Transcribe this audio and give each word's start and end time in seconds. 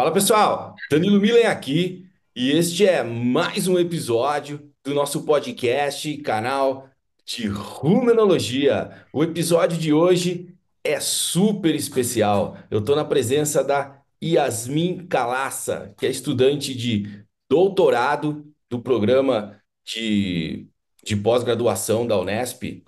Fala 0.00 0.12
pessoal, 0.12 0.74
Danilo 0.90 1.20
Milen 1.20 1.44
aqui 1.44 2.06
e 2.34 2.52
este 2.52 2.86
é 2.86 3.02
mais 3.02 3.68
um 3.68 3.78
episódio 3.78 4.72
do 4.82 4.94
nosso 4.94 5.26
podcast, 5.26 6.16
canal 6.22 6.88
de 7.22 7.46
Rumenologia. 7.46 9.04
O 9.12 9.22
episódio 9.22 9.76
de 9.76 9.92
hoje 9.92 10.56
é 10.82 10.98
super 11.00 11.74
especial. 11.74 12.56
Eu 12.70 12.78
estou 12.78 12.96
na 12.96 13.04
presença 13.04 13.62
da 13.62 14.00
Yasmin 14.24 15.06
Calassa, 15.06 15.94
que 15.98 16.06
é 16.06 16.08
estudante 16.10 16.74
de 16.74 17.22
doutorado 17.46 18.50
do 18.70 18.80
programa 18.80 19.60
de, 19.84 20.66
de 21.04 21.14
pós-graduação 21.14 22.06
da 22.06 22.18
Unesp 22.18 22.82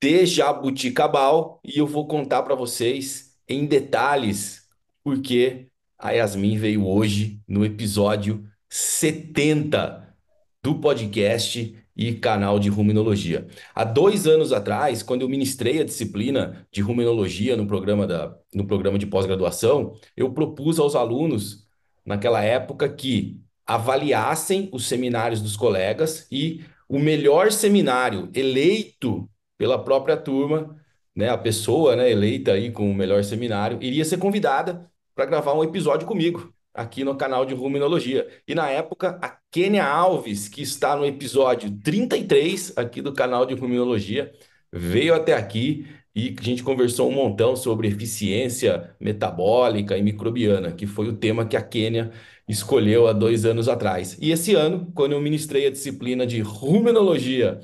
de 0.00 0.24
Jabuticabal 0.24 1.60
e 1.64 1.78
eu 1.78 1.86
vou 1.88 2.06
contar 2.06 2.44
para 2.44 2.54
vocês 2.54 3.34
em 3.48 3.66
detalhes 3.66 4.68
porque 5.02 5.66
a 6.04 6.10
Yasmin 6.10 6.58
veio 6.58 6.86
hoje 6.86 7.40
no 7.48 7.64
episódio 7.64 8.44
70 8.68 10.14
do 10.62 10.78
podcast 10.78 11.74
e 11.96 12.14
canal 12.16 12.58
de 12.58 12.68
ruminologia. 12.68 13.46
Há 13.74 13.84
dois 13.84 14.26
anos 14.26 14.52
atrás, 14.52 15.02
quando 15.02 15.22
eu 15.22 15.28
ministrei 15.30 15.80
a 15.80 15.84
disciplina 15.84 16.66
de 16.70 16.82
ruminologia 16.82 17.56
no 17.56 17.66
programa, 17.66 18.06
da, 18.06 18.36
no 18.54 18.66
programa 18.66 18.98
de 18.98 19.06
pós-graduação, 19.06 19.94
eu 20.14 20.30
propus 20.30 20.78
aos 20.78 20.94
alunos, 20.94 21.66
naquela 22.04 22.42
época, 22.42 22.86
que 22.86 23.40
avaliassem 23.66 24.68
os 24.74 24.86
seminários 24.86 25.40
dos 25.40 25.56
colegas 25.56 26.26
e 26.30 26.62
o 26.86 26.98
melhor 26.98 27.50
seminário 27.50 28.28
eleito 28.34 29.26
pela 29.56 29.82
própria 29.82 30.18
turma, 30.18 30.76
né, 31.16 31.30
a 31.30 31.38
pessoa 31.38 31.96
né, 31.96 32.10
eleita 32.10 32.52
aí 32.52 32.70
com 32.70 32.90
o 32.90 32.94
melhor 32.94 33.24
seminário, 33.24 33.78
iria 33.80 34.04
ser 34.04 34.18
convidada 34.18 34.92
para 35.14 35.26
gravar 35.26 35.54
um 35.54 35.64
episódio 35.64 36.06
comigo 36.06 36.52
aqui 36.74 37.04
no 37.04 37.16
canal 37.16 37.46
de 37.46 37.54
Ruminologia. 37.54 38.26
E 38.46 38.54
na 38.54 38.68
época, 38.68 39.18
a 39.22 39.38
Kênia 39.50 39.86
Alves, 39.86 40.48
que 40.48 40.60
está 40.60 40.96
no 40.96 41.06
episódio 41.06 41.70
33 41.82 42.76
aqui 42.76 43.00
do 43.00 43.12
canal 43.12 43.46
de 43.46 43.54
Ruminologia, 43.54 44.32
veio 44.72 45.14
até 45.14 45.34
aqui 45.34 45.86
e 46.14 46.34
a 46.38 46.42
gente 46.42 46.62
conversou 46.62 47.08
um 47.08 47.14
montão 47.14 47.56
sobre 47.56 47.88
eficiência 47.88 48.94
metabólica 49.00 49.96
e 49.96 50.02
microbiana, 50.02 50.72
que 50.72 50.86
foi 50.86 51.08
o 51.08 51.16
tema 51.16 51.46
que 51.46 51.56
a 51.56 51.62
Kênia 51.62 52.12
escolheu 52.48 53.08
há 53.08 53.12
dois 53.12 53.44
anos 53.44 53.68
atrás. 53.68 54.16
E 54.20 54.30
esse 54.30 54.54
ano, 54.54 54.92
quando 54.94 55.12
eu 55.12 55.20
ministrei 55.20 55.66
a 55.66 55.70
disciplina 55.70 56.26
de 56.26 56.40
Ruminologia 56.40 57.60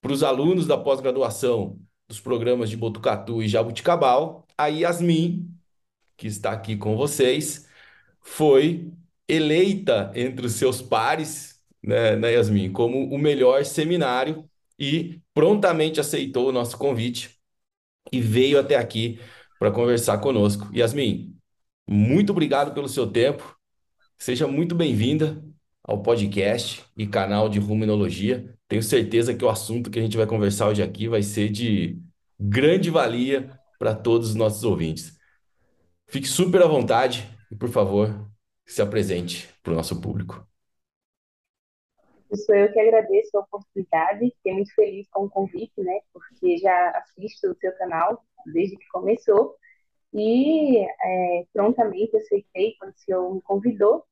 para 0.00 0.12
os 0.12 0.22
alunos 0.22 0.66
da 0.66 0.78
pós-graduação 0.78 1.78
dos 2.08 2.20
programas 2.20 2.70
de 2.70 2.76
Botucatu 2.76 3.42
e 3.42 3.48
Jabuticabal, 3.48 4.46
a 4.56 4.66
Yasmin, 4.66 5.49
que 6.20 6.26
está 6.26 6.52
aqui 6.52 6.76
com 6.76 6.96
vocês, 6.98 7.66
foi 8.20 8.92
eleita 9.26 10.12
entre 10.14 10.44
os 10.44 10.52
seus 10.52 10.82
pares, 10.82 11.58
né, 11.82 12.14
né, 12.14 12.34
Yasmin, 12.34 12.70
como 12.72 13.08
o 13.08 13.18
melhor 13.18 13.64
seminário 13.64 14.44
e 14.78 15.18
prontamente 15.32 15.98
aceitou 15.98 16.50
o 16.50 16.52
nosso 16.52 16.76
convite 16.76 17.40
e 18.12 18.20
veio 18.20 18.60
até 18.60 18.76
aqui 18.76 19.18
para 19.58 19.70
conversar 19.70 20.18
conosco. 20.18 20.68
Yasmin, 20.74 21.34
muito 21.88 22.32
obrigado 22.32 22.74
pelo 22.74 22.88
seu 22.88 23.06
tempo. 23.06 23.56
Seja 24.18 24.46
muito 24.46 24.74
bem-vinda 24.74 25.42
ao 25.82 26.02
podcast 26.02 26.84
e 26.98 27.06
canal 27.06 27.48
de 27.48 27.58
Ruminologia. 27.58 28.54
Tenho 28.68 28.82
certeza 28.82 29.34
que 29.34 29.44
o 29.44 29.48
assunto 29.48 29.90
que 29.90 29.98
a 29.98 30.02
gente 30.02 30.18
vai 30.18 30.26
conversar 30.26 30.68
hoje 30.68 30.82
aqui 30.82 31.08
vai 31.08 31.22
ser 31.22 31.48
de 31.48 31.98
grande 32.38 32.90
valia 32.90 33.58
para 33.78 33.94
todos 33.94 34.30
os 34.30 34.34
nossos 34.34 34.64
ouvintes. 34.64 35.19
Fique 36.10 36.26
super 36.26 36.60
à 36.60 36.66
vontade 36.66 37.24
e, 37.52 37.54
por 37.54 37.68
favor, 37.68 38.08
se 38.66 38.82
apresente 38.82 39.48
para 39.62 39.72
o 39.72 39.76
nosso 39.76 40.00
público. 40.00 40.44
Sou 42.34 42.54
eu 42.54 42.72
que 42.72 42.80
agradeço 42.80 43.36
a 43.36 43.40
oportunidade, 43.40 44.32
fiquei 44.36 44.52
muito 44.54 44.74
feliz 44.74 45.08
com 45.10 45.26
o 45.26 45.30
convite, 45.30 45.80
né? 45.80 46.00
Porque 46.12 46.58
já 46.58 46.90
assisto 46.90 47.52
o 47.52 47.54
seu 47.54 47.72
canal 47.76 48.24
desde 48.52 48.76
que 48.76 48.88
começou 48.88 49.54
e 50.12 50.78
é, 50.78 51.46
prontamente 51.52 52.16
aceitei 52.16 52.74
quando 52.78 52.92
o 52.92 52.98
senhor 52.98 53.34
me 53.34 53.42
convidou. 53.42 54.04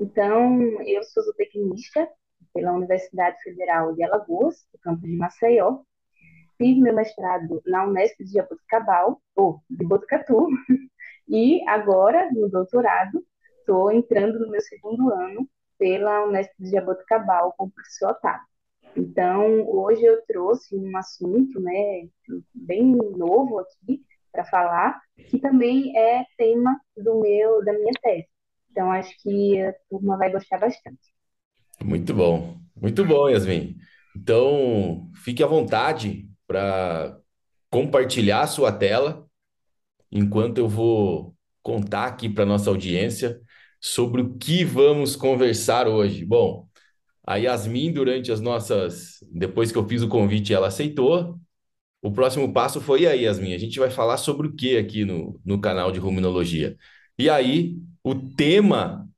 Então, 0.00 0.60
eu 0.82 1.04
sou 1.04 1.22
zootecnista 1.22 2.08
pela 2.52 2.72
Universidade 2.72 3.40
Federal 3.44 3.94
de 3.94 4.02
Alagoas, 4.02 4.66
do 4.72 4.80
campus 4.80 5.08
de 5.08 5.16
Maceió. 5.16 5.78
Fiz 6.58 6.76
meu 6.78 6.94
mestrado 6.94 7.62
na 7.66 7.84
Unesp 7.86 8.18
de 8.24 8.32
Jaboticabal, 8.32 9.20
ou 9.36 9.60
de 9.70 9.84
Botucatu, 9.84 10.48
E 11.28 11.66
agora, 11.68 12.30
no 12.32 12.48
doutorado, 12.48 13.24
estou 13.58 13.90
entrando 13.90 14.38
no 14.38 14.50
meu 14.50 14.60
segundo 14.60 15.12
ano 15.12 15.48
pela 15.78 16.24
Unesp 16.24 16.52
de 16.58 16.70
Jaboticabal 16.70 17.52
com 17.56 17.64
o 17.64 17.70
professor 17.70 18.10
Otávio. 18.10 18.46
Então, 18.96 19.68
hoje 19.68 20.02
eu 20.02 20.22
trouxe 20.26 20.74
um 20.74 20.96
assunto 20.96 21.60
né, 21.60 22.08
bem 22.54 22.92
novo 22.92 23.58
aqui 23.58 24.02
para 24.32 24.44
falar, 24.44 25.00
que 25.28 25.38
também 25.38 25.96
é 25.96 26.24
tema 26.38 26.80
do 26.96 27.20
meu 27.20 27.64
da 27.64 27.72
minha 27.72 27.92
tese. 28.02 28.28
Então, 28.70 28.90
acho 28.90 29.14
que 29.22 29.60
a 29.60 29.74
turma 29.90 30.16
vai 30.16 30.30
gostar 30.30 30.58
bastante. 30.58 31.00
Muito 31.82 32.14
bom, 32.14 32.56
muito 32.74 33.04
bom, 33.04 33.28
Yasmin. 33.28 33.76
Então, 34.16 35.10
fique 35.14 35.42
à 35.42 35.46
vontade 35.46 36.28
para 36.46 37.18
compartilhar 37.70 38.42
a 38.42 38.46
sua 38.46 38.72
tela 38.72 39.25
enquanto 40.10 40.58
eu 40.58 40.68
vou 40.68 41.34
contar 41.62 42.06
aqui 42.06 42.28
para 42.28 42.46
nossa 42.46 42.70
audiência 42.70 43.40
sobre 43.80 44.22
o 44.22 44.34
que 44.36 44.64
vamos 44.64 45.16
conversar 45.16 45.88
hoje. 45.88 46.24
Bom, 46.24 46.68
a 47.26 47.36
Yasmin, 47.36 47.92
durante 47.92 48.30
as 48.32 48.40
nossas. 48.40 49.18
Depois 49.32 49.72
que 49.72 49.78
eu 49.78 49.88
fiz 49.88 50.02
o 50.02 50.08
convite, 50.08 50.54
ela 50.54 50.68
aceitou. 50.68 51.38
O 52.02 52.12
próximo 52.12 52.52
passo 52.52 52.80
foi 52.80 53.02
e 53.02 53.06
aí, 53.06 53.24
Yasmin. 53.24 53.54
A 53.54 53.58
gente 53.58 53.78
vai 53.78 53.90
falar 53.90 54.16
sobre 54.16 54.46
o 54.46 54.54
que 54.54 54.76
aqui 54.76 55.04
no, 55.04 55.40
no 55.44 55.60
canal 55.60 55.90
de 55.90 55.98
Ruminologia. 55.98 56.76
E 57.18 57.28
aí, 57.28 57.76
o 58.04 58.14
tema 58.14 59.08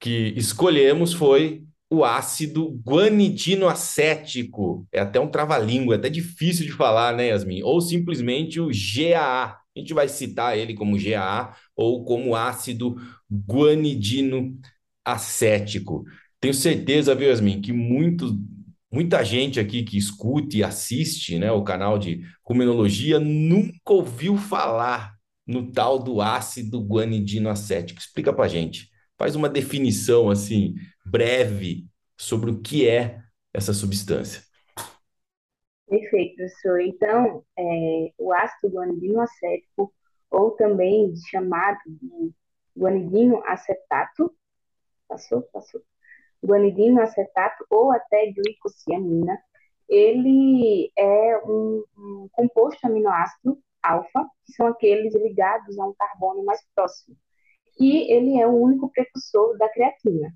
que 0.00 0.32
escolhemos 0.36 1.12
foi 1.12 1.64
o 1.90 2.04
ácido 2.04 2.80
guanidinoacético. 2.84 4.86
É 4.92 5.00
até 5.00 5.18
um 5.20 5.30
trava-língua, 5.30 5.94
é 5.94 5.98
até 5.98 6.10
difícil 6.10 6.66
de 6.66 6.72
falar, 6.72 7.14
né, 7.14 7.28
Yasmin? 7.28 7.62
Ou 7.62 7.80
simplesmente 7.80 8.60
o 8.60 8.68
GAA, 8.68 9.56
a 9.78 9.80
gente 9.80 9.94
vai 9.94 10.08
citar 10.08 10.56
ele 10.58 10.74
como 10.74 10.98
GAA 10.98 11.54
ou 11.76 12.04
como 12.04 12.34
ácido 12.34 12.96
guanidino 13.30 14.58
acético. 15.04 16.04
Tenho 16.40 16.54
certeza, 16.54 17.14
viu, 17.14 17.28
Yasmin, 17.28 17.60
que 17.60 17.72
muito, 17.72 18.38
muita 18.92 19.24
gente 19.24 19.58
aqui 19.58 19.82
que 19.82 19.96
escute 19.96 20.58
e 20.58 20.64
assiste 20.64 21.38
né, 21.38 21.50
o 21.50 21.64
canal 21.64 21.98
de 21.98 22.22
rumenologia 22.44 23.18
nunca 23.18 23.92
ouviu 23.92 24.36
falar 24.36 25.14
no 25.46 25.72
tal 25.72 25.98
do 25.98 26.20
ácido 26.20 26.80
guanidino 26.80 27.48
acético. 27.48 28.00
Explica 28.00 28.32
para 28.32 28.48
gente. 28.48 28.88
Faz 29.18 29.34
uma 29.34 29.48
definição 29.48 30.30
assim 30.30 30.74
breve 31.04 31.86
sobre 32.16 32.50
o 32.50 32.60
que 32.60 32.86
é 32.86 33.20
essa 33.52 33.72
substância. 33.72 34.42
Perfeito, 35.88 36.36
professor. 36.36 36.80
Então, 36.80 37.44
é, 37.58 38.12
o 38.18 38.32
ácido 38.32 38.74
guanidino 38.74 39.20
acético, 39.20 39.92
ou 40.30 40.50
também 40.52 41.14
chamado 41.30 41.78
de 41.86 42.32
guanidino 42.76 43.42
acetato, 43.46 44.34
passou, 45.08 45.42
passou, 45.52 45.82
guanidino 46.44 47.00
acetato 47.02 47.64
ou 47.70 47.90
até 47.92 48.30
glicosiamina, 48.32 49.38
ele 49.88 50.92
é 50.96 51.38
um, 51.46 51.84
um 51.96 52.28
composto 52.32 52.86
aminoácido 52.86 53.58
alfa, 53.82 54.26
que 54.44 54.52
são 54.52 54.66
aqueles 54.66 55.14
ligados 55.14 55.78
a 55.78 55.86
um 55.86 55.94
carbono 55.94 56.44
mais 56.44 56.60
próximo. 56.74 57.16
E 57.80 58.12
ele 58.12 58.40
é 58.40 58.46
o 58.46 58.52
único 58.52 58.90
precursor 58.90 59.56
da 59.58 59.68
creatina. 59.70 60.34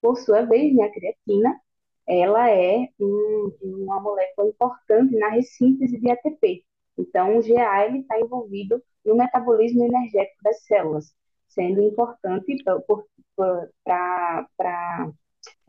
Por 0.00 0.16
sua 0.18 0.42
vez, 0.42 0.74
né, 0.74 0.84
a 0.84 0.92
creatina 0.92 1.60
ela 2.06 2.50
é 2.50 2.88
um, 3.00 3.52
uma 3.62 4.00
molécula 4.00 4.48
importante 4.48 5.16
na 5.16 5.30
ressíntese 5.30 5.98
de 5.98 6.10
ATP. 6.10 6.64
Então, 6.98 7.36
o 7.36 7.42
GA 7.42 7.86
está 7.88 8.18
envolvido 8.20 8.82
no 9.04 9.16
metabolismo 9.16 9.84
energético 9.84 10.42
das 10.42 10.62
células, 10.64 11.14
sendo 11.48 11.82
importante 11.82 12.56
para 12.64 14.46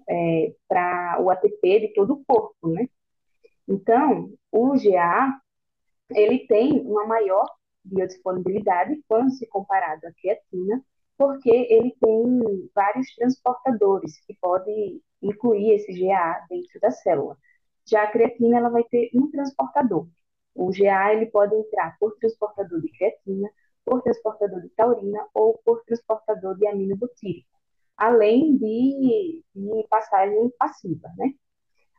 é, 0.10 0.54
o 1.20 1.30
ATP 1.30 1.80
de 1.82 1.94
todo 1.94 2.14
o 2.14 2.24
corpo, 2.26 2.70
né? 2.70 2.88
Então, 3.68 4.32
o 4.52 4.74
GA 4.74 5.38
ele 6.12 6.48
tem 6.48 6.82
uma 6.86 7.06
maior 7.06 7.46
biodisponibilidade 7.84 9.02
quando 9.08 9.32
se 9.32 9.46
comparado 9.48 10.08
à 10.08 10.12
creatina, 10.14 10.82
porque 11.18 11.50
ele 11.50 11.96
tem 12.00 12.70
vários 12.74 13.14
transportadores 13.16 14.20
que 14.26 14.34
podem 14.40 15.02
incluir 15.22 15.74
esse 15.76 15.94
GA 15.94 16.46
dentro 16.50 16.80
da 16.80 16.92
célula. 16.92 17.38
Já 17.86 18.04
a 18.04 18.12
creatina 18.12 18.58
ela 18.58 18.70
vai 18.70 18.84
ter 18.84 19.10
um 19.14 19.30
transportador. 19.32 20.08
O 20.56 20.70
GA 20.72 21.14
ele 21.14 21.28
pode 21.28 21.56
entrar 21.56 21.98
por 22.00 22.16
transportador 22.18 22.82
de 22.82 22.90
creatina 22.92 23.50
por 23.88 24.02
transportador 24.02 24.62
de 24.62 24.70
taurina 24.70 25.26
ou 25.34 25.58
por 25.64 25.82
transportador 25.86 26.58
de 26.58 26.68
amino 26.68 26.98
butírico, 26.98 27.48
além 27.96 28.58
de, 28.58 29.42
de 29.56 29.88
passagem 29.90 30.52
passiva, 30.60 31.08
né? 31.18 31.34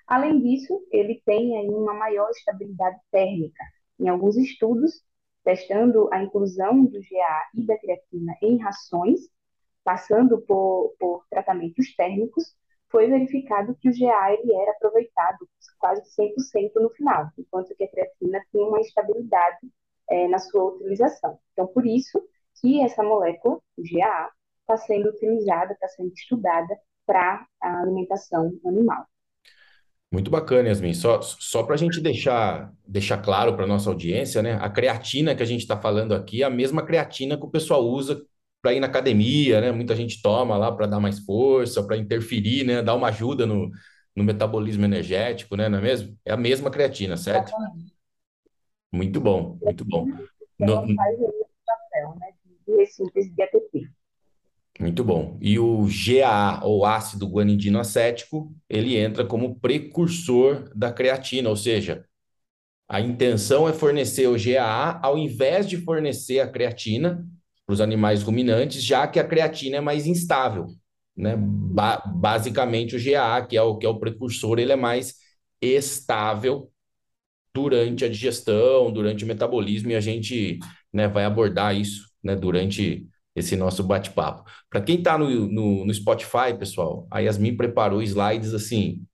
Além 0.06 0.38
disso, 0.38 0.86
ele 0.90 1.22
tem 1.24 1.56
aí 1.58 1.68
uma 1.68 1.94
maior 1.94 2.28
estabilidade 2.30 2.98
térmica. 3.10 3.64
Em 3.98 4.08
alguns 4.08 4.36
estudos, 4.36 5.02
testando 5.42 6.12
a 6.12 6.22
inclusão 6.22 6.84
do 6.84 7.00
GA 7.00 7.48
e 7.54 7.64
da 7.64 7.78
creatina 7.78 8.36
em 8.42 8.58
rações, 8.58 9.20
passando 9.82 10.42
por, 10.42 10.94
por 10.98 11.24
tratamentos 11.30 11.94
térmicos, 11.96 12.54
foi 12.90 13.06
verificado 13.08 13.76
que 13.80 13.88
o 13.88 13.92
GA 13.92 14.32
ele 14.32 14.54
era 14.54 14.72
aproveitado 14.72 15.48
quase 15.78 16.02
100% 16.14 16.72
no 16.76 16.90
final, 16.90 17.28
enquanto 17.38 17.74
que 17.74 17.84
a 17.84 17.88
creatina 17.88 18.42
tinha 18.50 18.66
uma 18.66 18.80
estabilidade 18.80 19.68
é, 20.10 20.26
na 20.28 20.38
sua 20.38 20.72
utilização. 20.72 21.38
Então, 21.52 21.66
por 21.66 21.86
isso 21.86 22.20
que 22.60 22.82
essa 22.82 23.02
molécula, 23.02 23.56
o 23.76 23.82
GA, 23.82 24.30
está 24.60 24.76
sendo 24.76 25.10
utilizada, 25.10 25.72
está 25.72 25.88
sendo 25.88 26.12
estudada 26.12 26.76
para 27.06 27.46
a 27.62 27.80
alimentação 27.80 28.52
animal. 28.64 29.06
Muito 30.10 30.30
bacana, 30.30 30.68
Yasmin. 30.68 30.94
Só, 30.94 31.20
só 31.20 31.62
para 31.62 31.74
a 31.74 31.78
gente 31.78 32.00
deixar, 32.00 32.72
deixar 32.86 33.18
claro 33.18 33.54
para 33.54 33.66
nossa 33.66 33.90
audiência, 33.90 34.42
né? 34.42 34.58
A 34.60 34.70
creatina 34.70 35.34
que 35.34 35.42
a 35.42 35.46
gente 35.46 35.60
está 35.60 35.78
falando 35.78 36.14
aqui 36.14 36.42
é 36.42 36.46
a 36.46 36.50
mesma 36.50 36.82
creatina 36.82 37.36
que 37.36 37.44
o 37.44 37.50
pessoal 37.50 37.84
usa 37.84 38.22
para 38.62 38.72
ir 38.74 38.80
na 38.80 38.86
academia, 38.88 39.60
né? 39.60 39.72
Muita 39.72 39.94
gente 39.96 40.20
toma 40.22 40.56
lá 40.56 40.72
para 40.72 40.86
dar 40.86 41.00
mais 41.00 41.20
força, 41.20 41.82
para 41.86 41.96
interferir, 41.96 42.64
né? 42.64 42.82
Dar 42.82 42.94
uma 42.94 43.08
ajuda 43.08 43.46
no, 43.46 43.70
no 44.16 44.24
metabolismo 44.24 44.84
energético, 44.84 45.56
né? 45.56 45.68
Não 45.68 45.78
é 45.78 45.82
mesmo? 45.82 46.18
É 46.24 46.32
a 46.32 46.36
mesma 46.36 46.70
creatina, 46.70 47.16
certo? 47.16 47.52
Muito 48.92 49.20
bom, 49.20 49.58
muito 49.62 49.84
bom. 49.84 50.06
Ela 50.60 50.82
No- 50.82 50.86
né, 50.86 50.94
muito 54.80 55.02
bom. 55.02 55.36
E 55.40 55.58
o 55.58 55.86
GAA, 55.86 56.64
ou 56.64 56.86
ácido 56.86 57.26
guanidino 57.26 57.80
acético, 57.80 58.54
ele 58.68 58.96
entra 58.96 59.24
como 59.26 59.58
precursor 59.58 60.70
da 60.74 60.92
creatina, 60.92 61.48
ou 61.50 61.56
seja, 61.56 62.04
a 62.88 63.00
intenção 63.00 63.68
é 63.68 63.72
fornecer 63.72 64.28
o 64.28 64.38
GAA 64.38 65.00
ao 65.02 65.18
invés 65.18 65.68
de 65.68 65.78
fornecer 65.78 66.40
a 66.40 66.48
creatina 66.48 67.26
para 67.68 67.74
os 67.74 67.82
animais 67.82 68.24
ruminantes, 68.24 68.82
já 68.82 69.06
que 69.06 69.20
a 69.20 69.24
creatina 69.28 69.78
é 69.78 69.82
mais 69.82 70.06
instável, 70.08 70.68
né? 71.16 71.36
Ba- 71.38 72.02
basicamente 72.16 72.96
o 72.96 73.00
GAA, 73.00 73.46
que 73.46 73.58
é 73.58 73.62
o 73.62 73.78
que 73.78 73.86
é 73.86 73.90
o 73.90 74.00
precursor, 74.00 74.58
ele 74.58 74.72
é 74.72 74.76
mais 74.76 75.16
estável 75.62 76.72
durante 77.54 78.04
a 78.04 78.08
digestão, 78.08 78.92
durante 78.92 79.24
o 79.24 79.26
metabolismo, 79.26 79.90
e 79.90 79.96
a 79.96 80.00
gente, 80.00 80.58
né, 80.92 81.08
vai 81.08 81.24
abordar 81.24 81.74
isso, 81.76 82.08
né, 82.22 82.36
durante 82.36 83.06
esse 83.34 83.56
nosso 83.56 83.82
bate-papo. 83.84 84.44
Para 84.70 84.80
quem 84.82 84.98
está 84.98 85.16
no, 85.18 85.28
no, 85.48 85.84
no 85.84 85.94
Spotify, 85.94 86.56
pessoal, 86.58 87.06
a 87.10 87.20
Yasmin 87.20 87.56
preparou 87.56 88.02
slides 88.02 88.54
assim 88.54 89.04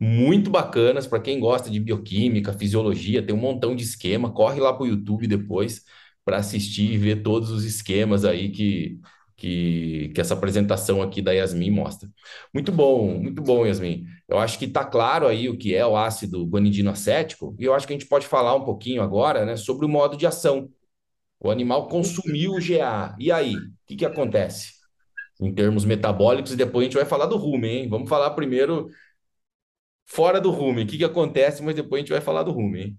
muito 0.00 0.50
bacanas 0.50 1.06
para 1.06 1.20
quem 1.20 1.38
gosta 1.40 1.70
de 1.70 1.80
bioquímica, 1.80 2.52
fisiologia, 2.52 3.24
tem 3.24 3.34
um 3.34 3.38
montão 3.38 3.74
de 3.76 3.84
esquema. 3.84 4.32
Corre 4.32 4.60
lá 4.60 4.72
para 4.72 4.82
o 4.84 4.86
YouTube 4.88 5.26
depois 5.26 5.82
para 6.24 6.38
assistir 6.38 6.92
e 6.92 6.98
ver 6.98 7.22
todos 7.22 7.50
os 7.50 7.64
esquemas 7.64 8.24
aí 8.24 8.50
que, 8.50 8.98
que, 9.36 10.10
que 10.14 10.20
essa 10.20 10.34
apresentação 10.34 11.02
aqui 11.02 11.20
da 11.20 11.32
Yasmin 11.32 11.70
mostra. 11.70 12.08
Muito 12.52 12.72
bom, 12.72 13.18
muito 13.18 13.42
bom, 13.42 13.66
Yasmin. 13.66 14.04
Eu 14.28 14.38
acho 14.38 14.58
que 14.58 14.64
está 14.64 14.84
claro 14.84 15.26
aí 15.26 15.48
o 15.48 15.58
que 15.58 15.74
é 15.74 15.86
o 15.86 15.96
ácido 15.96 16.46
guanidino 16.46 16.90
acético, 16.90 17.54
e 17.58 17.64
eu 17.64 17.74
acho 17.74 17.86
que 17.86 17.92
a 17.92 17.96
gente 17.96 18.08
pode 18.08 18.26
falar 18.26 18.54
um 18.54 18.64
pouquinho 18.64 19.02
agora, 19.02 19.44
né, 19.44 19.56
sobre 19.56 19.84
o 19.84 19.88
modo 19.88 20.16
de 20.16 20.26
ação. 20.26 20.70
O 21.40 21.50
animal 21.50 21.88
consumiu 21.88 22.52
o 22.52 22.60
GA. 22.60 23.14
E 23.18 23.30
aí, 23.30 23.54
o 23.54 23.72
que 23.86 23.96
que 23.96 24.06
acontece? 24.06 24.72
Em 25.40 25.52
termos 25.52 25.84
metabólicos, 25.84 26.52
e 26.52 26.56
depois 26.56 26.84
a 26.84 26.86
gente 26.86 26.96
vai 26.96 27.04
falar 27.04 27.26
do 27.26 27.36
rumen, 27.36 27.82
hein? 27.82 27.88
Vamos 27.88 28.08
falar 28.08 28.30
primeiro 28.30 28.88
fora 30.06 30.40
do 30.40 30.50
rumen, 30.50 30.84
o 30.84 30.88
que 30.88 30.96
que 30.96 31.04
acontece, 31.04 31.62
mas 31.62 31.74
depois 31.74 31.98
a 31.98 32.02
gente 32.02 32.12
vai 32.12 32.20
falar 32.20 32.44
do 32.44 32.52
rumen? 32.52 32.96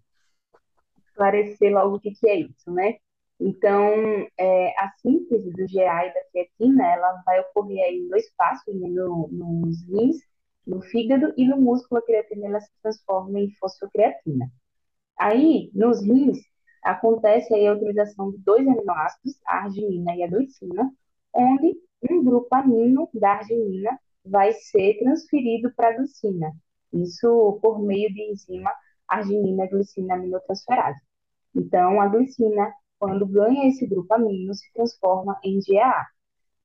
Esclarecer 1.08 1.74
logo 1.74 1.96
o 1.96 2.00
que 2.00 2.12
que 2.12 2.30
é 2.30 2.42
isso, 2.42 2.72
né? 2.72 2.98
Então, 3.40 3.94
é, 4.38 4.70
a 4.80 4.92
síntese 5.02 5.50
do 5.52 5.66
GA 5.68 6.06
e 6.06 6.14
da 6.14 6.24
creatina, 6.32 6.88
ela 6.88 7.22
vai 7.26 7.40
ocorrer 7.42 7.84
aí 7.86 7.98
em 8.00 8.08
dois 8.08 8.30
passos, 8.36 8.74
né? 8.74 8.88
No, 8.88 9.28
nos 9.30 9.84
rins, 9.88 10.18
no 10.66 10.82
fígado 10.82 11.34
e 11.38 11.48
no 11.48 11.58
músculo, 11.58 12.00
a 12.00 12.06
creatina 12.06 12.48
ela 12.48 12.62
se 12.62 12.72
transforma 12.82 13.40
em 13.40 13.52
fosfocreatina. 13.60 14.50
Aí, 15.18 15.72
nos 15.74 16.02
rins, 16.02 16.40
acontece 16.84 17.54
aí 17.54 17.68
a 17.68 17.74
utilização 17.74 18.32
de 18.32 18.38
dois 18.40 18.68
aminoácidos, 18.68 19.38
a 19.46 19.64
arginina 19.64 20.16
e 20.16 20.24
a 20.24 20.28
glicina, 20.28 20.92
onde 21.34 21.76
um 22.10 22.24
grupo 22.24 22.56
amino 22.56 23.10
da 23.14 23.32
arginina 23.34 24.00
vai 24.26 24.54
ser 24.54 24.98
transferido 25.00 25.72
para 25.76 25.90
a 25.90 25.94
glicina. 25.94 26.52
Isso 26.94 27.60
por 27.62 27.80
meio 27.82 28.12
de 28.14 28.32
enzima 28.32 28.72
arginina-glicina 29.08 30.16
aminotransferase. 30.16 31.00
Então, 31.56 32.02
a 32.02 32.08
glicina, 32.08 32.74
quando 33.00 33.26
ganha 33.26 33.68
esse 33.68 33.86
grupo 33.88 34.14
amino, 34.14 34.54
se 34.54 34.72
transforma 34.74 35.40
em 35.44 35.60
GAA. 35.60 36.06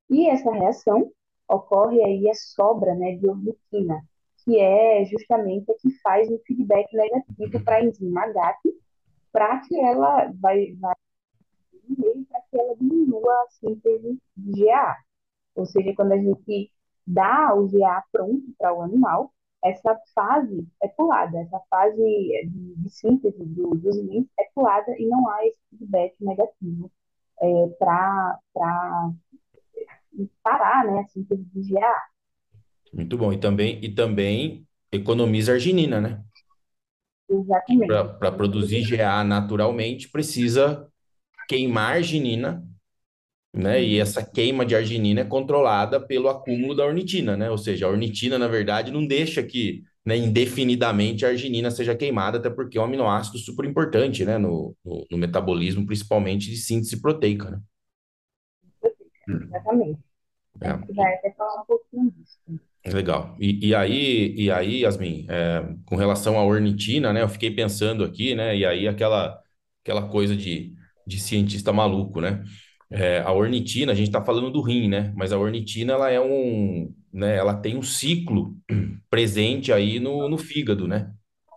E 0.09 0.27
essa 0.29 0.51
reação 0.51 1.11
ocorre 1.47 2.03
aí 2.03 2.29
a 2.29 2.33
sobra, 2.33 2.95
né, 2.95 3.15
de 3.15 3.27
ornitina, 3.27 4.01
que 4.43 4.59
é 4.59 5.05
justamente 5.05 5.71
a 5.71 5.75
que 5.75 5.91
faz 6.01 6.29
o 6.29 6.39
feedback 6.45 6.87
negativo 6.95 7.63
para 7.63 7.77
a 7.77 7.83
enzima 7.83 8.21
HAT, 8.25 8.59
para 9.31 9.59
que 9.61 9.79
ela 9.79 10.31
vai, 10.39 10.73
vai 10.79 10.95
para 12.29 12.41
que 12.41 12.59
ela 12.59 12.75
diminua 12.75 13.33
a 13.33 13.47
síntese 13.49 14.17
de 14.37 14.65
GAA. 14.65 14.97
Ou 15.55 15.65
seja, 15.65 15.93
quando 15.95 16.13
a 16.13 16.17
gente 16.17 16.71
dá 17.05 17.53
o 17.53 17.67
GA 17.67 18.03
pronto 18.11 18.43
para 18.57 18.73
o 18.73 18.81
animal, 18.81 19.33
essa 19.63 19.97
fase 20.15 20.67
é 20.81 20.87
pulada, 20.87 21.37
essa 21.39 21.59
fase 21.69 21.95
de, 21.97 22.75
de 22.77 22.89
síntese 22.89 23.43
do, 23.45 23.69
dos 23.75 23.95
rins 23.95 24.25
é 24.39 24.43
pulada 24.55 24.91
e 24.97 25.05
não 25.07 25.29
há 25.29 25.45
esse 25.45 25.59
feedback 25.69 26.15
negativo 26.19 26.91
é, 27.41 27.67
para 27.79 28.39
parar 30.43 30.85
né, 30.85 31.01
a 31.01 31.07
síntese 31.07 31.43
de 31.53 31.73
GA. 31.73 31.95
Muito 32.93 33.17
bom. 33.17 33.31
E 33.31 33.39
também, 33.39 33.79
e 33.83 33.89
também 33.93 34.67
economiza 34.91 35.53
arginina, 35.53 36.01
né? 36.01 36.23
Exatamente. 37.29 37.87
Para 37.87 38.31
produzir 38.31 38.83
GA 38.85 39.23
naturalmente, 39.23 40.09
precisa 40.09 40.89
queimar 41.47 41.97
arginina, 41.97 42.67
né? 43.53 43.83
E 43.83 43.99
essa 43.99 44.23
queima 44.23 44.65
de 44.65 44.75
arginina 44.75 45.21
é 45.21 45.25
controlada 45.25 45.99
pelo 45.99 46.29
acúmulo 46.29 46.75
da 46.75 46.85
ornitina, 46.85 47.35
né? 47.35 47.49
Ou 47.49 47.57
seja, 47.57 47.85
a 47.85 47.89
ornitina, 47.89 48.37
na 48.39 48.47
verdade, 48.47 48.91
não 48.91 49.05
deixa 49.05 49.43
que, 49.43 49.83
né, 50.05 50.15
indefinidamente 50.15 51.25
a 51.25 51.29
arginina 51.29 51.69
seja 51.69 51.95
queimada, 51.95 52.37
até 52.37 52.49
porque 52.49 52.77
é 52.77 52.81
um 52.81 52.85
aminoácido 52.85 53.37
super 53.37 53.65
importante, 53.65 54.23
né? 54.23 54.37
No, 54.37 54.75
no, 54.83 55.05
no 55.11 55.17
metabolismo, 55.17 55.85
principalmente 55.85 56.49
de 56.49 56.57
síntese 56.57 57.01
proteica, 57.01 57.51
né? 57.51 57.59
Exatamente. 59.27 59.99
É. 60.61 60.69
até 60.69 61.33
falar 61.35 61.61
um 61.61 61.65
pouquinho 61.65 62.11
disso. 62.11 62.37
Legal. 62.85 63.35
E, 63.39 63.67
e 63.67 63.75
aí, 63.75 64.33
e 64.35 64.51
aí, 64.51 64.81
Yasmin, 64.81 65.25
é, 65.29 65.75
com 65.85 65.95
relação 65.95 66.37
à 66.37 66.43
ornitina, 66.45 67.13
né? 67.13 67.21
Eu 67.21 67.29
fiquei 67.29 67.51
pensando 67.51 68.03
aqui, 68.03 68.33
né? 68.33 68.55
E 68.55 68.65
aí 68.65 68.87
aquela, 68.87 69.39
aquela 69.83 70.07
coisa 70.07 70.35
de, 70.35 70.73
de 71.05 71.19
cientista 71.19 71.71
maluco, 71.71 72.19
né? 72.21 72.43
É, 72.91 73.19
a 73.21 73.31
ornitina, 73.31 73.93
a 73.93 73.95
gente 73.95 74.07
está 74.07 74.21
falando 74.23 74.51
do 74.51 74.61
rim, 74.61 74.89
né? 74.89 75.13
Mas 75.15 75.31
a 75.31 75.37
ornitina, 75.37 75.93
ela 75.93 76.09
é 76.11 76.19
um, 76.19 76.93
né? 77.13 77.37
Ela 77.37 77.55
tem 77.55 77.77
um 77.77 77.81
ciclo 77.81 78.55
presente 79.09 79.71
aí 79.71 79.99
no, 79.99 80.27
no 80.29 80.37
fígado, 80.37 80.87
né? 80.87 81.11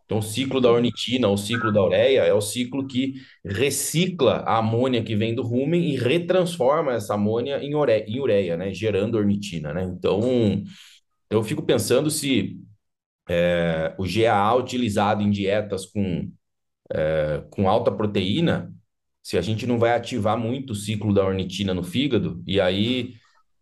Então, 0.05 0.19
o 0.19 0.23
ciclo 0.23 0.61
da 0.61 0.71
ornitina, 0.71 1.29
o 1.29 1.37
ciclo 1.37 1.73
da 1.73 1.83
ureia, 1.83 2.21
é 2.23 2.33
o 2.35 2.41
ciclo 2.41 2.87
que 2.87 3.15
recicla 3.45 4.39
a 4.47 4.59
amônia 4.59 5.03
que 5.03 5.17
vem 5.17 5.35
do 5.35 5.43
rumen 5.43 5.91
e 5.91 5.97
retransforma 5.97 6.93
essa 6.93 7.15
amônia 7.15 7.59
em 7.63 7.73
em 7.73 8.21
ureia, 8.21 8.57
né? 8.57 8.73
Gerando 8.73 9.17
ornitina, 9.17 9.73
né? 9.75 9.85
Então, 9.85 10.63
eu 11.31 11.43
fico 11.43 11.63
pensando 11.63 12.11
se 12.11 12.59
é, 13.29 13.95
o 13.99 14.05
GAA 14.05 14.55
utilizado 14.57 15.23
em 15.23 15.31
dietas 15.31 15.87
com, 15.87 16.31
é, 16.93 17.43
com 17.51 17.69
alta 17.69 17.91
proteína, 17.93 18.73
se 19.25 19.39
a 19.39 19.43
gente 19.43 19.67
não 19.67 19.81
vai 19.81 19.95
ativar 19.95 20.39
muito 20.39 20.73
o 20.73 20.77
ciclo 20.77 21.15
da 21.15 21.27
ornitina 21.27 21.75
no 21.75 21.83
fígado, 21.83 22.45
e 22.47 22.61
aí 22.61 23.15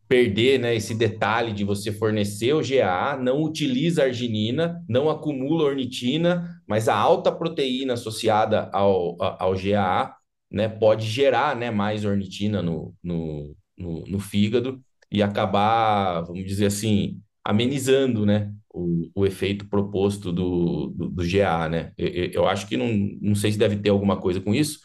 perder, 0.08 0.58
né, 0.60 0.74
esse 0.74 0.94
detalhe 0.94 1.52
de 1.52 1.64
você 1.64 1.92
fornecer 1.92 2.52
o 2.54 2.60
GAA, 2.62 3.16
não 3.16 3.42
utiliza 3.42 4.02
arginina, 4.04 4.84
não 4.88 5.08
acumula 5.08 5.64
ornitina, 5.64 6.60
mas 6.68 6.88
a 6.88 6.94
alta 6.96 7.32
proteína 7.32 7.94
associada 7.94 8.68
ao, 8.72 9.16
ao 9.22 9.54
GAA, 9.54 10.14
né, 10.50 10.68
pode 10.68 11.06
gerar, 11.06 11.56
né, 11.56 11.70
mais 11.70 12.04
ornitina 12.04 12.62
no, 12.62 12.94
no, 13.02 13.56
no, 13.78 14.04
no 14.06 14.20
fígado 14.20 14.82
e 15.10 15.22
acabar, 15.22 16.22
vamos 16.22 16.44
dizer 16.44 16.66
assim, 16.66 17.20
amenizando, 17.44 18.26
né, 18.26 18.52
o, 18.72 19.10
o 19.14 19.26
efeito 19.26 19.66
proposto 19.68 20.32
do, 20.32 20.88
do, 20.88 21.08
do 21.10 21.22
GAA, 21.30 21.68
né? 21.68 21.92
Eu 21.96 22.30
eu 22.42 22.48
acho 22.48 22.66
que 22.66 22.76
não, 22.76 22.88
não 23.20 23.34
sei 23.34 23.52
se 23.52 23.58
deve 23.58 23.76
ter 23.76 23.90
alguma 23.90 24.18
coisa 24.20 24.40
com 24.40 24.54
isso, 24.54 24.80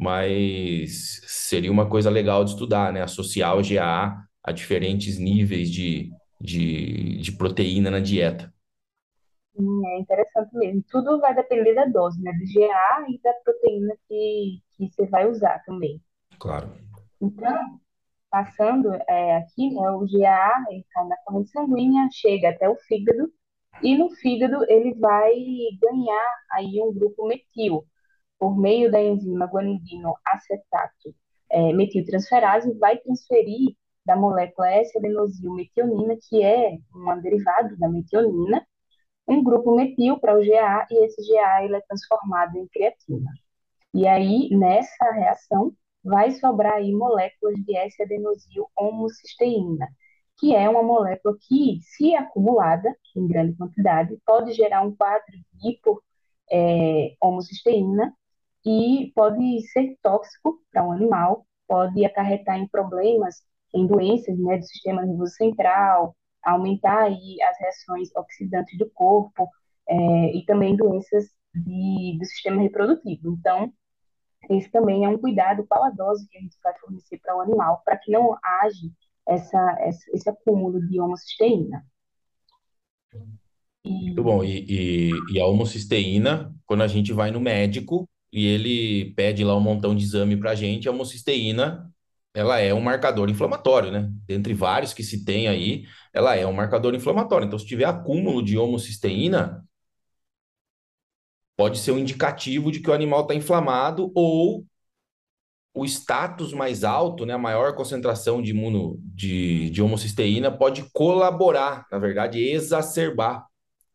mas 0.00 1.20
seria 1.26 1.72
uma 1.72 1.88
coisa 1.88 2.08
legal 2.10 2.44
de 2.44 2.50
estudar, 2.50 2.92
né? 2.92 3.02
Associar 3.02 3.56
o 3.56 3.62
GAA 3.62 4.24
a 4.42 4.52
diferentes 4.52 5.18
níveis 5.18 5.70
de, 5.70 6.10
de, 6.40 7.18
de 7.18 7.32
proteína 7.32 7.90
na 7.90 8.00
dieta. 8.00 8.52
Hum, 9.56 9.82
é 9.86 10.00
interessante 10.00 10.56
mesmo. 10.56 10.84
Tudo 10.88 11.20
vai 11.20 11.34
depender 11.34 11.74
da 11.74 11.84
dose, 11.86 12.22
né? 12.22 12.32
Do 12.32 12.44
GA 12.52 13.06
e 13.08 13.20
da 13.20 13.32
proteína 13.44 13.94
que, 14.08 14.62
que 14.76 14.88
você 14.88 15.06
vai 15.06 15.28
usar 15.28 15.62
também. 15.64 16.00
Claro. 16.38 16.70
Então, 17.20 17.80
passando 18.30 18.94
é, 19.08 19.36
aqui, 19.38 19.74
né, 19.74 19.90
o 19.90 20.06
GA, 20.06 20.52
cai 20.92 21.08
na 21.08 21.16
corrente 21.24 21.50
sanguínea, 21.50 22.08
chega 22.12 22.50
até 22.50 22.68
o 22.68 22.76
fígado, 22.76 23.32
e 23.82 23.96
no 23.96 24.10
fígado 24.10 24.64
ele 24.68 24.94
vai 24.94 25.34
ganhar 25.80 26.34
aí 26.52 26.80
um 26.80 26.92
grupo 26.92 27.26
metil, 27.26 27.84
por 28.38 28.56
meio 28.56 28.90
da 28.90 29.00
enzima 29.02 29.46
guanidino 29.46 30.14
acetato 30.24 31.14
é, 31.50 31.72
metiltransferase, 31.72 32.72
vai 32.78 32.98
transferir 32.98 33.74
da 34.04 34.16
molécula 34.16 34.70
S-adenosilmetionina, 34.70 36.16
que 36.28 36.42
é 36.42 36.78
um 36.94 37.20
derivado 37.20 37.76
da 37.76 37.88
metionina, 37.88 38.66
um 39.26 39.42
grupo 39.42 39.74
metil 39.76 40.18
para 40.18 40.34
o 40.34 40.40
GA, 40.42 40.86
e 40.90 41.04
esse 41.04 41.20
GA 41.30 41.64
ele 41.64 41.76
é 41.76 41.80
transformado 41.82 42.56
em 42.56 42.66
creatina. 42.68 43.30
E 43.92 44.06
aí, 44.06 44.48
nessa 44.50 45.10
reação, 45.12 45.72
vai 46.02 46.30
sobrar 46.32 46.74
aí 46.74 46.92
moléculas 46.92 47.56
de 47.56 47.76
S-adenosil 47.76 48.66
homocisteína, 48.76 49.88
que 50.38 50.54
é 50.54 50.68
uma 50.68 50.82
molécula 50.82 51.36
que, 51.46 51.78
se 51.82 52.14
acumulada 52.14 52.94
em 53.16 53.26
grande 53.26 53.56
quantidade, 53.56 54.16
pode 54.24 54.52
gerar 54.52 54.82
um 54.82 54.94
quadro 54.94 55.36
de 55.52 55.70
hipo 55.70 56.02
é, 56.50 57.14
homocisteína 57.20 58.14
e 58.68 59.10
pode 59.14 59.62
ser 59.68 59.96
tóxico 60.02 60.60
para 60.70 60.86
um 60.86 60.92
animal, 60.92 61.46
pode 61.66 62.04
acarretar 62.04 62.58
em 62.58 62.68
problemas, 62.68 63.36
em 63.74 63.86
doenças 63.86 64.38
né, 64.38 64.58
do 64.58 64.64
sistema 64.64 65.06
nervoso 65.06 65.32
central, 65.32 66.14
aumentar 66.44 67.04
aí 67.04 67.40
as 67.42 67.58
reações 67.58 68.14
oxidantes 68.14 68.76
do 68.76 68.90
corpo 68.90 69.48
é, 69.88 70.36
e 70.36 70.44
também 70.44 70.76
doenças 70.76 71.24
de, 71.54 72.18
do 72.18 72.24
sistema 72.26 72.60
reprodutivo. 72.60 73.32
Então, 73.38 73.72
esse 74.50 74.70
também 74.70 75.06
é 75.06 75.08
um 75.08 75.18
cuidado 75.18 75.66
qual 75.66 75.84
a 75.84 75.90
dose 75.90 76.28
que 76.28 76.36
a 76.36 76.40
gente 76.40 76.58
vai 76.62 76.78
fornecer 76.78 77.18
para 77.22 77.36
o 77.38 77.40
animal, 77.40 77.80
para 77.86 77.96
que 77.96 78.12
não 78.12 78.36
age 78.62 78.92
essa, 79.26 79.76
essa, 79.80 80.04
esse 80.12 80.28
acúmulo 80.28 80.86
de 80.86 81.00
homocisteína. 81.00 81.86
Muito 83.82 84.22
bom. 84.22 84.44
E, 84.44 84.64
e, 84.68 85.10
e, 85.32 85.40
a 85.40 85.46
homocisteína, 85.46 86.54
quando 86.66 86.82
a 86.82 86.86
gente 86.86 87.14
vai 87.14 87.30
no 87.30 87.40
médico 87.40 88.06
e 88.32 88.46
ele 88.46 89.12
pede 89.14 89.44
lá 89.44 89.56
um 89.56 89.60
montão 89.60 89.94
de 89.94 90.04
exame 90.04 90.36
para 90.36 90.52
a 90.52 90.54
gente, 90.54 90.88
a 90.88 90.92
homocisteína 90.92 91.90
ela 92.34 92.60
é 92.60 92.72
um 92.72 92.80
marcador 92.80 93.28
inflamatório, 93.28 93.90
né? 93.90 94.12
Dentre 94.26 94.54
vários 94.54 94.94
que 94.94 95.02
se 95.02 95.24
tem 95.24 95.48
aí, 95.48 95.84
ela 96.12 96.36
é 96.36 96.46
um 96.46 96.52
marcador 96.52 96.94
inflamatório. 96.94 97.46
Então, 97.46 97.58
se 97.58 97.66
tiver 97.66 97.84
acúmulo 97.84 98.42
de 98.42 98.56
homocisteína, 98.56 99.64
pode 101.56 101.78
ser 101.78 101.90
um 101.92 101.98
indicativo 101.98 102.70
de 102.70 102.80
que 102.80 102.90
o 102.90 102.92
animal 102.92 103.22
está 103.22 103.34
inflamado 103.34 104.12
ou 104.14 104.64
o 105.74 105.84
status 105.84 106.52
mais 106.52 106.82
alto, 106.84 107.24
né, 107.26 107.34
a 107.34 107.38
maior 107.38 107.74
concentração 107.74 108.42
de 108.42 108.50
imuno 108.50 108.98
de, 109.02 109.70
de 109.70 109.82
homocisteína 109.82 110.50
pode 110.50 110.82
colaborar, 110.92 111.86
na 111.90 111.98
verdade, 111.98 112.40
exacerbar, 112.40 113.46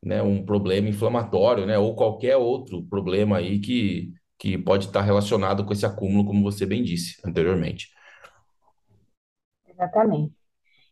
né, 0.02 0.22
um 0.22 0.46
problema 0.46 0.90
inflamatório, 0.90 1.66
né, 1.66 1.78
ou 1.78 1.96
qualquer 1.96 2.38
outro 2.38 2.84
problema 2.84 3.38
aí 3.38 3.60
que, 3.60 4.13
que 4.44 4.58
pode 4.58 4.88
estar 4.88 5.00
relacionado 5.00 5.66
com 5.66 5.72
esse 5.72 5.86
acúmulo, 5.86 6.26
como 6.26 6.44
você 6.44 6.66
bem 6.66 6.84
disse 6.84 7.16
anteriormente. 7.26 7.88
Exatamente. 9.66 10.36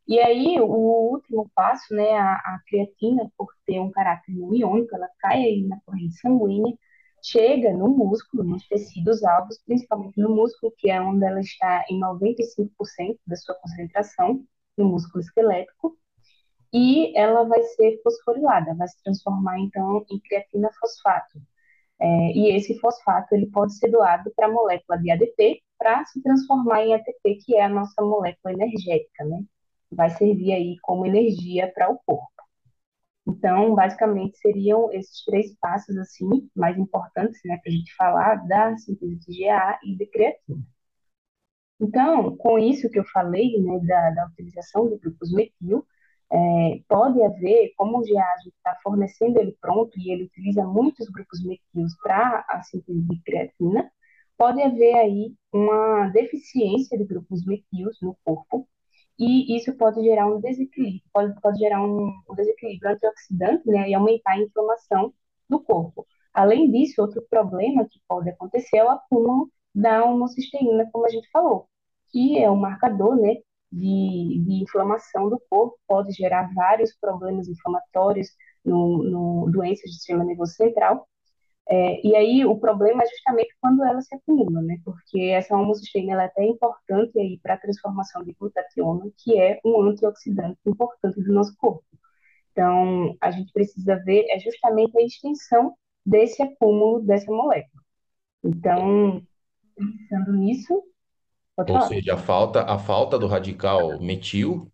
E 0.08 0.18
aí, 0.22 0.58
o 0.58 1.12
último 1.12 1.52
passo, 1.54 1.94
né, 1.94 2.12
a, 2.14 2.32
a 2.32 2.62
creatina, 2.66 3.30
por 3.38 3.50
ter 3.66 3.78
um 3.82 3.92
caráter 3.92 4.34
não 4.34 4.56
iônico, 4.56 4.96
ela 4.96 5.10
cai 5.20 5.42
aí 5.42 5.68
na 5.68 5.78
corrente 5.86 6.16
sanguínea, 6.16 6.74
chega 7.22 7.74
no 7.74 7.90
músculo, 7.90 8.42
nos 8.46 8.66
tecidos 8.70 9.22
alvos, 9.22 9.62
principalmente 9.66 10.18
no 10.18 10.34
músculo, 10.34 10.74
que 10.78 10.90
é 10.90 11.02
onde 11.02 11.26
ela 11.26 11.42
está 11.42 11.84
em 11.90 12.00
95% 12.00 13.20
da 13.28 13.36
sua 13.36 13.56
concentração, 13.56 14.46
no 14.78 14.86
músculo 14.86 15.22
esquelético, 15.22 15.98
e 16.74 17.12
ela 17.18 17.44
vai 17.44 17.62
ser 17.64 18.00
fosforilada, 18.02 18.74
vai 18.76 18.88
se 18.88 19.04
transformar 19.04 19.60
então 19.60 20.06
em 20.10 20.22
creatina 20.22 20.70
fosfato. 20.80 21.38
É, 22.02 22.08
e 22.34 22.56
esse 22.56 22.80
fosfato 22.80 23.36
ele 23.36 23.48
pode 23.48 23.78
ser 23.78 23.90
doado 23.90 24.32
para 24.36 24.48
a 24.48 24.52
molécula 24.52 24.98
de 25.00 25.12
ADP 25.12 25.62
para 25.78 26.04
se 26.06 26.22
transformar 26.22 26.84
em 26.84 26.96
ATP, 26.96 27.36
que 27.46 27.56
é 27.56 27.64
a 27.64 27.70
nossa 27.70 28.02
molécula 28.02 28.54
energética, 28.54 29.24
né? 29.26 29.44
Vai 29.92 30.10
servir 30.10 30.54
aí 30.54 30.78
como 30.82 31.06
energia 31.06 31.72
para 31.74 31.92
o 31.92 32.00
corpo. 32.06 32.32
Então, 33.28 33.76
basicamente, 33.76 34.38
seriam 34.40 34.92
esses 34.92 35.24
três 35.26 35.56
passos, 35.60 35.96
assim, 35.98 36.50
mais 36.56 36.78
importantes, 36.78 37.40
né, 37.46 37.60
para 37.62 37.72
a 37.72 37.76
gente 37.76 37.96
falar 37.96 38.36
da 38.48 38.76
síntese 38.78 39.16
de 39.18 39.44
GA 39.44 39.80
e 39.84 39.96
de 39.96 40.06
creatina. 40.08 40.64
Então, 41.80 42.36
com 42.38 42.60
isso 42.60 42.90
que 42.90 43.00
eu 43.00 43.06
falei, 43.06 43.60
né, 43.62 43.80
da, 43.80 44.12
da 44.12 44.26
utilização 44.28 44.90
do 44.90 45.00
glucose 45.00 45.36
metil, 45.36 45.86
é, 46.32 46.82
pode 46.88 47.22
haver, 47.24 47.74
como 47.76 48.00
o 48.00 48.02
GA 48.02 48.26
está 48.46 48.78
fornecendo 48.84 49.40
ele 49.40 49.58
pronto 49.60 50.00
e 50.00 50.12
ele 50.12 50.24
utiliza 50.24 50.64
muitos 50.64 51.10
grupos 51.10 51.44
metilos 51.44 51.94
para 52.02 52.46
a 52.50 52.64
síntese 52.64 53.02
de 53.02 53.22
creatina, 53.24 53.92
pode 54.38 54.62
haver 54.62 54.96
aí 54.96 55.34
uma 55.54 56.08
deficiência 56.10 56.98
de 56.98 57.04
grupos 57.04 57.46
metilos 57.46 57.98
no 58.02 58.18
corpo 58.24 58.68
e 59.20 59.56
isso 59.56 59.76
pode 59.76 60.02
gerar 60.02 60.28
um 60.28 60.40
desequilíbrio, 60.40 61.02
pode, 61.14 61.40
pode 61.42 61.60
gerar 61.60 61.84
um, 61.84 62.08
um 62.30 62.36
desequilíbrio 62.36 62.92
antioxidante 62.92 63.68
né, 63.68 63.90
e 63.90 63.94
aumentar 63.94 64.32
a 64.32 64.40
inflamação 64.40 65.14
do 65.50 65.60
corpo. 65.62 66.08
Além 66.34 66.72
disso, 66.72 67.02
outro 67.02 67.22
problema 67.30 67.86
que 67.86 68.00
pode 68.08 68.30
acontecer 68.30 68.78
é 68.78 68.84
o 68.86 68.90
acúmulo 68.90 69.52
da 69.76 70.04
homocisteína, 70.06 70.90
como 70.92 71.06
a 71.06 71.10
gente 71.10 71.30
falou, 71.30 71.68
que 72.12 72.40
é 72.40 72.50
um 72.50 72.56
marcador 72.56 73.16
né, 73.18 73.36
de, 73.72 74.44
de 74.46 74.64
inflamação 74.64 75.30
do 75.30 75.42
corpo, 75.50 75.78
pode 75.88 76.12
gerar 76.14 76.52
vários 76.54 76.94
problemas 77.00 77.48
inflamatórios 77.48 78.30
no, 78.66 79.04
no 79.04 79.52
doenças 79.52 79.90
do 79.90 79.96
sistema 79.96 80.24
nervoso 80.24 80.54
central. 80.54 81.08
É, 81.70 82.06
e 82.06 82.16
aí 82.16 82.46
o 82.46 82.58
problema 82.60 83.04
é 83.04 83.08
justamente 83.08 83.56
quando 83.62 83.84
ela 83.84 84.02
se 84.02 84.14
acumula, 84.16 84.62
né? 84.62 84.78
Porque 84.84 85.20
essa 85.22 85.56
homocisteína 85.56 86.14
ela 86.14 86.24
é 86.24 86.26
até 86.26 86.44
importante 86.46 87.18
aí 87.20 87.40
para 87.42 87.54
a 87.54 87.58
transformação 87.58 88.24
de 88.24 88.34
glutationa, 88.34 89.06
que 89.18 89.40
é 89.40 89.60
um 89.66 89.82
antioxidante 89.82 90.60
importante 90.66 91.22
do 91.22 91.34
nosso 91.34 91.56
corpo. 91.58 91.86
Então, 92.52 93.16
a 93.22 93.32
gente 93.32 93.54
precisa 93.54 93.96
ver 94.04 94.26
é 94.30 94.40
justamente 94.40 94.98
a 94.98 95.02
extensão 95.02 95.76
desse 96.06 96.42
acúmulo 96.44 97.02
dessa 97.02 97.32
molécula. 97.32 97.82
Então, 98.44 99.22
pensando 99.76 100.34
nisso, 100.34 100.84
Pode 101.56 101.72
Ou 101.72 101.80
falar. 101.80 101.88
seja, 101.88 102.14
a 102.16 102.18
falta, 102.18 102.62
a 102.64 102.78
falta 102.80 103.18
do 103.20 103.28
radical 103.28 104.00
metil, 104.00 104.72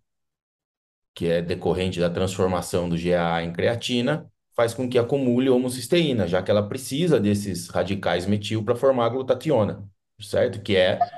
que 1.14 1.28
é 1.28 1.42
decorrente 1.42 2.00
da 2.00 2.10
transformação 2.10 2.88
do 2.88 2.96
GAA 2.98 3.44
em 3.44 3.52
creatina, 3.54 4.32
faz 4.56 4.74
com 4.74 4.90
que 4.90 4.98
acumule 4.98 5.50
homocisteína, 5.50 6.28
já 6.28 6.42
que 6.42 6.52
ela 6.52 6.68
precisa 6.68 7.20
desses 7.20 7.68
radicais 7.70 8.26
metil 8.26 8.64
para 8.64 8.76
formar 8.76 9.10
glutationa, 9.10 9.84
certo? 10.20 10.62
Que 10.62 10.76
é 10.76 11.10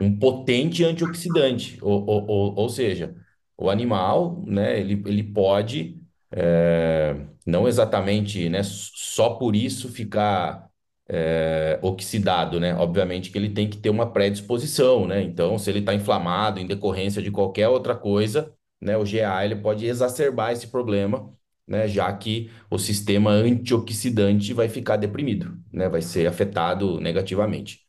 um 0.00 0.18
potente 0.18 0.84
antioxidante, 0.84 1.78
ou, 1.82 2.04
ou, 2.06 2.26
ou, 2.28 2.56
ou 2.56 2.68
seja, 2.68 3.16
o 3.56 3.70
animal, 3.70 4.42
né, 4.46 4.80
ele, 4.80 5.02
ele 5.06 5.22
pode, 5.24 6.00
é, 6.32 7.16
não 7.46 7.68
exatamente, 7.68 8.48
né, 8.48 8.62
só 8.64 9.30
por 9.36 9.56
isso 9.56 9.88
ficar 9.88 10.67
é, 11.08 11.78
oxidado, 11.82 12.60
né? 12.60 12.74
Obviamente 12.74 13.30
que 13.30 13.38
ele 13.38 13.50
tem 13.50 13.68
que 13.68 13.78
ter 13.78 13.90
uma 13.90 14.12
predisposição, 14.12 15.06
né? 15.06 15.22
Então, 15.22 15.58
se 15.58 15.70
ele 15.70 15.80
está 15.80 15.94
inflamado 15.94 16.60
em 16.60 16.66
decorrência 16.66 17.22
de 17.22 17.30
qualquer 17.30 17.68
outra 17.68 17.96
coisa, 17.96 18.54
né, 18.80 18.96
o 18.96 19.04
GA 19.04 19.44
ele 19.44 19.56
pode 19.56 19.86
exacerbar 19.86 20.52
esse 20.52 20.68
problema, 20.68 21.34
né? 21.66 21.88
Já 21.88 22.12
que 22.12 22.50
o 22.70 22.78
sistema 22.78 23.30
antioxidante 23.30 24.52
vai 24.52 24.68
ficar 24.68 24.96
deprimido, 24.96 25.56
né? 25.72 25.88
Vai 25.88 26.02
ser 26.02 26.26
afetado 26.26 27.00
negativamente. 27.00 27.86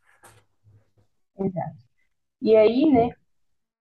Exato. 1.38 1.78
E 2.42 2.56
aí, 2.56 2.86
né, 2.92 3.10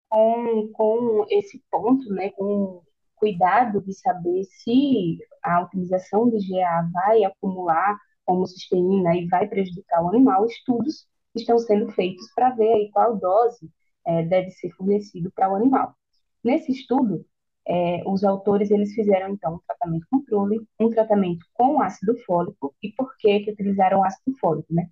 com, 0.08 0.68
com 0.72 1.26
esse 1.30 1.62
ponto, 1.70 2.08
né, 2.12 2.30
com 2.30 2.82
cuidado 3.16 3.80
de 3.82 3.92
saber 3.94 4.44
se 4.44 5.18
a 5.42 5.62
utilização 5.62 6.28
de 6.30 6.38
GA 6.48 6.88
vai 6.92 7.24
acumular 7.24 7.98
homocisteína 8.26 9.16
e 9.16 9.26
vai 9.26 9.48
prejudicar 9.48 10.04
o 10.04 10.08
animal, 10.08 10.46
estudos 10.46 11.06
estão 11.34 11.58
sendo 11.58 11.90
feitos 11.92 12.26
para 12.34 12.50
ver 12.50 12.72
aí 12.72 12.90
qual 12.90 13.16
dose 13.16 13.70
é, 14.06 14.22
deve 14.22 14.50
ser 14.50 14.70
fornecido 14.70 15.30
para 15.32 15.52
o 15.52 15.56
animal. 15.56 15.94
Nesse 16.42 16.72
estudo, 16.72 17.24
é, 17.68 18.02
os 18.06 18.24
autores 18.24 18.70
eles 18.70 18.92
fizeram 18.94 19.30
então 19.30 19.54
um 19.54 19.60
tratamento 19.66 20.06
controle, 20.10 20.60
um 20.80 20.90
tratamento 20.90 21.44
com 21.54 21.80
ácido 21.80 22.16
fólico 22.24 22.74
e 22.82 22.92
por 22.92 23.16
que 23.18 23.40
que 23.40 23.50
utilizaram 23.50 24.04
ácido 24.04 24.36
fólico, 24.38 24.72
né? 24.72 24.88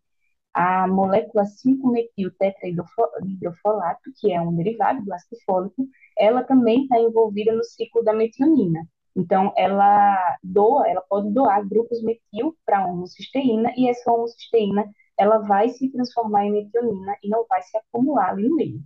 a 0.54 0.86
molécula 0.86 1.44
5-metil-tetrahidrofolato, 1.44 4.12
que 4.20 4.32
é 4.32 4.40
um 4.40 4.54
derivado 4.54 5.04
do 5.04 5.12
ácido 5.12 5.36
fólico, 5.44 5.88
ela 6.16 6.44
também 6.44 6.84
está 6.84 7.00
envolvida 7.00 7.52
no 7.52 7.64
ciclo 7.64 8.04
da 8.04 8.12
metionina. 8.12 8.86
Então, 9.16 9.52
ela 9.56 10.36
doa, 10.42 10.88
ela 10.88 11.02
pode 11.02 11.30
doar 11.30 11.66
grupos 11.66 12.02
metil 12.02 12.56
para 12.66 12.86
homocisteína 12.86 13.72
e 13.76 13.88
essa 13.88 14.10
homocisteína 14.12 14.90
ela 15.16 15.38
vai 15.38 15.68
se 15.68 15.88
transformar 15.90 16.46
em 16.46 16.52
metionina 16.52 17.16
e 17.22 17.28
não 17.28 17.46
vai 17.48 17.62
se 17.62 17.76
acumular 17.76 18.30
ali 18.30 18.48
no 18.48 18.56
meio. 18.56 18.80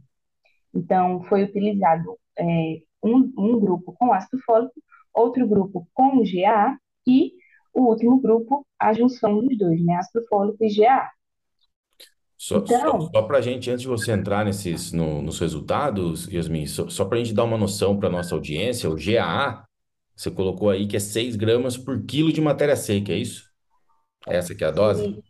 Então, 0.75 1.23
foi 1.25 1.45
utilizado 1.45 2.19
é, 2.39 2.83
um, 3.03 3.33
um 3.39 3.59
grupo 3.59 3.95
com 3.95 4.13
ácido 4.13 4.39
fólico, 4.43 4.75
outro 5.15 5.47
grupo 5.49 5.89
com 5.95 6.23
GA 6.23 6.77
e 7.07 7.33
o 7.73 7.83
último 7.89 8.21
grupo, 8.21 8.67
a 8.79 8.93
junção 8.93 9.41
dos 9.41 9.57
dois, 9.57 9.83
né? 9.85 9.95
Ácido 9.95 10.25
fólico 10.29 10.63
e 10.63 10.75
GA. 10.75 11.11
Só, 12.37 12.65
só, 12.65 13.01
só 13.01 13.23
para 13.23 13.39
a 13.39 13.41
gente, 13.41 13.69
antes 13.69 13.83
de 13.83 13.89
você 13.89 14.13
entrar 14.13 14.45
nesses, 14.45 14.93
no, 14.93 15.21
nos 15.21 15.41
resultados, 15.41 16.29
Yasmin, 16.29 16.67
só, 16.67 16.89
só 16.89 17.05
para 17.05 17.19
a 17.19 17.23
gente 17.23 17.35
dar 17.35 17.43
uma 17.43 17.59
noção 17.59 17.99
para 17.99 18.09
nossa 18.09 18.35
audiência, 18.35 18.89
o 18.89 18.95
GAA, 18.95 19.65
você 20.19 20.33
colocou 20.33 20.69
aí 20.69 20.89
que 20.89 20.97
é 20.97 21.01
6 21.01 21.37
gramas 21.37 21.77
por 21.77 22.05
quilo 22.05 22.33
de 22.33 22.41
matéria 22.41 22.75
seca, 22.75 23.13
é 23.13 23.19
isso? 23.19 23.49
Essa 24.27 24.53
que 24.53 24.65
é 24.65 24.67
a 24.67 24.73
dose? 24.73 25.23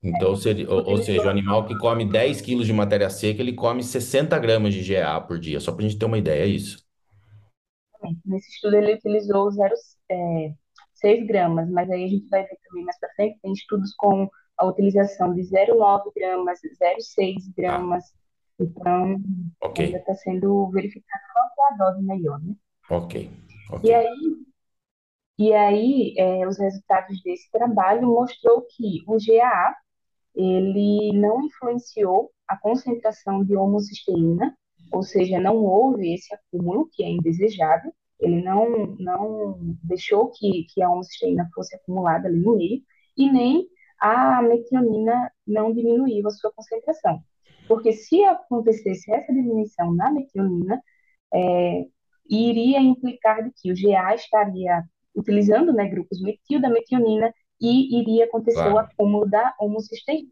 Então, 0.00 0.36
seria, 0.36 0.70
ou, 0.70 0.90
ou 0.90 0.98
seja, 0.98 1.26
o 1.26 1.28
animal 1.28 1.66
que 1.66 1.76
come 1.76 2.08
10 2.08 2.40
quilos 2.40 2.68
de 2.68 2.72
matéria 2.72 3.10
seca, 3.10 3.42
ele 3.42 3.52
come 3.52 3.82
60 3.82 4.38
gramas 4.38 4.72
de 4.72 4.94
GAA 4.94 5.20
por 5.22 5.40
dia, 5.40 5.58
só 5.58 5.72
para 5.72 5.84
a 5.84 5.88
gente 5.88 5.98
ter 5.98 6.06
uma 6.06 6.18
ideia, 6.18 6.44
é 6.44 6.46
isso? 6.46 6.86
Nesse 8.24 8.48
estudo 8.48 8.76
ele 8.76 8.94
utilizou 8.94 9.50
0, 9.50 9.74
é, 10.08 10.52
6 10.94 11.26
gramas, 11.26 11.68
mas 11.68 11.90
aí 11.90 12.04
a 12.04 12.08
gente 12.08 12.28
vai 12.28 12.44
ver 12.44 12.58
também 12.68 12.84
mais 12.84 12.96
para 13.00 13.12
frente, 13.14 13.40
tem 13.42 13.52
estudos 13.52 13.92
com 13.96 14.30
a 14.56 14.66
utilização 14.66 15.34
de 15.34 15.42
0,9 15.42 16.12
gramas, 16.14 16.60
0,6 16.80 17.52
gramas, 17.56 18.04
ah. 18.04 18.62
então 18.62 19.20
okay. 19.60 19.86
ainda 19.86 19.98
está 19.98 20.14
sendo 20.14 20.70
verificado 20.70 21.24
qual 21.32 21.70
é 21.70 21.74
a 21.74 21.76
dose 21.76 22.04
melhor, 22.04 22.40
né? 22.40 22.54
Ok, 22.88 23.28
ok. 23.70 23.90
E 23.90 23.94
aí, 23.94 24.46
e 25.38 25.52
aí 25.52 26.14
é, 26.18 26.46
os 26.46 26.58
resultados 26.58 27.22
desse 27.22 27.50
trabalho 27.50 28.06
mostrou 28.08 28.62
que 28.62 29.02
o 29.06 29.16
GAA, 29.18 29.74
ele 30.34 31.12
não 31.18 31.44
influenciou 31.44 32.30
a 32.46 32.56
concentração 32.56 33.44
de 33.44 33.56
homocisteína, 33.56 34.56
ou 34.92 35.02
seja, 35.02 35.40
não 35.40 35.56
houve 35.56 36.14
esse 36.14 36.34
acúmulo 36.34 36.88
que 36.92 37.02
é 37.02 37.10
indesejado, 37.10 37.92
ele 38.20 38.42
não, 38.42 38.96
não 38.98 39.58
deixou 39.82 40.30
que, 40.30 40.64
que 40.72 40.82
a 40.82 40.90
homocisteína 40.90 41.48
fosse 41.54 41.76
acumulada 41.76 42.28
ali 42.28 42.40
no 42.40 42.56
meio, 42.56 42.82
e 43.16 43.30
nem 43.30 43.66
a 43.98 44.42
metionina 44.42 45.30
não 45.46 45.72
diminuiu 45.72 46.26
a 46.26 46.30
sua 46.30 46.52
concentração. 46.52 47.20
Porque 47.66 47.92
se 47.92 48.22
acontecesse 48.24 49.10
essa 49.12 49.32
diminuição 49.32 49.92
na 49.94 50.10
metionina, 50.10 50.80
é, 51.34 51.86
iria 52.28 52.80
implicar 52.80 53.42
de 53.42 53.50
que 53.54 53.70
o 53.70 53.74
GA 53.74 54.14
estaria 54.14 54.82
utilizando 55.14 55.72
né, 55.72 55.88
grupos 55.88 56.20
metil 56.20 56.60
da 56.60 56.68
metionina 56.68 57.32
e 57.60 58.00
iria 58.00 58.26
acontecer 58.26 58.58
claro. 58.58 58.74
o 58.74 58.78
acúmulo 58.78 59.28
da 59.28 59.54
homocisteína. 59.58 60.30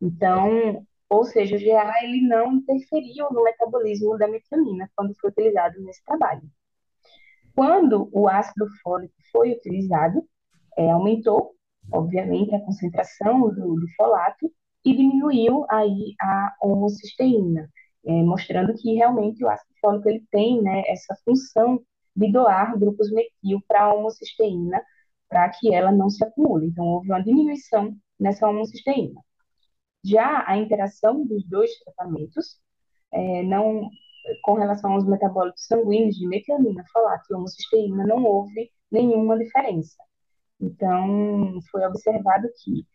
Então, 0.00 0.84
ou 1.08 1.24
seja, 1.24 1.56
o 1.56 1.60
GA 1.60 1.92
ele 2.02 2.26
não 2.26 2.54
interferiu 2.54 3.28
no 3.30 3.44
metabolismo 3.44 4.16
da 4.16 4.26
metionina 4.26 4.90
quando 4.96 5.14
foi 5.20 5.30
utilizado 5.30 5.80
nesse 5.82 6.02
trabalho. 6.04 6.42
Quando 7.54 8.08
o 8.12 8.28
ácido 8.28 8.66
fólico 8.82 9.14
foi 9.30 9.52
utilizado, 9.52 10.26
é, 10.76 10.90
aumentou, 10.90 11.54
obviamente, 11.92 12.54
a 12.54 12.60
concentração 12.60 13.42
do, 13.50 13.74
do, 13.74 13.86
folato 13.94 14.50
e 14.84 14.96
diminuiu 14.96 15.66
aí 15.68 16.14
a 16.20 16.54
homocisteína, 16.62 17.68
é, 18.06 18.12
mostrando 18.22 18.74
que 18.74 18.94
realmente 18.94 19.44
o 19.44 19.48
ácido 19.48 19.72
fólico 19.80 20.08
ele 20.08 20.24
tem 20.30 20.62
né, 20.62 20.82
essa 20.86 21.14
função 21.24 21.80
de 22.14 22.30
doar 22.30 22.78
grupos 22.78 23.10
metil 23.10 23.60
para 23.66 23.84
a 23.84 23.94
homocisteína 23.94 24.82
para 25.28 25.48
que 25.50 25.74
ela 25.74 25.90
não 25.90 26.10
se 26.10 26.22
acumule. 26.24 26.66
Então, 26.66 26.84
houve 26.84 27.08
uma 27.08 27.22
diminuição 27.22 27.96
nessa 28.20 28.48
homocisteína. 28.48 29.20
Já 30.04 30.44
a 30.46 30.56
interação 30.58 31.24
dos 31.26 31.44
dois 31.48 31.70
tratamentos, 31.78 32.58
é, 33.12 33.42
não, 33.44 33.88
com 34.42 34.54
relação 34.54 34.92
aos 34.92 35.06
metabólitos 35.06 35.66
sanguíneos 35.66 36.16
de 36.16 36.26
metionina, 36.28 36.84
folato 36.92 37.24
e 37.30 37.34
homocisteína, 37.34 38.06
não 38.06 38.24
houve 38.24 38.70
nenhuma 38.90 39.38
diferença. 39.38 39.96
Então, 40.60 41.58
foi 41.70 41.84
observado 41.86 42.48
que 42.62 42.86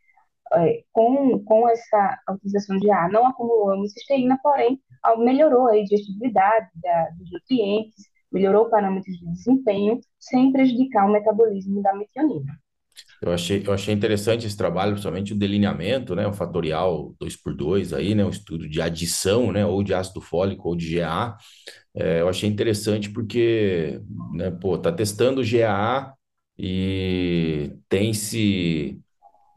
é, 0.53 0.83
com, 0.91 1.39
com 1.43 1.69
essa 1.69 2.19
utilização 2.31 2.77
de 2.77 2.89
ar 2.91 3.09
não 3.09 3.27
acumulou 3.27 3.73
homocisteína, 3.73 4.39
porém 4.41 4.79
melhorou 5.19 5.67
a 5.69 5.73
digestibilidade 5.73 6.69
da, 6.75 7.09
dos 7.17 7.31
nutrientes, 7.31 8.05
melhorou 8.31 8.69
parâmetros 8.69 9.17
de 9.17 9.25
desempenho, 9.31 9.99
sem 10.19 10.51
prejudicar 10.51 11.05
o 11.05 11.11
metabolismo 11.11 11.81
da 11.81 11.93
metionina. 11.93 12.59
Eu 13.21 13.31
achei, 13.31 13.63
eu 13.65 13.73
achei 13.73 13.93
interessante 13.93 14.45
esse 14.45 14.57
trabalho, 14.57 14.91
principalmente 14.91 15.33
o 15.33 15.37
delineamento, 15.37 16.15
né, 16.15 16.27
o 16.27 16.33
fatorial 16.33 17.15
2 17.19 17.35
por 17.35 17.53
2 17.55 17.93
aí, 17.93 18.13
né, 18.15 18.23
o 18.25 18.29
estudo 18.29 18.67
de 18.67 18.81
adição, 18.81 19.51
né, 19.51 19.65
ou 19.65 19.83
de 19.83 19.93
ácido 19.93 20.21
fólico 20.21 20.69
ou 20.69 20.75
de 20.75 20.95
GA. 20.95 21.37
É, 21.95 22.21
eu 22.21 22.29
achei 22.29 22.49
interessante 22.49 23.09
porque, 23.09 23.99
né, 24.33 24.51
pô, 24.51 24.77
tá 24.77 24.91
testando 24.91 25.43
GA 25.43 26.13
e 26.57 27.71
tem-se 27.89 28.99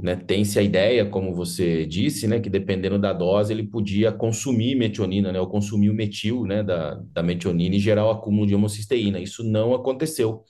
né, 0.03 0.17
tem-se 0.17 0.59
a 0.59 0.63
ideia, 0.63 1.05
como 1.07 1.35
você 1.35 1.87
disse, 1.87 2.27
né, 2.27 2.41
que 2.41 2.49
dependendo 2.51 2.99
da 2.99 3.13
dose 3.13 3.53
ele 3.53 3.65
podia 3.65 4.13
consumir 4.13 4.75
metionina, 4.75 5.33
né, 5.33 5.41
ou 5.41 5.49
consumir 5.49 5.91
o 5.91 5.95
metil, 5.95 6.45
né, 6.47 6.63
da, 6.63 6.95
da 7.13 7.23
metionina 7.23 7.75
e 7.77 7.79
gerar 7.79 8.07
o 8.07 8.11
acúmulo 8.11 8.47
de 8.47 8.55
homocisteína. 8.55 9.21
Isso 9.21 9.45
não 9.45 9.75
aconteceu. 9.75 10.45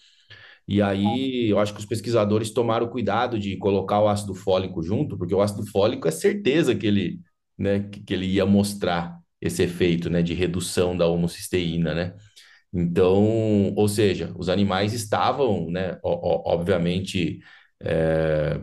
E 0.69 0.81
aí, 0.81 1.49
eu 1.51 1.59
acho 1.59 1.75
que 1.75 1.81
os 1.81 1.87
pesquisadores 1.87 2.53
tomaram 2.53 2.89
cuidado 2.89 3.39
de 3.39 3.57
colocar 3.57 4.01
o 4.01 4.09
ácido 4.09 4.35
fólico 4.35 4.83
junto, 4.83 5.19
porque 5.19 5.35
o 5.35 5.41
ácido 5.43 5.67
fólico 5.67 6.07
é 6.07 6.11
certeza 6.13 6.75
que 6.75 6.87
ele, 6.87 7.21
né, 7.59 7.81
que 7.91 8.15
ele 8.15 8.27
ia 8.27 8.47
mostrar 8.47 9.19
esse 9.41 9.63
efeito, 9.63 10.09
né, 10.11 10.23
de 10.23 10.35
redução 10.35 10.97
da 10.97 11.07
homocisteína, 11.09 11.95
né? 11.95 12.15
Então, 12.73 13.75
ou 13.75 13.89
seja, 13.89 14.33
os 14.39 14.49
animais 14.49 14.93
estavam, 14.93 15.71
né, 15.71 15.99
obviamente, 16.05 17.41
é, 17.83 18.61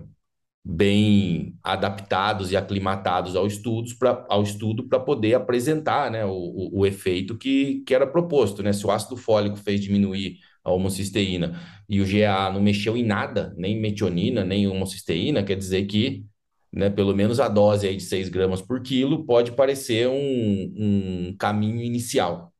bem 0.69 1.56
adaptados 1.63 2.51
e 2.51 2.58
aclimatados 2.58 3.38
ao, 3.38 3.47
estudos 3.47 3.93
pra, 3.93 4.25
ao 4.27 4.43
estudo 4.43 4.86
para 4.89 4.99
poder 4.99 5.34
apresentar 5.34 6.12
né, 6.12 6.25
o, 6.25 6.32
o, 6.32 6.80
o, 6.82 6.86
efeito 6.86 7.38
que, 7.38 7.84
que 7.86 7.95
era 7.95 8.06
proposto. 8.06 8.62
Né? 8.62 8.73
Se 8.73 8.86
o 8.86 8.91
ácido 8.91 9.15
fólico 9.15 9.56
fez 9.56 9.80
diminuir 9.80 10.39
a 10.65 10.71
homocisteína 10.71 11.58
e 11.88 12.01
o 12.01 12.06
GA 12.06 12.51
não 12.51 12.62
mexeu 12.62 12.97
em 12.97 13.03
nada, 13.03 13.53
nem 13.58 13.80
metionina, 13.80 14.43
nem 14.43 14.67
homocisteína, 14.67 15.41
quer 15.41 15.56
dizer 15.56 15.86
que 15.86 16.25
né, 16.73 16.89
pelo 16.89 17.15
menos 17.15 17.39
a 17.39 17.47
dose 17.47 17.88
aí 17.88 17.95
de 17.95 18.03
6 18.03 18.27
gramas 18.27 18.62
por 18.62 18.82
quilo 18.82 19.25
pode 19.25 19.53
parecer 19.53 20.10
um, 20.10 20.73
um 20.77 21.36
caminho 21.39 21.82
inicial. 21.82 22.53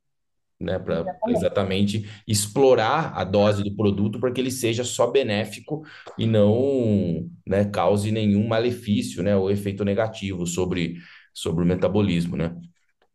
Né, 0.60 0.76
para 0.76 1.04
exatamente 1.28 2.10
explorar 2.26 3.12
a 3.14 3.22
dose 3.22 3.62
do 3.62 3.76
produto 3.76 4.18
para 4.18 4.32
que 4.32 4.40
ele 4.40 4.50
seja 4.50 4.82
só 4.82 5.06
benéfico 5.08 5.84
e 6.18 6.26
não 6.26 7.30
né, 7.46 7.64
cause 7.66 8.10
nenhum 8.10 8.48
malefício 8.48 9.22
né, 9.22 9.36
ou 9.36 9.52
efeito 9.52 9.84
negativo 9.84 10.44
sobre, 10.48 10.96
sobre 11.32 11.62
o 11.62 11.66
metabolismo. 11.66 12.36
Né? 12.36 12.56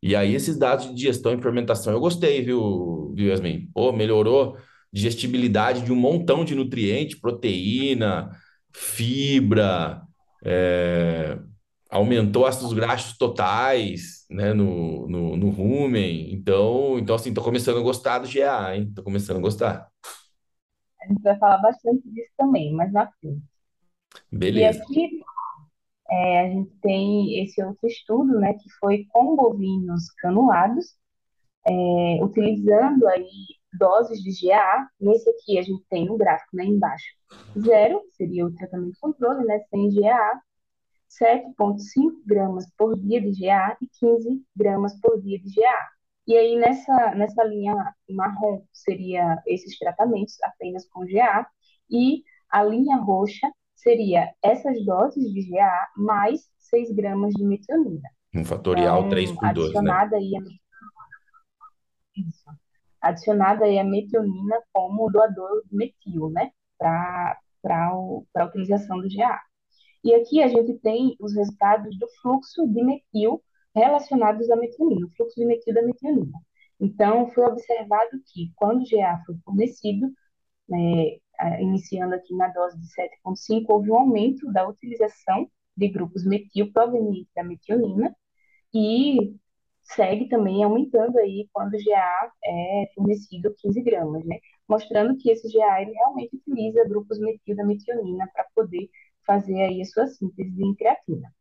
E 0.02 0.16
aí, 0.16 0.36
esses 0.36 0.58
dados 0.58 0.88
de 0.88 0.96
digestão 0.96 1.34
e 1.34 1.42
fermentação 1.42 1.92
eu 1.92 2.00
gostei, 2.00 2.42
viu, 2.42 3.14
viu 3.14 3.28
Yasmin? 3.28 3.70
Pô, 3.74 3.92
melhorou 3.92 4.58
digestibilidade 4.92 5.82
de 5.82 5.92
um 5.92 5.96
montão 5.96 6.46
de 6.46 6.54
nutrientes, 6.54 7.20
proteína, 7.20 8.30
fibra, 8.72 10.02
é, 10.46 11.40
aumentou 11.94 12.48
ácidos 12.48 12.74
graxos 12.74 13.16
totais, 13.18 14.26
né, 14.30 14.52
no, 14.52 15.08
no, 15.08 15.38
no 15.38 15.50
rumen. 15.52 16.34
Então, 16.34 16.98
então 16.98 17.16
assim, 17.16 17.34
tô 17.34 17.44
começando 17.44 17.78
a 17.78 17.84
gostar 17.84 18.18
do 18.18 18.28
GA, 18.28 18.76
hein? 18.76 18.92
Tô 18.96 19.04
começando 19.04 19.38
a 19.38 19.42
gostar. 19.42 19.88
A 21.02 21.08
gente 21.08 21.22
vai 21.22 21.38
falar 21.38 21.60
bastante 21.60 22.02
disso 22.10 22.32
também, 22.36 22.74
mas 22.74 22.92
na 22.92 23.10
frente. 23.20 23.44
Beleza. 24.32 24.80
E 24.80 24.82
aqui 24.82 25.22
é, 26.10 26.40
a 26.42 26.50
gente 26.50 26.72
tem 26.82 27.44
esse 27.44 27.64
outro 27.64 27.88
estudo, 27.88 28.40
né, 28.40 28.54
que 28.54 28.70
foi 28.80 29.06
com 29.10 29.36
bovinos 29.36 30.10
canulados, 30.20 30.96
é, 31.66 32.24
utilizando 32.24 33.08
aí 33.08 33.30
doses 33.78 34.20
de 34.24 34.32
GA. 34.48 34.88
Nesse 35.00 35.30
aqui 35.30 35.60
a 35.60 35.62
gente 35.62 35.84
tem 35.90 36.10
um 36.10 36.18
gráfico 36.18 36.56
né, 36.56 36.66
embaixo. 36.66 37.06
Zero 37.60 38.02
seria 38.14 38.48
o 38.48 38.54
tratamento 38.54 38.98
controle, 39.00 39.46
né, 39.46 39.60
sem 39.70 39.90
GA. 39.90 40.42
7,5 41.22 42.24
gramas 42.26 42.66
por 42.78 42.98
dia 42.98 43.22
de 43.22 43.32
GA 43.40 43.78
e 43.82 43.88
15 44.00 44.44
gramas 44.56 45.00
por 45.00 45.22
dia 45.22 45.40
de 45.40 45.54
GA. 45.54 45.90
E 46.26 46.38
aí, 46.38 46.56
nessa, 46.56 47.16
nessa 47.16 47.44
linha 47.44 47.76
marrom, 48.10 48.64
seria 48.72 49.42
esses 49.46 49.78
tratamentos 49.78 50.38
apenas 50.44 50.88
com 50.90 51.06
GA, 51.06 51.46
e 51.90 52.24
a 52.50 52.64
linha 52.64 52.98
roxa 52.98 53.52
seria 53.76 54.34
essas 54.42 54.84
doses 54.86 55.32
de 55.34 55.50
GA 55.50 55.88
mais 55.98 56.50
6 56.58 56.94
gramas 56.94 57.34
de 57.34 57.44
metionina. 57.44 58.10
Um 58.34 58.46
fatorial 58.46 59.10
3 59.10 59.30
Então, 59.30 59.40
por 59.42 59.54
2, 59.54 59.74
né? 59.74 59.80
adicionada 59.80 60.16
aí 60.16 60.32
a, 60.36 60.40
isso, 62.20 62.50
adicionada 63.02 63.66
aí 63.66 63.78
a 63.78 63.84
metionina 63.84 64.60
como 64.72 65.12
doador 65.12 65.64
metil, 65.72 66.30
né? 66.30 66.52
Para 66.78 67.38
a 68.36 68.46
utilização 68.46 69.00
do 69.00 69.08
GA. 69.10 69.40
E 70.04 70.14
aqui 70.16 70.42
a 70.42 70.48
gente 70.48 70.74
tem 70.80 71.16
os 71.20 71.34
resultados 71.34 71.98
do 71.98 72.08
fluxo 72.22 72.68
de 72.68 72.84
metil 72.84 73.42
relacionados 73.76 74.50
à 74.50 74.56
metionina, 74.56 75.06
o 75.08 75.10
fluxo 75.16 75.36
de 75.40 75.46
metil 75.46 75.74
da 75.74 75.82
metionina. 75.82 76.40
Então, 76.80 77.30
foi 77.32 77.46
observado 77.46 78.12
que 78.32 78.52
quando 78.56 78.82
o 78.82 78.90
GA 78.90 79.22
foi 79.26 79.36
fornecido, 79.46 80.12
né, 80.68 81.18
iniciando 81.60 82.16
aqui 82.16 82.36
na 82.36 82.48
dose 82.50 82.80
de 82.80 82.88
7,5, 82.94 83.66
houve 83.70 83.92
um 83.92 83.96
aumento 83.96 84.52
da 84.52 84.68
utilização 84.68 85.50
de 85.76 85.88
grupos 85.90 86.26
metil 86.26 86.72
provenientes 86.72 87.32
da 87.36 87.44
metionina 87.44 88.16
e 88.74 89.36
segue 89.84 90.28
também 90.30 90.64
aumentando 90.64 91.18
aí 91.20 91.48
quando 91.52 91.74
o 91.76 91.84
GA 91.84 92.32
é 92.46 92.92
fornecido 92.96 93.54
15 93.58 93.82
gramas, 93.82 94.26
né? 94.26 94.40
Mostrando 94.68 95.18
que 95.18 95.30
esse 95.30 95.52
GA 95.52 95.82
ele 95.82 95.92
realmente 95.92 96.36
utiliza 96.36 96.88
grupos 96.88 97.20
metil 97.20 97.56
da 97.56 97.66
metionina 97.66 98.30
para 98.34 98.46
poder 98.56 98.90
fazer 99.26 99.62
aí 99.62 99.82
a 99.82 99.86
sua 99.86 100.08
síntese 100.08 100.52
de 100.52 100.76
creatina. 100.76 101.34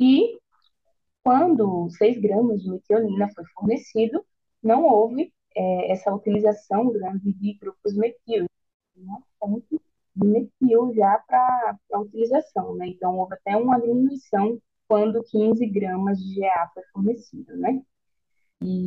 E 0.00 0.38
quando 1.24 1.88
6 1.90 2.20
gramas 2.20 2.62
de 2.62 2.70
metionina 2.70 3.28
foi 3.34 3.44
fornecido, 3.54 4.24
não 4.62 4.84
houve 4.84 5.32
é, 5.56 5.92
essa 5.92 6.14
utilização 6.14 6.90
grande 6.92 7.32
de 7.32 7.54
grupos 7.58 7.94
metil, 7.96 8.46
uma 8.96 9.20
fonte 9.40 9.80
de 10.16 10.26
metil 10.26 10.94
já 10.94 11.18
para 11.26 11.78
a 11.92 12.00
utilização, 12.00 12.76
né? 12.76 12.88
Então, 12.88 13.18
houve 13.18 13.34
até 13.34 13.56
uma 13.56 13.80
diminuição 13.80 14.58
quando 14.88 15.22
15 15.24 15.66
gramas 15.66 16.18
de 16.18 16.36
GA 16.40 16.70
foi 16.74 16.82
fornecido, 16.92 17.56
né? 17.56 17.82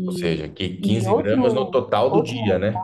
Ou 0.05 0.11
E, 0.11 0.13
seja, 0.13 0.49
que 0.49 0.69
e 0.81 0.81
15 0.81 1.13
gramas 1.13 1.53
no 1.53 1.65
outro, 1.65 1.71
total 1.71 2.09
do 2.11 2.21
outro 2.21 2.33
dia, 2.33 2.57
né? 2.57 2.83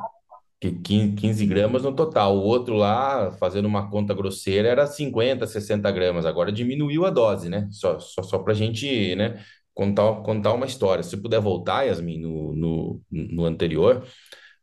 Que 0.64 0.72
15 0.72 1.16
15 1.16 1.46
gramas 1.46 1.84
no 1.84 1.94
total. 1.94 2.38
O 2.38 2.42
outro 2.42 2.76
lá, 2.76 3.32
fazendo 3.34 3.66
uma 3.68 3.90
conta 3.90 4.14
grosseira, 4.14 4.70
era 4.70 4.88
50, 4.88 5.46
60 5.46 5.92
gramas. 5.92 6.26
Agora 6.26 6.52
diminuiu 6.54 7.06
a 7.06 7.10
dose, 7.10 7.50
né? 7.50 7.68
Só, 7.72 8.00
só, 8.00 8.24
só 8.24 8.40
para 8.40 8.54
a 8.54 8.56
gente, 8.56 9.14
né, 9.16 9.44
contar, 9.74 10.22
contar 10.24 10.54
uma 10.54 10.66
história. 10.66 11.04
Se 11.04 11.18
puder 11.18 11.42
voltar, 11.42 11.84
Yasmin, 11.84 12.20
no, 12.22 12.56
no, 12.56 13.02
no 13.12 13.46
anterior, 13.46 14.06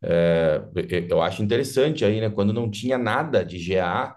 é, 0.03 0.63
eu 1.11 1.23
acho 1.23 1.43
interessante 1.43 2.05
aí, 2.05 2.21
né? 2.21 2.31
Quando 2.31 2.53
não 2.53 2.71
tinha 2.71 2.99
nada 2.99 3.45
de 3.45 3.59
GA, 3.59 4.17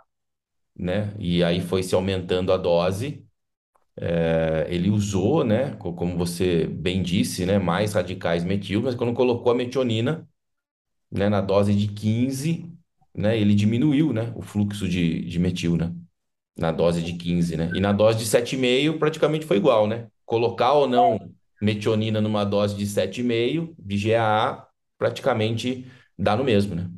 né? 0.77 1.13
E 1.19 1.43
aí 1.43 1.61
foi 1.61 1.83
se 1.83 1.95
aumentando 1.95 2.53
a 2.53 2.57
dose. 2.57 3.25
é, 3.97 4.65
ele 4.69 4.89
usou, 4.89 5.43
né? 5.43 5.75
co- 5.77 5.93
Como 5.93 6.17
você 6.17 6.65
bem 6.67 7.01
disse, 7.03 7.45
né? 7.45 7.59
Mais 7.59 7.93
radicais 7.93 8.43
metil, 8.43 8.81
mas 8.81 8.95
quando 8.95 9.13
colocou 9.13 9.51
a 9.51 9.55
metionina, 9.55 10.27
né? 11.13 11.29
Na 11.29 11.41
dose 11.41 11.73
de 11.75 11.87
15, 11.89 12.71
né? 13.15 13.37
Ele 13.39 13.55
diminuiu, 13.55 14.13
né? 14.13 14.33
O 14.35 14.41
fluxo 14.41 14.87
de, 14.89 15.21
de 15.25 15.39
metil, 15.39 15.77
né? 15.77 15.93
Na 16.57 16.71
dose 16.71 17.01
de 17.03 17.13
15, 17.13 17.57
né? 17.57 17.71
E 17.73 17.79
na 17.81 17.93
dose 17.93 18.19
de 18.19 18.25
7,5 18.25 18.99
praticamente 18.99 19.45
foi 19.45 19.57
igual, 19.57 19.87
né? 19.87 20.09
Colocar 20.25 20.73
ou 20.73 20.87
não 20.87 21.19
metionina 21.61 22.21
numa 22.21 22.45
dose 22.45 22.75
de 22.77 22.85
7,5 22.87 23.75
de 23.79 23.97
GAA 24.09 24.67
praticamente 24.97 25.87
dá 26.17 26.35
no 26.37 26.43
mesmo, 26.43 26.75
né? 26.75 26.89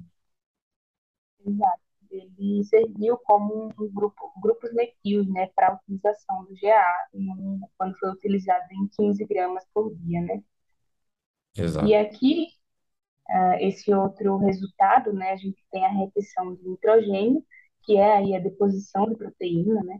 exato, 1.45 1.81
ele 2.11 2.63
serviu 2.65 3.17
como 3.19 3.69
um 3.79 3.89
grupo, 3.91 4.31
grupos 4.41 4.73
metil, 4.73 5.23
né, 5.25 5.47
para 5.55 5.69
a 5.69 5.75
utilização 5.75 6.43
do 6.45 6.55
GA, 6.55 7.07
em- 7.13 7.59
quando 7.77 7.97
foi 7.99 8.09
utilizado 8.11 8.65
em 8.73 8.87
15 8.89 9.25
gramas 9.25 9.65
por 9.73 9.93
dia, 9.95 10.21
né? 10.21 10.43
E 11.79 11.93
Exato. 11.95 11.95
aqui, 11.95 12.47
ah, 13.29 13.57
esse 13.61 13.93
outro 13.93 14.37
resultado, 14.37 15.13
né, 15.13 15.31
a 15.31 15.37
gente 15.37 15.63
tem 15.71 15.85
a 15.85 15.89
retenção 15.89 16.55
de 16.55 16.67
nitrogênio, 16.67 17.43
que 17.83 17.97
é 17.97 18.17
aí 18.17 18.35
a 18.35 18.39
deposição 18.39 19.07
de 19.07 19.15
proteína, 19.15 19.83
né? 19.83 19.99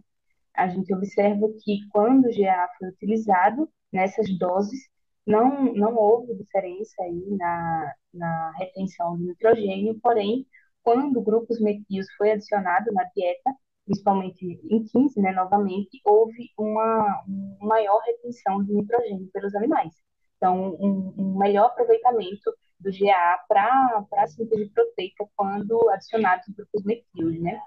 a 0.55 0.67
gente 0.67 0.93
observa 0.93 1.47
que 1.63 1.79
quando 1.91 2.25
o 2.25 2.35
GA 2.35 2.67
foi 2.79 2.89
utilizado, 2.89 3.69
nessas 3.91 4.27
doses, 4.38 4.79
não, 5.25 5.73
não 5.73 5.95
houve 5.95 6.35
diferença 6.35 7.01
aí 7.01 7.25
na, 7.38 7.93
na 8.13 8.51
retenção 8.57 9.17
de 9.17 9.23
nitrogênio, 9.25 9.99
porém, 10.01 10.45
quando 10.83 11.21
grupos 11.21 11.59
metis 11.59 12.05
foi 12.17 12.31
adicionado 12.31 12.91
na 12.93 13.03
dieta, 13.15 13.51
principalmente 13.85 14.45
em 14.69 14.83
15, 14.83 15.19
né, 15.21 15.31
novamente, 15.31 15.99
houve 16.03 16.49
uma, 16.57 17.23
uma 17.27 17.67
maior 17.67 17.99
retenção 18.01 18.63
de 18.63 18.73
nitrogênio 18.73 19.29
pelos 19.33 19.55
animais. 19.55 19.93
Então, 20.38 20.75
um, 20.79 21.13
um 21.17 21.38
melhor 21.38 21.67
aproveitamento 21.67 22.53
do 22.79 22.91
GA 22.91 23.39
para 23.47 24.05
a 24.17 24.27
síntese 24.27 24.69
proteica 24.69 25.25
quando 25.35 25.89
adicionados 25.89 26.45
grupos 26.55 26.83
metil, 26.83 27.41
né? 27.41 27.59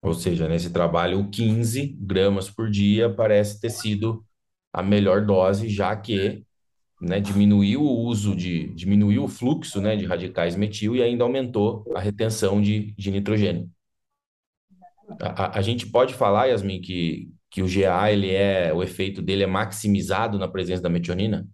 Ou 0.00 0.14
seja, 0.14 0.48
nesse 0.48 0.72
trabalho, 0.72 1.20
o 1.20 1.30
15 1.30 1.96
gramas 2.00 2.48
por 2.48 2.70
dia 2.70 3.12
parece 3.12 3.60
ter 3.60 3.70
sido 3.70 4.24
a 4.72 4.82
melhor 4.82 5.26
dose, 5.26 5.68
já 5.68 5.94
que, 5.96 6.44
né, 7.00 7.20
diminuiu 7.20 7.82
o 7.82 8.04
uso 8.04 8.34
de, 8.34 8.72
diminuiu 8.74 9.24
o 9.24 9.28
fluxo, 9.28 9.80
né, 9.80 9.96
de 9.96 10.04
radicais 10.04 10.54
metil 10.54 10.94
e 10.94 11.02
ainda 11.02 11.24
aumentou 11.24 11.84
a 11.94 12.00
retenção 12.00 12.62
de, 12.62 12.92
de 12.92 13.10
nitrogênio. 13.10 13.68
A, 15.20 15.44
a, 15.44 15.58
a 15.58 15.62
gente 15.62 15.86
pode 15.86 16.14
falar, 16.14 16.46
Yasmin, 16.46 16.80
que, 16.80 17.32
que 17.50 17.62
o 17.62 17.66
GA, 17.66 18.12
ele 18.12 18.30
é, 18.30 18.72
o 18.72 18.82
efeito 18.82 19.20
dele 19.20 19.42
é 19.42 19.46
maximizado 19.46 20.38
na 20.38 20.46
presença 20.46 20.82
da 20.82 20.88
metionina? 20.88 21.46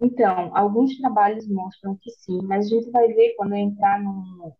Então, 0.00 0.56
alguns 0.56 0.96
trabalhos 0.98 1.48
mostram 1.48 1.96
que 1.96 2.10
sim, 2.10 2.40
mas 2.44 2.66
a 2.66 2.68
gente 2.68 2.90
vai 2.90 3.08
ver 3.08 3.34
quando 3.36 3.54
entrar 3.54 4.02
no, 4.02 4.52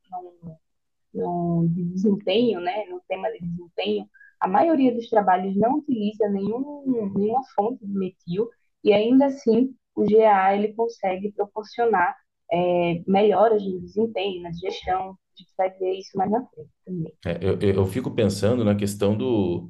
de 1.68 1.84
desempenho, 1.84 2.60
né, 2.60 2.84
no 2.86 3.00
tema 3.08 3.30
de 3.32 3.40
desempenho, 3.40 4.08
a 4.40 4.48
maioria 4.48 4.94
dos 4.94 5.08
trabalhos 5.08 5.56
não 5.56 5.78
utiliza 5.78 6.28
nenhum, 6.28 7.12
nenhuma 7.14 7.42
fonte 7.54 7.86
de 7.86 7.92
metil 7.92 8.48
e 8.84 8.92
ainda 8.92 9.26
assim 9.26 9.74
o 9.94 10.04
GA 10.04 10.54
ele 10.54 10.74
consegue 10.74 11.32
proporcionar 11.32 12.14
é, 12.52 13.02
melhoras 13.06 13.64
no 13.64 13.80
desempenho, 13.80 14.42
na 14.42 14.50
digestão. 14.50 15.10
A 15.10 15.38
gente 15.38 15.52
vai 15.56 15.70
ver 15.70 15.94
isso 15.94 16.16
mais 16.16 16.30
na 16.30 16.46
frente 16.46 16.70
também. 16.84 17.12
É, 17.24 17.38
eu 17.42 17.58
eu 17.60 17.86
fico 17.86 18.14
pensando 18.14 18.64
na 18.64 18.74
questão 18.74 19.16
do. 19.16 19.68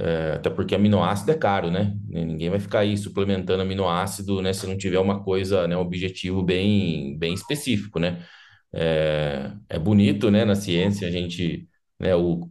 É, 0.00 0.34
até 0.34 0.48
porque 0.50 0.74
aminoácido 0.74 1.32
é 1.32 1.34
caro, 1.34 1.70
né? 1.70 1.96
Ninguém 2.08 2.50
vai 2.50 2.60
ficar 2.60 2.80
aí 2.80 2.96
suplementando 2.96 3.62
aminoácido, 3.62 4.40
né? 4.40 4.52
Se 4.52 4.66
não 4.66 4.76
tiver 4.78 4.98
uma 5.00 5.22
coisa, 5.24 5.66
né? 5.66 5.76
Um 5.76 5.80
objetivo 5.80 6.42
bem, 6.42 7.18
bem 7.18 7.34
específico, 7.34 7.98
né? 7.98 8.24
É, 8.72 9.52
é 9.68 9.78
bonito, 9.78 10.30
né? 10.30 10.44
Na 10.44 10.54
ciência 10.54 11.08
a 11.08 11.10
gente, 11.10 11.68
né? 11.98 12.14
O, 12.14 12.48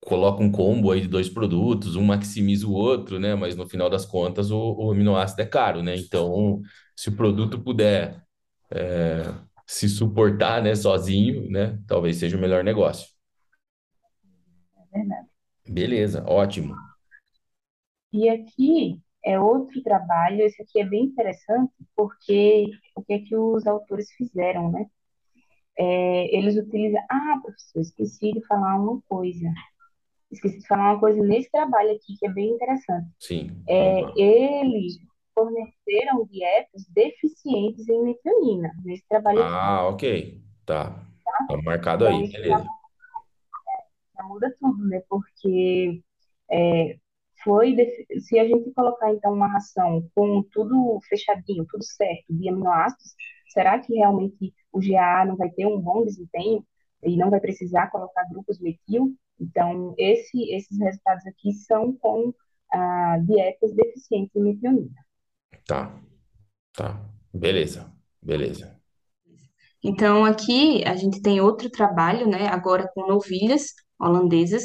coloca 0.00 0.42
um 0.42 0.52
combo 0.52 0.92
aí 0.92 1.00
de 1.02 1.08
dois 1.08 1.28
produtos, 1.28 1.96
um 1.96 2.04
maximiza 2.04 2.66
o 2.66 2.72
outro, 2.72 3.18
né? 3.20 3.34
Mas 3.34 3.56
no 3.56 3.68
final 3.68 3.90
das 3.90 4.06
contas 4.06 4.50
o, 4.50 4.58
o 4.58 4.92
aminoácido 4.92 5.42
é 5.42 5.46
caro, 5.46 5.82
né? 5.82 5.96
Então, 5.96 6.62
se 6.96 7.08
o 7.08 7.16
produto 7.16 7.60
puder 7.60 8.22
se 9.66 9.88
suportar, 9.88 10.62
né? 10.62 10.74
Sozinho, 10.74 11.50
né? 11.50 11.78
Talvez 11.86 12.16
seja 12.16 12.36
o 12.36 12.40
melhor 12.40 12.64
negócio. 12.64 13.08
É 14.92 14.98
verdade. 14.98 15.33
Beleza, 15.68 16.24
ótimo. 16.26 16.82
E 18.12 18.28
aqui 18.28 19.00
é 19.24 19.38
outro 19.40 19.82
trabalho, 19.82 20.42
esse 20.42 20.62
aqui 20.62 20.80
é 20.80 20.84
bem 20.86 21.04
interessante, 21.04 21.72
porque 21.96 22.66
o 22.96 23.02
que 23.02 23.12
é 23.14 23.18
que 23.20 23.36
os 23.36 23.66
autores 23.66 24.10
fizeram, 24.12 24.70
né? 24.70 24.86
É, 25.78 26.36
eles 26.36 26.56
utilizam. 26.56 27.00
Ah, 27.10 27.40
professor, 27.42 27.80
esqueci 27.80 28.32
de 28.32 28.46
falar 28.46 28.76
uma 28.80 29.00
coisa. 29.08 29.48
Esqueci 30.32 30.60
de 30.60 30.68
falar 30.68 30.92
uma 30.94 31.00
coisa 31.00 31.22
nesse 31.22 31.50
trabalho 31.50 31.92
aqui 31.92 32.16
que 32.18 32.26
é 32.26 32.30
bem 32.32 32.50
interessante. 32.52 33.08
Sim, 33.18 33.66
É, 33.68 34.02
eles 34.20 34.94
forneceram 35.34 36.26
dietas 36.26 36.84
deficientes 36.90 37.88
em 37.88 38.02
metionina, 38.04 38.70
nesse 38.84 39.06
trabalho 39.08 39.42
aqui. 39.42 39.54
Ah, 39.56 39.86
ok. 39.88 40.04
Tá. 40.64 41.04
Tá 41.46 41.56
marcado 41.62 42.04
Então, 42.04 42.06
aí, 42.06 42.26
beleza. 42.30 42.64
já 42.64 42.83
muda 44.22 44.54
tudo, 44.60 44.86
né? 44.86 45.02
Porque 45.08 46.02
é, 46.50 46.96
foi. 47.42 47.76
Se 48.20 48.38
a 48.38 48.46
gente 48.46 48.72
colocar, 48.72 49.12
então, 49.12 49.32
uma 49.32 49.48
ração 49.48 50.08
com 50.14 50.42
tudo 50.52 51.00
fechadinho, 51.08 51.66
tudo 51.68 51.84
certo, 51.84 52.24
de 52.30 52.48
aminoácidos, 52.48 53.14
será 53.48 53.78
que 53.78 53.94
realmente 53.94 54.54
o 54.72 54.80
GA 54.80 55.24
não 55.26 55.36
vai 55.36 55.50
ter 55.50 55.66
um 55.66 55.80
bom 55.80 56.04
desempenho 56.04 56.64
e 57.02 57.16
não 57.16 57.30
vai 57.30 57.40
precisar 57.40 57.90
colocar 57.90 58.24
grupos 58.30 58.60
metil? 58.60 59.14
Então, 59.40 59.94
esse, 59.98 60.50
esses 60.52 60.78
resultados 60.78 61.26
aqui 61.26 61.52
são 61.52 61.92
com 61.94 62.32
ah, 62.72 63.18
dietas 63.22 63.74
deficientes 63.74 64.34
em 64.36 64.42
metionina. 64.42 65.04
Tá, 65.66 66.00
tá. 66.72 67.00
Beleza, 67.32 67.92
beleza. 68.22 68.80
Então, 69.82 70.24
aqui 70.24 70.82
a 70.86 70.94
gente 70.94 71.20
tem 71.20 71.40
outro 71.40 71.68
trabalho, 71.68 72.26
né, 72.28 72.46
agora 72.46 72.88
com 72.94 73.06
novilhas, 73.06 73.74
holandesas, 74.04 74.64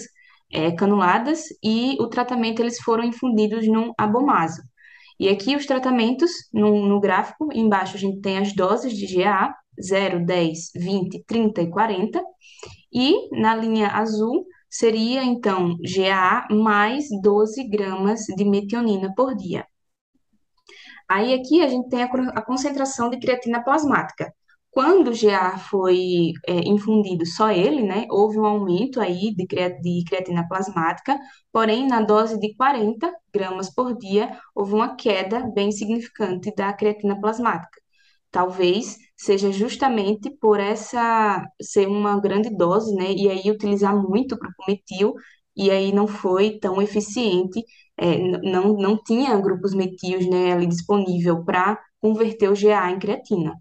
é, 0.52 0.72
canuladas, 0.72 1.44
e 1.64 1.96
o 2.00 2.08
tratamento 2.08 2.62
eles 2.62 2.80
foram 2.80 3.04
infundidos 3.04 3.68
num 3.68 3.94
abomaso. 3.98 4.62
E 5.20 5.28
aqui 5.30 5.56
os 5.56 5.66
tratamentos, 5.66 6.32
no, 6.54 6.88
no 6.88 7.00
gráfico, 7.00 7.50
embaixo 7.54 7.96
a 7.96 8.00
gente 8.00 8.22
tem 8.22 8.38
as 8.38 8.54
doses 8.54 8.94
de 8.94 9.06
GA, 9.06 9.54
0, 9.82 10.26
10, 10.26 10.72
20, 10.76 11.24
30 11.26 11.62
e 11.62 11.70
40, 11.70 12.24
e 12.92 13.40
na 13.40 13.56
linha 13.56 13.90
azul 13.90 14.46
seria 14.70 15.24
então 15.24 15.78
GA 15.78 16.48
mais 16.52 17.08
12 17.22 17.68
gramas 17.68 18.22
de 18.26 18.46
metionina 18.46 19.14
por 19.16 19.36
dia. 19.36 19.66
Aí 21.08 21.34
aqui 21.34 21.62
a 21.64 21.68
gente 21.68 21.90
tem 21.90 22.04
a, 22.04 22.06
a 22.06 22.42
concentração 22.42 23.10
de 23.10 23.20
creatina 23.20 23.64
plasmática. 23.64 24.34
Quando 24.80 25.10
o 25.10 25.14
GA 25.14 25.58
foi 25.58 26.32
é, 26.48 26.54
infundido 26.62 27.26
só 27.26 27.52
ele, 27.52 27.84
né, 27.84 28.08
houve 28.10 28.40
um 28.40 28.46
aumento 28.46 29.02
aí 29.02 29.36
de, 29.36 29.46
de 29.46 30.04
creatina 30.08 30.48
plasmática, 30.48 31.20
porém 31.52 31.86
na 31.86 32.00
dose 32.02 32.40
de 32.40 32.56
40 32.56 33.12
gramas 33.34 33.70
por 33.70 33.94
dia 33.98 34.40
houve 34.56 34.74
uma 34.74 34.96
queda 34.96 35.42
bem 35.54 35.70
significante 35.70 36.54
da 36.56 36.72
creatina 36.72 37.20
plasmática. 37.20 37.78
Talvez 38.32 38.98
seja 39.18 39.52
justamente 39.52 40.30
por 40.40 40.60
essa 40.62 41.46
ser 41.62 41.86
uma 41.88 42.18
grande 42.22 42.50
dose, 42.50 42.96
né, 42.96 43.12
e 43.12 43.30
aí 43.30 43.52
utilizar 43.52 43.94
muito 43.96 44.38
para 44.40 44.50
metil, 44.66 45.14
e 45.58 45.70
aí 45.72 45.92
não 45.92 46.08
foi 46.08 46.58
tão 46.58 46.82
eficiente, 46.82 47.62
é, 47.98 48.18
não, 48.18 48.78
não 48.78 48.98
tinha 49.04 49.36
grupos 49.42 49.74
metios, 49.74 50.26
né, 50.30 50.54
ali 50.54 50.68
disponível 50.68 51.44
para 51.44 51.78
converter 52.00 52.50
o 52.50 52.56
GA 52.56 52.90
em 52.92 53.00
creatina. 53.00 53.54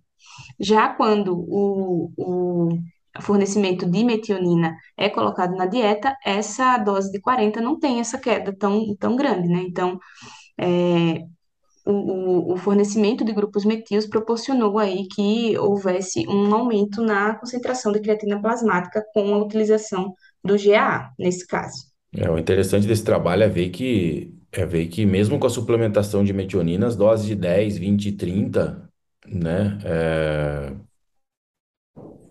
Já 0.58 0.88
quando 0.88 1.34
o, 1.36 2.12
o 2.16 2.78
fornecimento 3.20 3.88
de 3.88 4.04
metionina 4.04 4.76
é 4.96 5.08
colocado 5.08 5.56
na 5.56 5.66
dieta, 5.66 6.16
essa 6.24 6.78
dose 6.78 7.10
de 7.10 7.20
40 7.20 7.60
não 7.60 7.78
tem 7.78 8.00
essa 8.00 8.18
queda 8.18 8.54
tão, 8.56 8.94
tão 8.96 9.16
grande, 9.16 9.48
né? 9.48 9.64
Então, 9.66 9.98
é, 10.58 11.22
o, 11.86 12.52
o, 12.52 12.56
fornecimento 12.56 13.24
de 13.24 13.32
grupos 13.32 13.64
metios 13.64 14.06
proporcionou 14.06 14.78
aí 14.78 15.06
que 15.08 15.56
houvesse 15.58 16.26
um 16.28 16.54
aumento 16.54 17.02
na 17.02 17.34
concentração 17.34 17.92
de 17.92 18.00
creatina 18.00 18.40
plasmática 18.40 19.02
com 19.14 19.34
a 19.34 19.38
utilização 19.38 20.12
do 20.44 20.54
GAA, 20.56 21.10
nesse 21.18 21.46
caso. 21.46 21.88
É, 22.14 22.30
o 22.30 22.38
interessante 22.38 22.86
desse 22.86 23.04
trabalho 23.04 23.42
é 23.42 23.48
ver 23.48 23.70
que 23.70 24.34
é 24.50 24.64
ver 24.64 24.86
que 24.86 25.04
mesmo 25.04 25.38
com 25.38 25.46
a 25.46 25.50
suplementação 25.50 26.24
de 26.24 26.32
metionina, 26.32 26.86
as 26.86 26.96
doses 26.96 27.26
de 27.26 27.34
10, 27.34 27.76
20 27.78 28.12
30, 28.12 28.87
né, 29.32 29.78
é, 29.84 30.72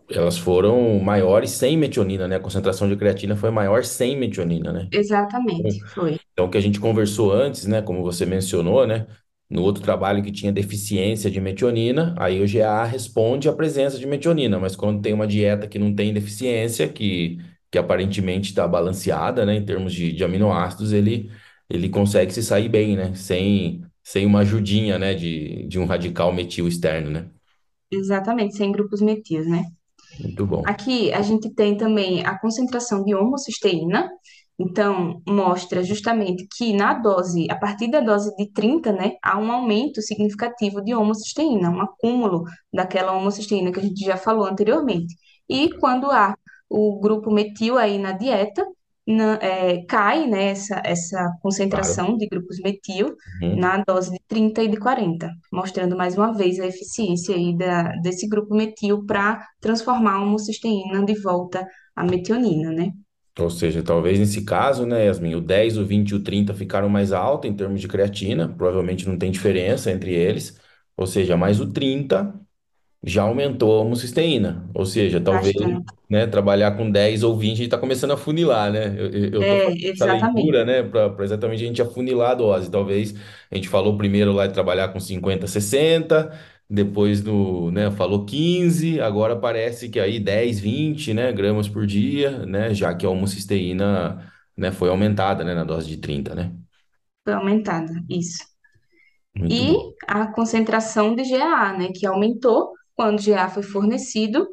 elas 0.10 0.38
foram 0.38 1.00
maiores 1.00 1.52
sem 1.52 1.78
metionina, 1.78 2.28
né? 2.28 2.38
A 2.38 2.40
concentração 2.40 2.88
de 2.88 2.96
creatina 2.96 3.36
foi 3.36 3.52
maior 3.52 3.84
sem 3.84 4.18
metionina, 4.18 4.72
né? 4.72 4.88
Exatamente, 4.92 5.84
foi. 5.94 6.20
Então, 6.32 6.46
o 6.46 6.50
que 6.50 6.58
a 6.58 6.62
gente 6.62 6.80
conversou 6.80 7.32
antes, 7.34 7.66
né, 7.66 7.82
como 7.82 8.04
você 8.04 8.26
mencionou, 8.26 8.86
né, 8.88 9.08
no 9.50 9.62
outro 9.64 9.82
trabalho 9.82 10.24
que 10.24 10.32
tinha 10.32 10.52
deficiência 10.52 11.32
de 11.32 11.42
metionina, 11.42 12.14
aí 12.18 12.42
o 12.42 12.48
GA 12.48 12.84
responde 12.86 13.50
à 13.50 13.54
presença 13.54 13.98
de 13.98 14.06
metionina, 14.06 14.60
mas 14.60 14.76
quando 14.76 15.02
tem 15.02 15.14
uma 15.14 15.28
dieta 15.28 15.68
que 15.68 15.80
não 15.80 15.94
tem 15.94 16.14
deficiência, 16.14 16.88
que, 16.88 17.38
que 17.72 17.78
aparentemente 17.78 18.50
está 18.50 18.68
balanceada, 18.68 19.46
né, 19.46 19.56
em 19.56 19.66
termos 19.66 19.94
de, 19.94 20.12
de 20.14 20.24
aminoácidos, 20.24 20.94
ele, 20.94 21.32
ele 21.70 21.90
consegue 21.90 22.32
se 22.34 22.44
sair 22.44 22.70
bem, 22.70 22.96
né, 22.96 23.14
sem, 23.16 23.84
sem 24.08 24.26
uma 24.26 24.40
ajudinha, 24.40 24.98
né, 24.98 25.14
de, 25.14 25.68
de 25.68 25.78
um 25.78 25.86
radical 25.86 26.32
metil 26.32 26.66
externo, 26.66 27.10
né. 27.10 27.30
Exatamente, 27.92 28.56
sem 28.56 28.72
grupos 28.72 29.02
metis, 29.02 29.46
né. 29.46 29.66
Muito 30.18 30.46
bom. 30.46 30.64
Aqui 30.66 31.12
a 31.12 31.22
gente 31.22 31.54
tem 31.54 31.76
também 31.76 32.26
a 32.26 32.40
concentração 32.40 33.04
de 33.04 33.14
homocisteína, 33.14 34.10
então, 34.58 35.22
mostra 35.28 35.84
justamente 35.84 36.48
que 36.56 36.72
na 36.74 36.94
dose, 36.94 37.48
a 37.52 37.56
partir 37.56 37.92
da 37.92 38.00
dose 38.00 38.34
de 38.38 38.50
30, 38.54 38.94
né, 38.94 39.12
há 39.22 39.38
um 39.38 39.52
aumento 39.52 40.02
significativo 40.02 40.82
de 40.82 40.96
homocisteína, 40.96 41.70
um 41.70 41.82
acúmulo 41.82 42.46
daquela 42.74 43.12
homocisteína 43.12 43.74
que 43.74 43.80
a 43.82 43.84
gente 43.84 44.06
já 44.06 44.16
falou 44.16 44.46
anteriormente. 44.48 45.14
E 45.50 45.70
quando 45.80 46.10
há 46.10 46.34
o 46.70 46.98
grupo 47.02 47.30
metil 47.30 47.78
aí 47.78 48.00
na 48.00 48.14
dieta, 48.14 48.66
na, 49.08 49.36
é, 49.42 49.84
cai 49.86 50.28
né, 50.28 50.52
essa, 50.52 50.82
essa 50.86 51.32
concentração 51.42 52.06
Claro. 52.08 52.18
de 52.18 52.28
grupos 52.28 52.60
metil 52.60 53.16
Uhum. 53.42 53.58
na 53.58 53.78
dose 53.84 54.12
de 54.12 54.20
30 54.28 54.62
e 54.64 54.68
de 54.70 54.78
40, 54.78 55.32
mostrando 55.52 55.96
mais 55.98 56.18
uma 56.18 56.34
vez 56.34 56.60
a 56.60 56.68
eficiência 56.68 57.36
aí 57.36 57.56
da, 57.58 57.84
desse 58.02 58.28
grupo 58.28 58.54
metil 58.56 59.06
para 59.06 59.46
transformar 59.62 60.16
a 60.16 60.22
homocisteína 60.24 61.06
de 61.06 61.20
volta 61.22 61.66
à 61.96 62.04
metionina, 62.04 62.72
né? 62.72 62.92
Ou 63.40 63.50
seja, 63.52 63.84
talvez 63.84 64.18
nesse 64.18 64.44
caso, 64.44 64.86
né, 64.86 65.06
Yasmin, 65.06 65.36
o 65.36 65.42
10, 65.42 65.78
o 65.78 65.86
20 65.86 66.10
e 66.10 66.16
o 66.16 66.24
30 66.24 66.56
ficaram 66.56 66.90
mais 66.90 67.12
altos 67.12 67.48
em 67.50 67.56
termos 67.56 67.80
de 67.80 67.88
creatina, 67.88 68.50
provavelmente 68.50 69.08
não 69.08 69.16
tem 69.18 69.30
diferença 69.32 69.92
entre 69.92 70.12
eles, 70.14 70.60
ou 70.96 71.06
seja, 71.06 71.38
mais 71.38 71.60
o 71.60 71.72
30 71.72 72.34
já 73.04 73.24
aumentou 73.24 73.78
a 73.80 73.82
homocisteína, 73.82 74.70
ou 74.74 74.86
seja, 74.86 75.22
talvez, 75.22 75.54
Bastante. 75.54 75.98
né, 76.10 76.26
trabalhar 76.28 76.76
com 76.78 76.90
10 76.90 77.24
ou 77.24 77.38
20 77.38 77.54
a 77.54 77.56
gente 77.58 77.66
está 77.66 77.78
começando 77.78 78.12
a 78.12 78.18
funilar, 78.18 78.72
né? 78.72 78.96
Eu, 79.00 79.12
eu 79.34 79.48
tô 79.48 79.58
É, 79.58 79.60
fazendo 79.60 79.92
essa 79.94 80.06
exatamente. 80.06 80.54
leitura, 80.54 80.66
né, 80.66 80.84
para 80.84 81.24
exatamente 81.24 81.64
a 81.64 81.68
gente 81.68 81.82
afunilar 81.82 82.32
a 82.32 82.36
dose. 82.36 82.72
Talvez 82.72 83.14
a 83.52 83.56
gente 83.56 83.70
falou 83.70 83.98
primeiro 83.98 84.32
lá 84.34 84.48
de 84.48 84.54
trabalhar 84.54 84.90
com 84.90 85.00
50, 85.00 85.48
60, 85.48 86.32
depois 86.70 87.22
no, 87.24 87.72
né, 87.72 87.92
falou 87.92 88.26
15, 88.26 89.00
agora 89.02 89.36
parece 89.36 89.90
que 89.90 90.00
aí 90.00 90.20
10, 90.20 90.60
20, 90.60 91.14
né, 91.14 91.32
gramas 91.32 91.68
por 91.70 91.86
dia, 91.86 92.46
né, 92.46 92.74
já 92.74 92.94
que 92.96 93.06
a 93.06 93.10
homocisteína, 93.10 94.32
né, 94.56 94.72
foi 94.72 94.90
aumentada, 94.90 95.44
né, 95.44 95.54
na 95.54 95.64
dose 95.64 95.88
de 95.88 95.98
30, 95.98 96.36
né? 96.36 96.52
Foi 97.24 97.34
aumentada, 97.34 97.94
isso. 98.10 98.44
Muito 99.36 99.64
E 99.64 99.66
bom. 99.66 99.94
a 100.08 100.28
concentração 100.34 101.16
de 101.16 101.24
GA, 101.24 101.74
né, 101.78 101.90
que 101.94 102.06
aumentou 102.06 102.74
quando 102.98 103.20
o 103.20 103.24
GA 103.24 103.50
foi 103.50 103.64
fornecido, 103.64 104.50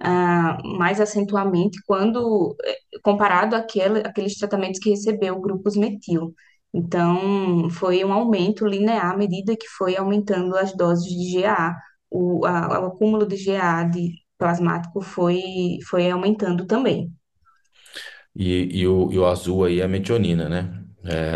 ah, 0.00 0.58
mais 0.78 1.00
acentuadamente 1.00 1.80
quando 1.86 2.56
eh, 2.64 2.78
comparado 3.02 3.56
àquele, 3.56 4.00
àqueles 4.00 4.36
tratamentos 4.38 4.80
que 4.80 4.90
recebeu 4.90 5.36
o 5.36 5.40
grupos 5.40 5.76
metil. 5.76 6.34
Então, 6.72 7.70
foi 7.70 8.04
um 8.04 8.12
aumento 8.12 8.66
linear 8.66 9.12
à 9.12 9.16
medida 9.16 9.56
que 9.56 9.66
foi 9.68 9.96
aumentando 9.96 10.56
as 10.56 10.74
doses 10.76 11.06
de 11.10 11.32
GA, 11.40 11.76
o, 12.10 12.46
a- 12.46 12.80
o 12.82 12.86
acúmulo 12.88 13.26
de 13.26 13.36
GA 13.36 13.84
de 13.84 14.12
plasmático 14.38 15.00
foi, 15.02 15.78
foi 15.88 16.10
aumentando 16.10 16.66
também. 16.66 17.12
E, 18.34 18.80
e, 18.80 18.86
o, 18.86 19.10
e 19.12 19.18
o 19.18 19.26
azul 19.26 19.64
aí 19.64 19.80
é 19.80 19.84
a 19.84 19.88
metionina, 19.88 20.48
né? 20.48 20.84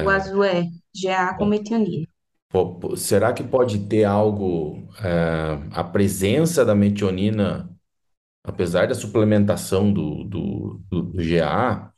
O 0.05 0.09
É, 0.09 0.17
azul 0.17 0.45
é 0.45 0.65
GA 0.95 1.35
com 1.39 1.47
metionina. 1.47 2.07
Será 2.97 3.33
que 3.33 3.43
pode 3.43 3.79
ter 3.89 4.05
algo, 4.05 4.87
eh, 5.03 5.59
a 5.73 5.83
presença 5.85 6.65
da 6.65 6.75
metionina, 6.75 7.71
apesar 8.45 8.89
da 8.89 8.95
suplementação 8.95 9.93
do, 9.93 10.25
do, 10.25 10.83
do, 10.91 11.03
do 11.05 11.23
GA, 11.23 11.93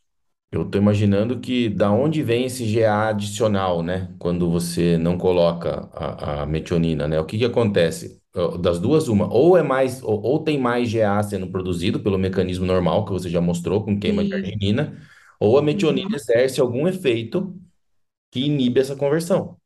eu 0.53 0.63
estou 0.65 0.81
imaginando 0.81 1.41
que 1.41 1.69
da 1.71 1.93
onde 1.93 2.23
vem 2.23 2.47
esse 2.47 2.65
GA 2.67 3.09
adicional, 3.11 3.83
né? 3.83 4.15
Quando 4.19 4.51
você 4.51 4.99
não 4.99 5.19
coloca 5.19 5.89
a, 5.93 6.43
a 6.45 6.47
metionina, 6.47 7.09
né? 7.09 7.21
O 7.21 7.27
que 7.27 7.39
que 7.39 7.45
acontece? 7.47 8.23
Das 8.63 8.81
duas, 8.81 9.09
uma, 9.09 9.33
ou 9.33 9.57
é 9.59 9.63
mais, 9.63 10.03
ou, 10.03 10.23
ou 10.23 10.45
tem 10.45 10.59
mais 10.59 10.91
GA 10.91 11.23
sendo 11.23 11.49
produzido 11.51 12.01
pelo 12.01 12.19
mecanismo 12.19 12.67
normal 12.67 13.05
que 13.05 13.13
você 13.13 13.31
já 13.31 13.41
mostrou 13.41 13.85
com 13.85 13.99
queima 14.01 14.25
de 14.25 14.35
arginina, 14.35 15.01
ou 15.41 15.59
a 15.59 15.63
metionina 15.63 16.09
uhum, 16.09 16.17
exerce 16.17 16.61
algum 16.61 16.89
efeito 16.89 17.55
que 18.31 18.41
inibe 18.47 18.81
essa 18.81 18.97
conversão. 18.97 19.59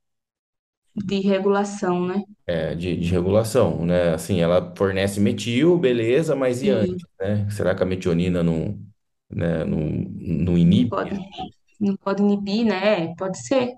De 1.04 1.20
regulação, 1.20 2.06
né? 2.06 2.22
é, 2.46 2.74
de, 2.74 2.96
de 2.96 3.10
regulação, 3.10 3.84
né? 3.84 4.14
Assim, 4.14 4.40
ela 4.40 4.72
fornece 4.76 5.20
metil, 5.20 5.78
beleza, 5.78 6.34
mas 6.34 6.62
e 6.62 6.70
Sim, 6.70 6.70
antes, 6.70 7.06
né? 7.20 7.48
Será 7.50 7.74
que 7.74 7.82
a 7.82 7.86
metionina 7.86 8.42
não, 8.42 8.78
né, 9.30 9.64
não, 9.64 9.78
não 9.80 10.58
inibe? 10.58 10.90
pode, 10.90 11.14
não 11.80 11.96
pode 11.96 12.22
inibir, 12.22 12.64
né? 12.64 13.14
Pode 13.16 13.38
ser. 13.38 13.74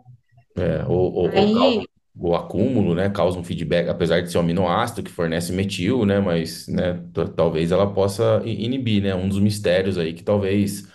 É, 0.57 0.85
ou, 0.87 1.13
ou, 1.13 1.35
ou 1.35 1.53
causa 1.55 1.87
o 2.15 2.35
acúmulo, 2.35 2.95
né? 2.95 3.09
Causa 3.09 3.39
um 3.39 3.45
feedback, 3.45 3.89
apesar 3.89 4.21
de 4.21 4.31
ser 4.31 4.39
um 4.39 4.43
aminoácido 4.43 5.03
que 5.03 5.11
fornece 5.11 5.53
metil, 5.53 6.05
né? 6.05 6.21
Mas, 6.21 6.69
né? 6.69 7.03
Talvez 7.37 7.73
ela 7.73 7.93
possa 7.93 8.43
inibir, 8.45 9.03
né? 9.03 9.15
Um 9.15 9.29
dos 9.29 9.39
mistérios 9.41 9.97
aí 9.99 10.13
que 10.13 10.23
talvez, 10.23 10.87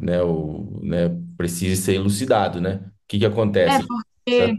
né? 0.00 0.22
O, 0.22 0.80
né? 0.82 1.08
Precise 1.36 1.76
ser 1.82 1.94
elucidado, 1.94 2.60
né? 2.60 2.80
O 2.84 2.90
que 3.08 3.18
que 3.18 3.26
é 3.26 3.28
acontece? 3.28 3.84
Porque, 3.86 4.07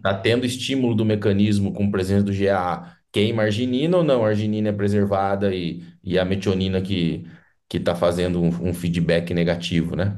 tá 0.02 0.14
tendo 0.14 0.46
estímulo 0.46 0.96
do 0.96 1.06
mecanismo 1.06 1.74
com 1.74 1.90
presença 1.92 2.24
do 2.24 2.34
GAA, 2.34 2.98
queima 3.12 3.44
arginina 3.44 3.98
ou 3.98 4.04
não? 4.04 4.24
A 4.26 4.30
arginina 4.30 4.70
é 4.70 4.72
preservada 4.74 5.54
e, 5.56 5.84
e 6.04 6.18
a 6.20 6.26
metionina 6.26 6.82
que 6.82 7.26
que 7.72 7.80
tá 7.80 7.96
fazendo 7.96 8.42
um, 8.42 8.48
um 8.70 8.74
feedback 8.74 9.32
negativo, 9.34 9.96
né? 9.96 10.18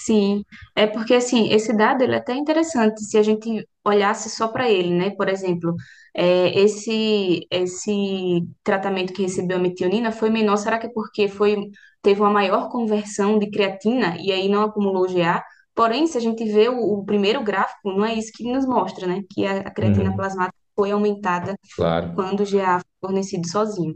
sim, 0.00 0.44
é 0.76 0.86
porque, 0.86 1.14
assim, 1.14 1.50
esse 1.52 1.72
dado, 1.76 2.02
ele 2.02 2.14
é 2.14 2.18
até 2.18 2.34
interessante 2.34 3.02
se 3.04 3.18
a 3.18 3.22
gente 3.22 3.66
olhasse 3.84 4.30
só 4.30 4.48
para 4.48 4.70
ele, 4.70 4.90
né? 4.96 5.10
Por 5.10 5.28
exemplo, 5.28 5.74
é, 6.14 6.58
esse, 6.60 7.46
esse 7.50 8.46
tratamento 8.62 9.12
que 9.12 9.22
recebeu 9.22 9.56
a 9.58 9.60
metionina 9.60 10.12
foi 10.12 10.30
menor, 10.30 10.56
será 10.56 10.78
que 10.78 10.86
é 10.86 10.90
porque 10.92 11.28
foi, 11.28 11.70
teve 12.02 12.20
uma 12.20 12.30
maior 12.30 12.68
conversão 12.70 13.38
de 13.38 13.50
creatina 13.50 14.16
e 14.20 14.32
aí 14.32 14.48
não 14.48 14.62
acumulou 14.62 15.08
GA. 15.08 15.44
Porém, 15.78 16.06
se 16.08 16.18
a 16.18 16.22
gente 16.22 16.44
vê 16.56 16.68
o, 16.68 16.78
o 17.00 17.04
primeiro 17.06 17.42
gráfico, 17.44 17.92
não 17.92 18.04
é 18.06 18.14
isso 18.14 18.32
que 18.34 18.52
nos 18.52 18.66
mostra, 18.66 19.06
né? 19.06 19.22
Que 19.32 19.46
a, 19.46 19.60
a 19.60 19.72
creatina 19.72 20.10
Uhum. 20.10 20.16
plasmática 20.16 20.58
foi 20.76 20.90
aumentada 20.92 21.56
Claro, 21.76 22.08
quando 22.14 22.42
o 22.42 22.46
GA 22.46 22.80
foi 22.80 23.08
fornecido 23.08 23.48
sozinho. 23.48 23.94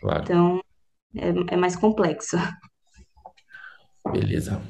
claro. 0.00 0.24
Então, 0.24 0.60
é, 1.16 1.54
é 1.54 1.58
mais 1.58 1.76
complexo. 1.76 2.36
Beleza. 4.12 4.60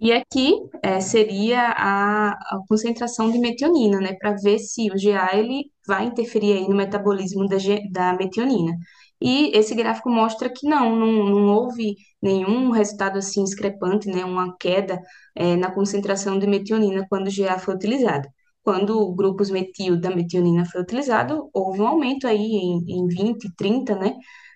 E 0.00 0.12
aqui 0.12 0.54
é, 0.82 1.00
seria 1.00 1.60
a, 1.76 2.30
a 2.30 2.60
concentração 2.68 3.30
de 3.30 3.38
metionina, 3.38 4.00
né, 4.00 4.14
para 4.14 4.32
ver 4.36 4.58
se 4.60 4.88
o 4.90 4.94
GA 4.94 5.36
ele 5.36 5.64
vai 5.86 6.04
interferir 6.06 6.52
aí 6.52 6.68
no 6.68 6.76
metabolismo 6.76 7.46
da, 7.48 7.56
da 7.90 8.12
metionina. 8.16 8.72
E 9.20 9.56
esse 9.56 9.74
gráfico 9.74 10.10
mostra 10.10 10.48
que 10.48 10.66
não, 10.68 10.94
não, 10.94 11.12
não 11.24 11.54
houve 11.54 11.96
nenhum 12.22 12.70
resultado 12.70 13.18
assim 13.18 13.42
discrepante, 13.44 14.08
né, 14.08 14.24
uma 14.24 14.56
queda 14.56 15.00
é, 15.34 15.56
na 15.56 15.70
concentração 15.72 16.38
de 16.38 16.46
metionina 16.46 17.06
quando 17.08 17.28
o 17.28 17.30
GA 17.30 17.58
foi 17.58 17.74
utilizado. 17.74 18.28
Quando 18.62 19.12
grupos 19.14 19.50
metil 19.50 19.98
da 20.00 20.10
metionina 20.14 20.64
foi 20.66 20.82
utilizado, 20.82 21.48
houve 21.52 21.80
um 21.80 21.86
aumento 21.88 22.26
aí 22.26 22.38
em, 22.38 22.84
em 22.88 23.06
20, 23.08 23.52
30, 23.56 23.96
né, 23.96 24.14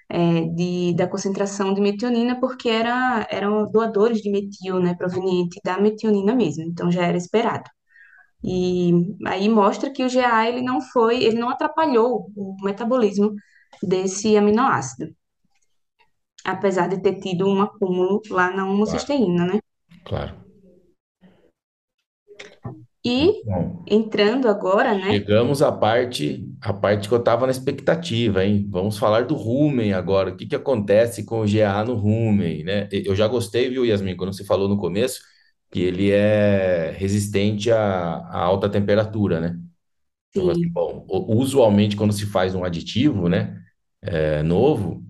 é, 0.09 0.43
de, 0.49 0.95
da 0.95 1.09
concentração 1.09 1.73
de 1.75 1.81
metionina, 1.81 2.39
porque 2.39 2.69
era, 2.69 3.27
eram 3.31 3.71
doadores 3.71 4.21
de 4.21 4.31
metil, 4.31 4.79
né, 4.81 4.95
proveniente 4.95 5.61
da 5.65 5.81
metionina 5.81 6.35
mesmo, 6.35 6.65
então 6.65 6.91
já 6.91 7.05
era 7.07 7.17
esperado. 7.17 7.69
E 8.45 8.93
aí 9.27 9.49
mostra 9.49 9.91
que 9.93 10.05
o 10.05 10.11
GA 10.11 10.49
ele 10.49 10.63
não 10.63 10.81
foi, 10.81 11.23
ele 11.25 11.39
não 11.39 11.49
atrapalhou 11.49 12.31
o 12.37 12.57
metabolismo 12.65 13.35
desse 13.83 14.37
aminoácido, 14.37 15.15
apesar 16.45 16.89
de 16.89 17.03
ter 17.03 17.19
tido 17.19 17.49
um 17.49 17.61
acúmulo 17.63 18.21
lá 18.31 18.49
na 18.55 18.65
Claro, 18.85 19.09
homocisteína, 19.09 19.45
né? 19.47 19.59
claro. 20.05 20.35
E 23.05 23.43
Bom, 23.43 23.87
entrando 23.87 24.49
agora, 24.49 24.95
né? 24.95 25.13
chegamos 25.13 25.63
à 25.63 25.71
parte, 25.73 26.49
à 26.61 26.73
parte 26.73 27.09
que 27.09 27.15
eu 27.15 27.19
estava 27.19 27.47
na 27.47 27.53
expectativa, 27.53 28.45
hein? 28.45 28.67
Vamos 28.71 28.99
falar 28.99 29.25
do 29.27 29.35
rumen 29.35 29.93
agora. 29.93 30.31
O 30.31 30.37
que 30.37 30.47
que 30.47 30.57
acontece 30.57 31.25
com 31.25 31.41
o 31.41 31.47
GA 31.47 31.85
no 31.85 31.95
rumen, 31.95 32.65
né? 32.65 32.89
Eu 32.93 33.15
já 33.15 33.27
gostei, 33.29 33.69
viu, 33.71 33.85
Yasmin, 33.85 34.17
quando 34.17 34.33
você 34.33 34.45
falou 34.45 34.69
no 34.69 34.79
começo, 34.79 35.21
que 35.71 35.81
ele 35.81 36.11
é 36.11 36.91
resistente 36.93 37.71
à, 37.71 37.79
à 38.19 38.39
alta 38.43 38.69
temperatura, 38.69 39.41
né? 39.41 39.59
Então, 40.31 40.51
assim, 40.51 40.63
Sim, 40.63 40.73
bom, 40.73 41.07
usualmente 41.11 41.97
quando 41.97 42.13
se 42.13 42.27
faz 42.27 42.55
um 42.55 42.65
aditivo, 42.65 43.29
né, 43.29 43.62
é, 44.03 44.43
novo, 44.43 45.03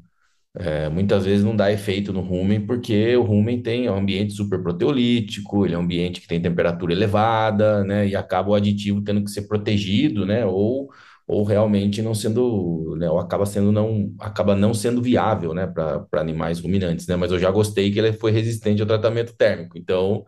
É, 0.59 0.89
muitas 0.91 1.25
vezes 1.25 1.45
não 1.45 1.57
dá 1.57 1.73
efeito 1.73 2.13
no 2.13 2.21
rumen, 2.21 2.67
porque 2.67 3.17
o 3.17 3.23
rumen 3.23 3.63
tem 3.63 3.87
é 3.87 3.91
um 3.93 3.97
ambiente 3.99 4.35
super 4.35 4.63
proteolítico, 4.63 5.65
ele 5.67 5.75
é 5.75 5.79
um 5.79 5.83
ambiente 5.83 6.21
que 6.21 6.29
tem 6.29 6.43
temperatura 6.43 6.93
elevada, 6.93 7.83
né? 7.85 8.07
E 8.09 8.15
acaba 8.17 8.51
o 8.51 8.55
aditivo 8.55 9.03
tendo 9.03 9.25
que 9.25 9.31
ser 9.31 9.49
protegido, 9.49 10.27
né? 10.27 10.45
Ou, 10.47 10.91
ou 11.27 11.45
realmente 11.45 12.03
não 12.03 12.15
sendo, 12.15 12.97
né? 12.99 13.11
Ou 13.11 13.19
acaba 13.19 13.47
sendo 13.47 13.73
não, 13.73 14.15
acaba 14.21 14.55
não 14.57 14.75
sendo 14.75 15.03
viável, 15.03 15.55
né? 15.55 15.67
Para 15.67 16.01
para 16.01 16.21
animais 16.21 16.61
ruminantes, 16.61 17.07
né? 17.07 17.17
Mas 17.17 17.33
eu 17.33 17.39
já 17.39 17.51
gostei 17.51 17.91
que 17.93 17.99
ele 17.99 18.13
foi 18.13 18.31
resistente 18.33 18.83
ao 18.83 18.89
tratamento 18.89 19.35
térmico, 19.35 19.79
então, 19.79 20.25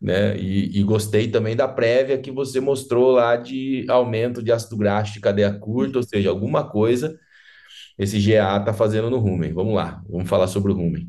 né? 0.00 0.36
E, 0.38 0.78
e 0.80 0.82
gostei 0.82 1.28
também 1.30 1.56
da 1.56 1.68
prévia 1.68 2.18
que 2.18 2.30
você 2.30 2.60
mostrou 2.60 3.12
lá 3.12 3.36
de 3.36 3.84
aumento 3.88 4.42
de 4.42 4.52
ácido 4.52 4.76
graxo 4.76 5.14
de 5.14 5.20
cadeia 5.20 5.52
curta, 5.52 5.98
ou 5.98 6.02
seja, 6.04 6.30
alguma 6.30 6.68
coisa 6.68 7.18
esse 7.98 8.18
GA 8.18 8.58
está 8.58 8.72
fazendo 8.72 9.10
no 9.10 9.18
rumen. 9.18 9.52
Vamos 9.52 9.74
lá, 9.74 10.02
vamos 10.08 10.28
falar 10.28 10.46
sobre 10.46 10.72
o 10.72 10.74
rumen. 10.74 11.08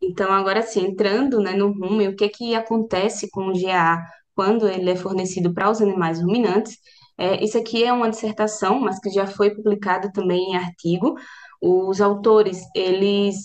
Então, 0.00 0.32
agora 0.32 0.62
sim, 0.62 0.86
entrando, 0.86 1.40
né, 1.40 1.52
no 1.54 1.72
rumen, 1.72 2.08
o 2.08 2.16
que 2.16 2.28
que 2.28 2.54
acontece 2.54 3.30
com 3.30 3.48
o 3.48 3.52
GA 3.52 4.04
quando 4.34 4.68
ele 4.68 4.90
é 4.90 4.96
fornecido 4.96 5.52
para 5.52 5.70
os 5.70 5.80
animais 5.80 6.20
ruminantes? 6.20 6.78
É, 7.18 7.42
isso 7.42 7.56
aqui 7.58 7.82
é 7.82 7.92
uma 7.92 8.10
dissertação, 8.10 8.78
mas 8.80 9.00
que 9.00 9.10
já 9.10 9.26
foi 9.26 9.54
publicada 9.54 10.12
também 10.12 10.50
em 10.52 10.56
artigo. 10.56 11.16
Os 11.60 12.00
autores, 12.00 12.60
eles 12.74 13.36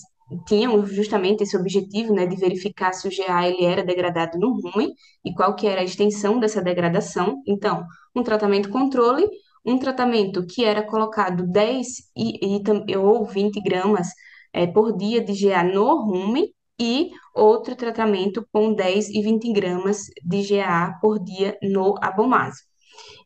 tinham 0.46 0.84
justamente 0.86 1.42
esse 1.42 1.56
objetivo, 1.56 2.14
né, 2.14 2.26
de 2.26 2.36
verificar 2.36 2.92
se 2.92 3.08
o 3.08 3.10
GA 3.10 3.48
ele 3.48 3.64
era 3.64 3.82
degradado 3.82 4.38
no 4.38 4.60
rumen 4.60 4.92
e 5.24 5.34
qual 5.34 5.54
que 5.54 5.66
era 5.66 5.80
a 5.80 5.84
extensão 5.84 6.38
dessa 6.38 6.62
degradação. 6.62 7.42
Então, 7.46 7.84
um 8.14 8.22
tratamento 8.22 8.68
controle, 8.70 9.28
um 9.64 9.78
tratamento 9.78 10.46
que 10.46 10.64
era 10.64 10.82
colocado 10.82 11.46
10 11.46 11.88
e, 12.16 12.60
e, 12.88 12.96
ou 12.96 13.24
20 13.24 13.60
gramas 13.62 14.08
é, 14.52 14.66
por 14.66 14.96
dia 14.96 15.22
de 15.22 15.32
GA 15.32 15.62
no 15.62 16.04
rumen 16.04 16.52
e 16.80 17.10
outro 17.34 17.76
tratamento 17.76 18.46
com 18.52 18.74
10 18.74 19.10
e 19.10 19.22
20 19.22 19.52
gramas 19.52 20.06
de 20.24 20.42
GA 20.42 20.98
por 21.00 21.18
dia 21.22 21.56
no 21.62 21.94
abomaso. 22.02 22.58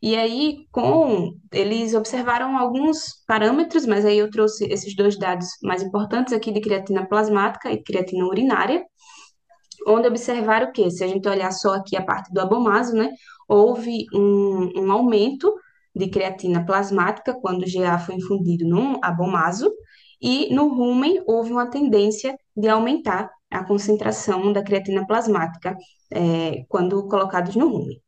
E 0.01 0.15
aí, 0.15 0.67
com 0.71 1.33
eles 1.51 1.93
observaram 1.93 2.57
alguns 2.57 3.23
parâmetros, 3.27 3.85
mas 3.85 4.05
aí 4.05 4.19
eu 4.19 4.29
trouxe 4.29 4.65
esses 4.65 4.95
dois 4.95 5.17
dados 5.17 5.47
mais 5.63 5.81
importantes 5.81 6.33
aqui 6.33 6.51
de 6.51 6.61
creatina 6.61 7.07
plasmática 7.07 7.71
e 7.71 7.81
creatina 7.81 8.25
urinária, 8.25 8.85
onde 9.87 10.07
observaram 10.07 10.71
que, 10.71 10.89
se 10.91 11.03
a 11.03 11.07
gente 11.07 11.27
olhar 11.27 11.51
só 11.51 11.73
aqui 11.75 11.95
a 11.95 12.03
parte 12.03 12.31
do 12.31 12.39
abomaso, 12.39 12.93
né, 12.93 13.09
houve 13.47 14.05
um, 14.13 14.71
um 14.75 14.91
aumento 14.91 15.51
de 15.97 16.09
creatina 16.09 16.65
plasmática 16.65 17.33
quando 17.41 17.63
o 17.63 17.65
GA 17.65 17.97
foi 17.99 18.15
infundido 18.15 18.67
no 18.67 18.99
abomaso, 19.03 19.71
e 20.21 20.53
no 20.53 20.67
rumen 20.73 21.21
houve 21.27 21.51
uma 21.51 21.69
tendência 21.69 22.35
de 22.55 22.67
aumentar 22.67 23.29
a 23.51 23.63
concentração 23.63 24.51
da 24.51 24.63
creatina 24.63 25.05
plasmática 25.05 25.75
é, 26.11 26.63
quando 26.67 27.07
colocados 27.07 27.55
no 27.55 27.69
rumen. 27.69 28.01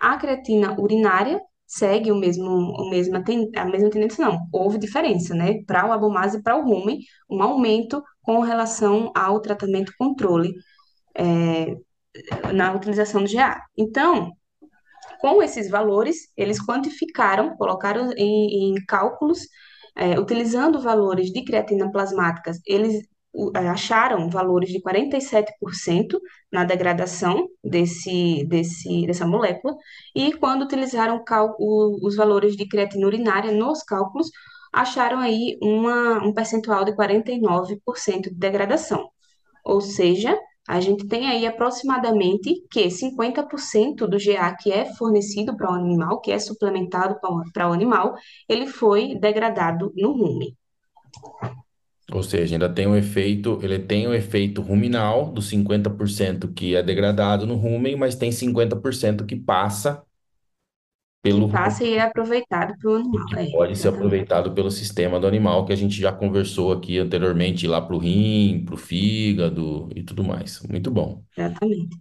A 0.00 0.16
creatina 0.16 0.78
urinária 0.80 1.40
segue 1.66 2.10
o 2.10 2.16
mesmo, 2.16 2.50
o 2.50 2.90
ten- 3.24 3.50
a 3.56 3.64
mesma 3.64 3.90
tendência, 3.90 4.24
não. 4.24 4.38
Houve 4.52 4.78
diferença, 4.78 5.34
né? 5.34 5.62
Para 5.66 5.86
o 5.88 5.92
abomaso 5.92 6.38
e 6.38 6.42
para 6.42 6.56
o 6.56 6.64
rumen, 6.64 6.98
um 7.30 7.42
aumento 7.42 8.02
com 8.22 8.40
relação 8.40 9.10
ao 9.14 9.40
tratamento 9.40 9.92
controle 9.98 10.52
na 12.52 12.74
utilização 12.74 13.22
do 13.22 13.30
GA. 13.30 13.62
Então, 13.76 14.32
com 15.22 15.40
esses 15.42 15.70
valores, 15.70 16.16
eles 16.36 16.58
quantificaram, 16.60 17.56
colocaram 17.56 18.12
em, 18.16 18.74
em 18.74 18.84
cálculos, 18.86 19.38
é, 19.96 20.18
utilizando 20.18 20.80
valores 20.80 21.30
de 21.32 21.44
creatina 21.44 21.90
plasmáticas, 21.92 22.58
eles 22.66 23.06
é, 23.54 23.68
acharam 23.68 24.28
valores 24.28 24.70
de 24.70 24.82
47% 24.82 26.18
na 26.50 26.64
degradação 26.64 27.48
desse, 27.62 28.44
desse, 28.48 29.06
dessa 29.06 29.24
molécula, 29.24 29.76
e 30.14 30.32
quando 30.34 30.62
utilizaram 30.62 31.22
os 31.58 32.16
valores 32.16 32.56
de 32.56 32.66
creatina 32.66 33.06
urinária 33.06 33.52
nos 33.52 33.84
cálculos, 33.84 34.28
acharam 34.72 35.18
aí 35.20 35.56
uma, 35.62 36.18
um 36.26 36.32
percentual 36.34 36.84
de 36.84 36.92
49% 36.92 38.22
de 38.22 38.34
degradação. 38.34 39.08
Ou 39.64 39.80
seja, 39.80 40.36
a 40.68 40.80
gente 40.80 41.06
tem 41.06 41.28
aí 41.28 41.46
aproximadamente 41.46 42.62
que 42.70 42.86
50% 42.86 44.06
do 44.06 44.16
GA 44.18 44.54
que 44.54 44.70
é 44.70 44.86
fornecido 44.94 45.56
para 45.56 45.70
o 45.70 45.74
animal, 45.74 46.20
que 46.20 46.30
é 46.30 46.38
suplementado 46.38 47.18
para 47.52 47.68
o 47.68 47.72
animal, 47.72 48.14
ele 48.48 48.66
foi 48.66 49.14
degradado 49.16 49.92
no 49.96 50.12
rumen. 50.12 50.56
Ou 52.12 52.22
seja, 52.22 52.54
ainda 52.54 52.68
tem 52.68 52.86
um 52.86 52.94
efeito, 52.94 53.58
ele 53.62 53.78
tem 53.78 54.06
um 54.06 54.14
efeito 54.14 54.60
ruminal 54.60 55.32
dos 55.32 55.50
50% 55.50 56.52
que 56.52 56.76
é 56.76 56.82
degradado 56.82 57.46
no 57.46 57.56
rumen, 57.56 57.96
mas 57.96 58.14
tem 58.14 58.30
50% 58.30 59.24
que 59.24 59.34
passa 59.34 60.02
pelo 61.22 61.48
passa 61.50 61.84
e 61.84 61.94
é 61.94 62.00
aproveitado 62.00 62.76
para 62.78 62.90
o 62.90 62.96
e 63.12 63.20
animal. 63.20 63.24
que 63.24 63.36
É, 63.38 63.46
pode 63.46 63.76
ser 63.76 63.88
exatamente, 63.88 63.88
aproveitado 63.88 64.52
pelo 64.54 64.70
sistema 64.70 65.20
do 65.20 65.26
animal, 65.26 65.64
que 65.66 65.72
a 65.72 65.76
gente 65.76 65.96
já 66.00 66.12
conversou 66.12 66.72
aqui 66.72 66.98
anteriormente, 66.98 67.66
lá 67.66 67.80
para 67.80 67.94
o 67.96 67.98
rim, 67.98 68.64
para 68.64 68.74
o 68.74 68.78
fígado 68.78 69.88
e 69.94 70.02
tudo 70.02 70.24
mais. 70.24 70.60
Muito 70.62 70.90
bom. 70.90 71.24
exatamente. 71.36 71.96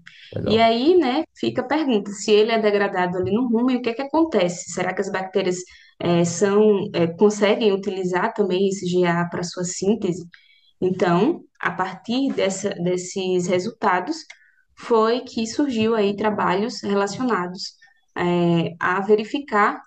E 0.45 0.57
Legal. 0.57 0.59
aí, 0.59 0.97
né, 0.97 1.23
fica 1.35 1.61
a 1.61 1.65
pergunta, 1.67 2.11
se 2.11 2.31
ele 2.31 2.51
é 2.51 2.59
degradado 2.59 3.17
ali 3.17 3.31
no 3.33 3.47
rumen, 3.49 3.77
o 3.77 3.81
que 3.81 3.89
é 3.89 3.93
que 3.93 4.01
acontece? 4.01 4.71
Será 4.71 4.93
que 4.93 5.01
as 5.01 5.11
bactérias 5.11 5.57
é, 5.99 6.25
são, 6.25 6.89
é, 6.93 7.07
conseguem 7.07 7.71
utilizar 7.73 8.33
também 8.33 8.67
esse 8.69 8.85
GA 9.01 9.27
para 9.29 9.43
sua 9.43 9.63
síntese? 9.63 10.25
Então, 10.81 11.43
a 11.59 11.71
partir 11.71 12.33
dessa, 12.33 12.71
desses 12.71 13.47
resultados, 13.47 14.17
foi 14.75 15.21
que 15.21 15.47
surgiu 15.47 15.95
aí 15.95 16.15
trabalhos 16.15 16.81
relacionados 16.83 17.75
é, 18.17 18.75
a 18.79 19.01
verificar 19.01 19.81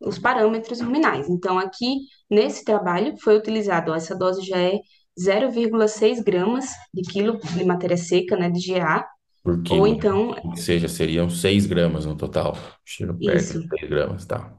os 0.00 0.18
parâmetros 0.18 0.80
ruminais. 0.80 1.28
Então, 1.28 1.58
aqui 1.58 1.96
nesse 2.30 2.64
trabalho 2.64 3.16
foi 3.18 3.36
utilizado, 3.36 3.92
ó, 3.92 3.94
essa 3.96 4.14
dose 4.16 4.42
já 4.46 4.58
é 4.58 4.80
0,6 5.18 6.22
gramas 6.22 6.66
de 6.92 7.02
quilo 7.04 7.38
de 7.54 7.64
matéria 7.64 7.96
seca, 7.96 8.36
né, 8.36 8.50
de 8.50 8.60
GA, 8.72 9.06
Por 9.42 9.62
ou 9.68 9.86
quilo, 9.86 9.86
então, 9.86 10.34
Ou 10.42 10.56
seja, 10.56 10.88
seriam 10.88 11.30
6 11.30 11.66
gramas 11.66 12.06
no 12.06 12.16
total. 12.16 12.56
Chega 12.84 13.14
perto 13.14 13.54
isso, 13.54 13.60
de 13.60 13.68
6 13.68 13.88
gramas, 13.90 14.26
tá? 14.26 14.58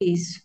isso, 0.00 0.40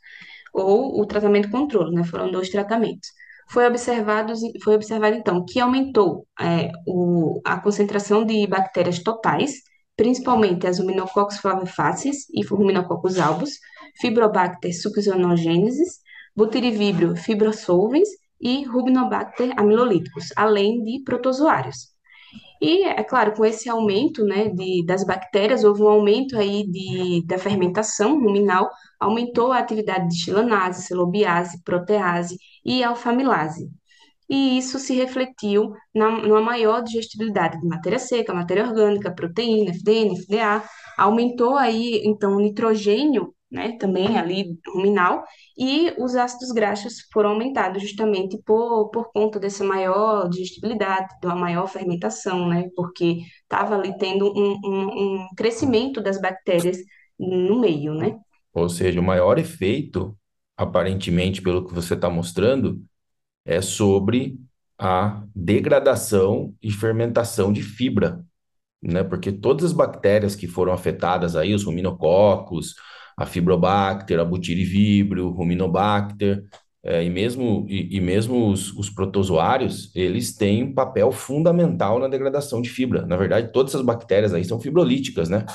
ou 0.53 1.01
o 1.01 1.05
tratamento 1.05 1.49
controle, 1.51 1.95
né, 1.95 2.03
foram 2.03 2.31
dois 2.31 2.49
tratamentos. 2.49 3.09
foi 3.51 3.67
observado, 3.67 4.33
foi 4.63 4.75
observado 4.75 5.15
então 5.15 5.45
que 5.45 5.59
aumentou 5.59 6.27
é, 6.39 6.71
o, 6.87 7.41
a 7.45 7.59
concentração 7.59 8.25
de 8.25 8.45
bactérias 8.47 8.99
totais, 9.03 9.53
principalmente 9.99 10.65
as 10.65 10.79
Ruminococcus 10.79 11.39
flavifacies 11.39 12.29
e 12.33 12.41
Ruminococcus 12.45 13.19
albus, 13.19 13.59
Fibrobacter 13.99 14.71
succinogênesis, 14.73 15.99
Butyrivíbrio 16.33 17.17
fibrosolvens 17.17 18.07
e 18.39 18.63
Rubinobacter 18.63 19.51
amylolíticos, 19.57 20.29
além 20.37 20.81
de 20.85 21.03
protozoários. 21.03 21.89
E, 22.61 22.83
é 22.83 23.03
claro, 23.03 23.33
com 23.33 23.43
esse 23.43 23.69
aumento, 23.69 24.23
né, 24.23 24.47
de, 24.47 24.85
das 24.85 25.05
bactérias, 25.05 25.65
houve 25.65 25.81
um 25.81 25.89
aumento 25.89 26.37
aí 26.37 26.65
de, 26.65 27.25
da 27.27 27.37
fermentação 27.37 28.21
ruminal, 28.21 28.69
aumentou 28.97 29.51
a 29.51 29.59
atividade 29.59 30.07
de 30.07 30.23
xilanase, 30.23 30.83
celobiase, 30.83 31.61
protease 31.61 32.37
e 32.63 32.81
alfamilase. 32.85 33.69
E 34.29 34.57
isso 34.57 34.77
se 34.77 34.93
refletiu 34.93 35.73
na, 35.93 36.09
numa 36.11 36.41
maior 36.41 36.83
digestibilidade 36.83 37.59
de 37.59 37.67
matéria 37.67 37.97
seca, 37.99 38.33
matéria 38.33 38.65
orgânica, 38.65 39.13
proteína, 39.13 39.71
FDN, 39.71 40.21
FDA, 40.21 40.63
aumentou 40.97 41.55
aí, 41.57 42.01
então, 42.05 42.35
o 42.35 42.39
nitrogênio 42.39 43.33
né, 43.51 43.77
também 43.79 44.17
ali 44.17 44.59
ruminal, 44.67 45.23
e 45.57 45.91
os 45.97 46.15
ácidos 46.15 46.51
graxos 46.51 47.07
foram 47.11 47.31
aumentados 47.31 47.81
justamente 47.81 48.37
por, 48.45 48.89
por 48.91 49.11
conta 49.11 49.39
dessa 49.39 49.63
maior 49.63 50.29
digestibilidade, 50.29 51.07
de 51.19 51.25
uma 51.27 51.35
maior 51.35 51.67
fermentação, 51.67 52.47
né, 52.47 52.69
porque 52.75 53.21
estava 53.41 53.75
ali 53.75 53.97
tendo 53.97 54.31
um, 54.31 54.59
um, 54.63 55.23
um 55.23 55.27
crescimento 55.35 56.01
das 56.01 56.21
bactérias 56.21 56.77
no 57.17 57.59
meio, 57.59 57.93
né? 57.93 58.15
Ou 58.53 58.69
seja, 58.69 58.99
o 58.99 59.03
maior 59.03 59.37
efeito, 59.37 60.15
aparentemente, 60.55 61.41
pelo 61.41 61.65
que 61.65 61.73
você 61.73 61.95
está 61.95 62.09
mostrando, 62.09 62.81
é 63.45 63.61
sobre 63.61 64.37
a 64.77 65.23
degradação 65.35 66.53
e 66.61 66.71
fermentação 66.71 67.51
de 67.51 67.61
fibra, 67.61 68.23
né? 68.81 69.03
Porque 69.03 69.31
todas 69.31 69.65
as 69.65 69.73
bactérias 69.73 70.35
que 70.35 70.47
foram 70.47 70.73
afetadas 70.73 71.35
aí, 71.35 71.53
os 71.53 71.63
ruminococos, 71.63 72.75
a 73.17 73.25
Fibrobacter, 73.25 74.19
a 74.19 74.25
Butyrivíbrio, 74.25 75.29
Ruminobacter, 75.29 76.43
é, 76.81 77.03
e 77.03 77.09
mesmo, 77.09 77.65
e, 77.67 77.97
e 77.97 77.99
mesmo 77.99 78.49
os, 78.49 78.71
os, 78.73 78.89
protozoários, 78.89 79.93
eles 79.93 80.33
têm 80.35 80.63
um 80.63 80.73
papel 80.73 81.11
fundamental 81.11 81.99
na 81.99 82.07
degradação 82.07 82.61
de 82.61 82.69
fibra. 82.69 83.05
Na 83.05 83.17
verdade, 83.17 83.51
todas 83.51 83.73
essas 83.73 83.85
bactérias 83.85 84.33
aí 84.33 84.45
são 84.45 84.59
fibrolíticas, 84.59 85.29
né? 85.29 85.45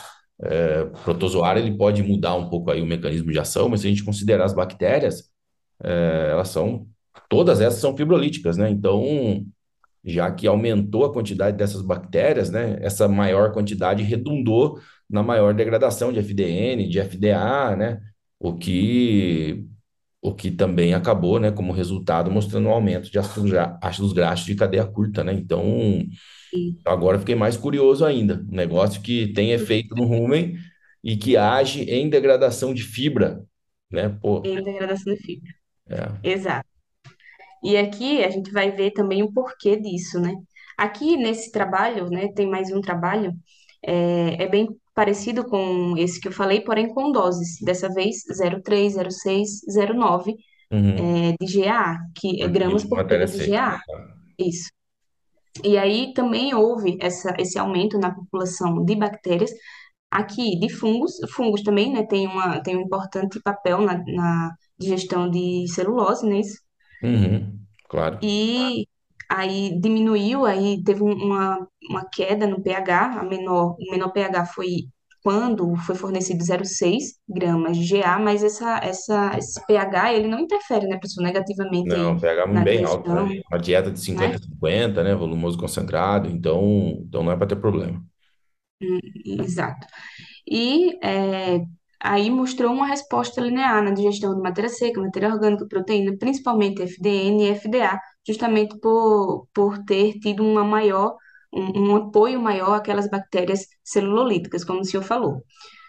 É, 0.43 0.85
protozoário, 1.05 1.63
ele 1.63 1.77
pode 1.77 2.03
mudar 2.03 2.35
um 2.35 2.51
pouco 2.51 2.71
aí 2.71 2.83
o 2.83 2.87
mecanismo 2.87 3.33
de 3.33 3.39
ação, 3.39 3.69
mas 3.69 3.81
se 3.81 3.87
a 3.87 3.91
gente 3.91 4.05
considerar 4.05 4.45
as 4.45 4.53
bactérias, 4.55 5.31
é, 5.83 6.29
elas 6.33 6.49
são, 6.49 6.87
todas 7.29 7.61
essas 7.61 7.81
são 7.81 7.97
fibrolíticas, 7.97 8.57
né? 8.57 8.71
Então, 8.71 9.45
já 10.05 10.31
que 10.31 10.47
aumentou 10.47 11.05
a 11.05 11.13
quantidade 11.13 11.57
dessas 11.57 11.83
bactérias, 11.83 12.51
né? 12.51 12.77
Essa 12.81 13.09
maior 13.09 13.53
quantidade 13.53 14.03
redundou 14.03 14.79
na 15.09 15.23
maior 15.23 15.55
degradação 15.55 16.13
de 16.13 16.19
FDN, 16.21 16.89
de 16.89 17.01
FDA, 17.01 17.77
né? 17.77 18.01
O 18.39 18.55
que, 18.55 19.65
o 20.21 20.35
que 20.35 20.51
também 20.51 20.93
acabou, 20.95 21.41
né, 21.41 21.51
como 21.51 21.73
resultado, 21.73 22.31
mostrando 22.31 22.69
um 22.69 22.73
aumento 22.73 23.11
de 23.11 23.19
ácidos, 23.19 24.13
graxos 24.13 24.47
de 24.47 24.55
cadeia 24.55 24.85
curta, 24.85 25.25
né? 25.25 25.33
Então, 25.33 25.63
agora 26.85 27.19
fiquei 27.19 27.35
mais 27.35 27.57
curioso 27.57 28.05
ainda. 28.05 28.45
Um 28.51 28.57
negócio 28.57 29.01
que 29.01 29.33
tem 29.33 29.53
efeito 29.53 29.95
no 29.95 30.05
rumen 30.05 30.57
e 31.03 31.17
que 31.17 31.37
age 31.37 31.83
em 31.85 32.09
degradação 32.09 32.75
de 32.75 32.83
fibra, 32.83 33.43
né? 33.91 34.09
Pô, 34.21 34.43
Em 34.45 34.63
degradação 34.63 35.15
de 35.15 35.21
fibra. 35.21 35.53
é. 35.89 36.31
Exato. 36.31 36.74
E 37.65 37.77
aqui 37.77 38.23
a 38.23 38.31
gente 38.31 38.51
vai 38.53 38.71
ver 38.71 38.93
também 38.93 39.23
o 39.23 39.33
porquê 39.33 39.77
disso, 39.77 40.21
né? 40.21 40.35
Aqui 40.77 41.17
nesse 41.17 41.51
trabalho, 41.51 42.11
né, 42.11 42.29
tem 42.35 42.49
mais 42.49 42.71
um 42.71 42.81
trabalho, 42.81 43.33
é, 43.83 44.45
é 44.45 44.49
bem 44.49 44.69
parecido 44.95 45.45
com 45.45 45.95
esse 45.97 46.21
que 46.21 46.29
eu 46.29 46.33
falei, 46.33 46.61
porém 46.61 46.89
com 46.93 47.11
doses, 47.11 47.59
dessa 47.63 47.89
vez 47.89 48.17
0,3, 48.29 48.95
0,6, 48.95 49.49
0,9 49.69 50.35
Uhum. 50.73 51.31
é, 51.31 51.37
de 51.41 51.61
GAA, 51.61 51.99
que 52.17 52.43
é 52.43 52.49
gramas 52.49 52.85
por 52.85 53.07
quilo 53.07 53.25
de 53.25 53.31
seca. 53.31 53.51
GAA. 53.51 53.81
Isso. 54.39 54.71
E 55.63 55.79
aí 55.79 56.13
também 56.15 56.53
houve 56.55 56.99
essa, 57.01 57.35
esse 57.39 57.59
aumento 57.59 57.99
na 57.99 58.13
população 58.13 58.85
de 58.85 58.97
bactérias, 58.97 59.53
aqui 60.11 60.59
de 60.59 60.69
fungos, 60.69 61.13
fungos 61.31 61.63
também, 61.63 61.93
né, 61.93 62.05
tem 62.05 62.27
uma, 62.27 62.61
tem 62.61 62.77
um 62.77 62.81
importante 62.83 63.41
papel 63.41 63.81
na, 63.81 64.03
na 64.05 64.55
digestão 64.79 65.31
de 65.31 65.67
celulose, 65.69 66.27
né, 66.27 66.41
isso? 66.41 66.64
Uhum. 67.05 67.67
Claro. 67.89 68.21
E 68.23 68.87
aí 69.31 69.79
diminuiu, 69.81 70.45
aí 70.47 70.83
teve 70.85 71.03
um- 71.03 71.13
uma, 71.15 71.69
uma 71.91 72.05
queda 72.11 72.47
no 72.47 72.63
pH, 72.63 73.21
a 73.21 73.25
menor, 73.25 73.77
o 73.79 73.91
menor 73.91 74.11
pH 74.13 74.47
foi 74.47 74.89
quando 75.23 75.75
foi 75.77 75.95
fornecido 75.95 76.45
0,6 76.45 77.15
gramas 77.29 77.77
de 77.79 77.85
GA, 77.85 78.19
mas 78.19 78.45
essa, 78.45 78.79
essa, 78.83 79.33
esse 79.39 79.65
pH, 79.67 80.13
ele 80.15 80.29
não 80.29 80.39
interfere, 80.39 80.87
né, 80.87 80.99
professor, 80.99 81.23
negativamente 81.23 81.97
Não, 81.97 82.19
pH 82.19 82.47
na 82.47 82.65
bem 82.65 82.83
alto, 82.85 83.13
digestão, 83.13 83.15
né? 83.15 83.43
Uma 83.51 83.59
dieta 83.59 83.91
de 83.91 84.01
né? 84.11 84.39
50-50, 84.41 85.03
né? 85.05 85.15
Volumoso 85.15 85.59
concentrado, 85.59 86.29
então, 86.31 86.63
então 87.07 87.23
não 87.23 87.33
é 87.33 87.37
para 87.37 87.47
ter 87.49 87.57
problema. 87.57 88.03
Exato. 89.25 89.87
E 90.47 90.99
é, 91.03 91.61
aí 92.05 92.31
mostrou 92.31 92.73
uma 92.73 92.87
resposta 92.87 93.41
linear 93.41 93.83
na 93.83 93.91
digestão 93.91 94.35
de 94.35 94.43
matéria 94.43 94.69
seca, 94.69 95.01
matéria 95.01 95.31
orgânica, 95.33 95.67
proteína, 95.67 96.17
principalmente 96.19 96.83
FDN 96.83 97.45
e 97.45 97.55
FDA, 97.55 97.99
justamente 98.27 98.79
por, 98.79 99.49
por 99.55 99.79
ter 99.85 100.19
tido 100.21 100.45
uma 100.45 100.63
maior, 100.63 101.17
um, 101.53 101.93
um 101.93 101.97
apoio 101.97 102.41
maior 102.41 102.75
àquelas 102.75 103.09
bactérias 103.09 103.67
celulolíticas, 103.83 104.65
como 104.65 104.81
o 104.81 104.85
senhor 104.85 105.03
falou. 105.03 105.43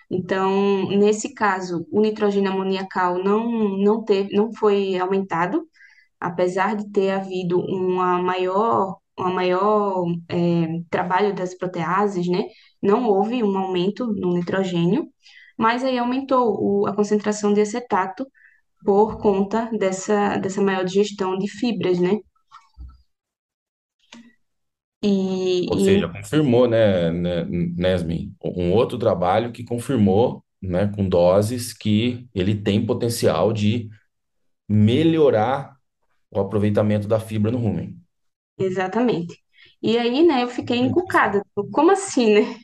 Então, 0.10 0.88
nesse 0.90 1.34
caso, 1.34 1.86
o 1.92 2.00
nitrogênio 2.02 2.52
amoniacal 2.52 3.22
não, 3.24 3.78
não 3.78 4.04
teve, 4.04 4.34
não 4.36 4.54
foi 4.54 4.98
aumentado, 4.98 5.68
apesar 6.20 6.76
de 6.76 6.90
ter 6.92 7.12
havido 7.12 7.60
uma 7.60 8.22
maior, 8.22 8.98
uma 9.18 9.32
maior 9.32 10.06
é, 10.30 10.82
trabalho 10.90 11.36
das 11.36 11.56
proteases, 11.58 12.28
né? 12.28 12.46
Não 12.82 13.06
houve 13.08 13.44
um 13.44 13.58
aumento 13.58 14.08
no 14.08 14.34
nitrogênio, 14.34 15.08
mas 15.58 15.84
aí 15.84 15.98
aumentou 15.98 16.58
o- 16.84 16.88
a 16.88 16.96
concentração 16.96 17.54
de 17.54 17.62
acetato 17.62 18.28
por 18.86 19.20
conta 19.20 19.70
dessa, 19.78 20.38
dessa 20.38 20.62
maior 20.62 20.86
digestão 20.86 21.38
de 21.38 21.50
fibras, 21.50 22.00
né? 22.00 22.18
E, 25.02 25.12
Ou 25.68 25.80
e 25.80 25.80
seja, 25.80 26.08
confirmou, 26.10 26.68
né, 26.68 27.12
né, 27.12 27.44
Nesmin, 27.46 28.36
um 28.44 28.72
outro 28.74 28.98
trabalho 29.00 29.52
que 29.52 29.64
confirmou, 29.64 30.44
né, 30.62 30.88
com 30.96 31.08
doses 31.10 31.74
que 31.74 32.28
ele 32.36 32.56
tem 32.56 32.86
potencial 32.86 33.52
de 33.52 33.90
melhorar 34.70 35.78
o 36.32 36.40
aproveitamento 36.42 37.08
da 37.08 37.20
fibra 37.20 37.52
no 37.52 37.60
rumen. 37.60 37.98
exatamente. 38.58 39.36
E 39.82 39.98
aí, 39.98 40.26
né, 40.26 40.44
eu 40.44 40.48
fiquei 40.48 40.78
encucada. 40.78 41.42
Como 41.74 41.92
assim, 41.92 42.34
né? 42.34 42.60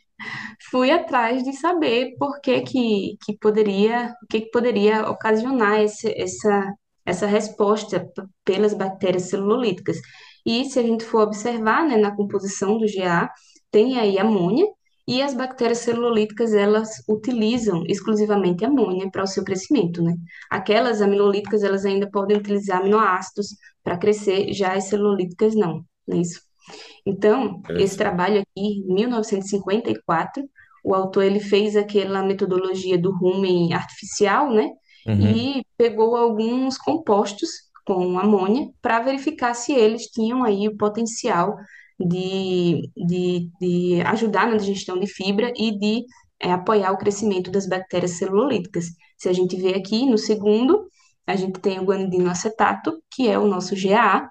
Fui 0.72 0.90
atrás 0.90 1.44
de 1.44 1.54
saber 1.54 2.16
por 2.18 2.40
que 2.40 2.62
que, 2.62 3.18
que 3.24 3.38
poderia, 3.38 4.16
o 4.24 4.28
que 4.28 4.42
que 4.42 4.52
poderia 4.52 5.10
ocasionar 5.10 5.82
esse, 5.82 6.10
essa, 6.18 6.74
essa 7.06 7.28
resposta 7.28 8.10
pelas 8.46 8.74
bactérias 8.74 9.24
celulolíticas. 9.24 9.98
E 10.46 10.66
se 10.66 10.80
a 10.80 10.82
gente 10.82 11.04
for 11.04 11.24
observar, 11.24 11.86
né, 11.86 11.98
na 11.98 12.16
composição 12.16 12.78
do 12.78 12.86
GA, 12.86 13.30
tem 13.70 14.00
aí 14.00 14.18
amônia, 14.18 14.66
e 15.08 15.22
as 15.22 15.34
bactérias 15.34 15.80
celulolíticas, 15.80 16.54
elas 16.54 17.04
utilizam 17.10 17.84
exclusivamente 17.88 18.64
amônia 18.64 19.10
para 19.12 19.24
o 19.24 19.28
seu 19.28 19.44
crescimento, 19.44 20.02
né? 20.02 20.16
Aquelas 20.50 21.02
amilolíticas, 21.02 21.64
elas 21.64 21.86
ainda 21.86 22.10
podem 22.10 22.38
utilizar 22.38 22.80
aminoácidos 22.80 23.48
para 23.84 23.98
crescer, 23.98 24.54
já 24.54 24.74
as 24.74 24.86
celulolíticas 24.86 25.56
não, 25.56 25.84
não 26.08 26.18
é 26.18 26.22
isso? 26.22 26.40
Então, 27.06 27.44
esse 27.44 27.72
Interessante. 27.72 27.98
trabalho 27.98 28.42
aqui, 28.42 28.46
em 28.56 28.94
1954, 28.94 30.44
o 30.84 30.94
autor 30.96 31.24
ele 31.24 31.40
fez 31.40 31.76
aquela 31.76 32.24
metodologia 32.24 32.98
do 32.98 33.12
rumen 33.12 33.74
artificial, 33.74 34.52
né? 34.52 34.70
Uhum. 35.08 35.36
E 35.36 35.66
pegou 35.78 36.16
alguns 36.16 36.78
compostos 36.78 37.50
com 37.86 38.18
amônia 38.20 38.70
para 38.82 39.00
verificar 39.00 39.54
se 39.54 39.74
eles 39.74 40.08
tinham 40.08 40.44
aí 40.44 40.68
o 40.68 40.78
potencial 40.78 41.56
de, 42.00 42.90
de, 42.96 43.50
de 43.60 44.02
ajudar 44.06 44.48
na 44.48 44.58
digestão 44.58 45.00
de 45.00 45.08
fibra 45.08 45.52
e 45.56 45.78
de 45.78 46.06
é, 46.40 46.52
apoiar 46.52 46.92
o 46.92 46.98
crescimento 46.98 47.52
das 47.52 47.68
bactérias 47.68 48.12
celulolíticas. 48.12 48.86
Se 49.18 49.30
a 49.30 49.34
gente 49.34 49.56
vê 49.56 49.76
aqui 49.76 50.06
no 50.06 50.18
segundo, 50.18 50.88
a 51.26 51.36
gente 51.36 51.60
tem 51.60 51.80
o 51.80 51.84
guanidino 51.84 52.30
acetato, 52.30 53.02
que 53.12 53.28
é 53.28 53.38
o 53.38 53.48
nosso 53.48 53.76
GAA, 53.76 54.30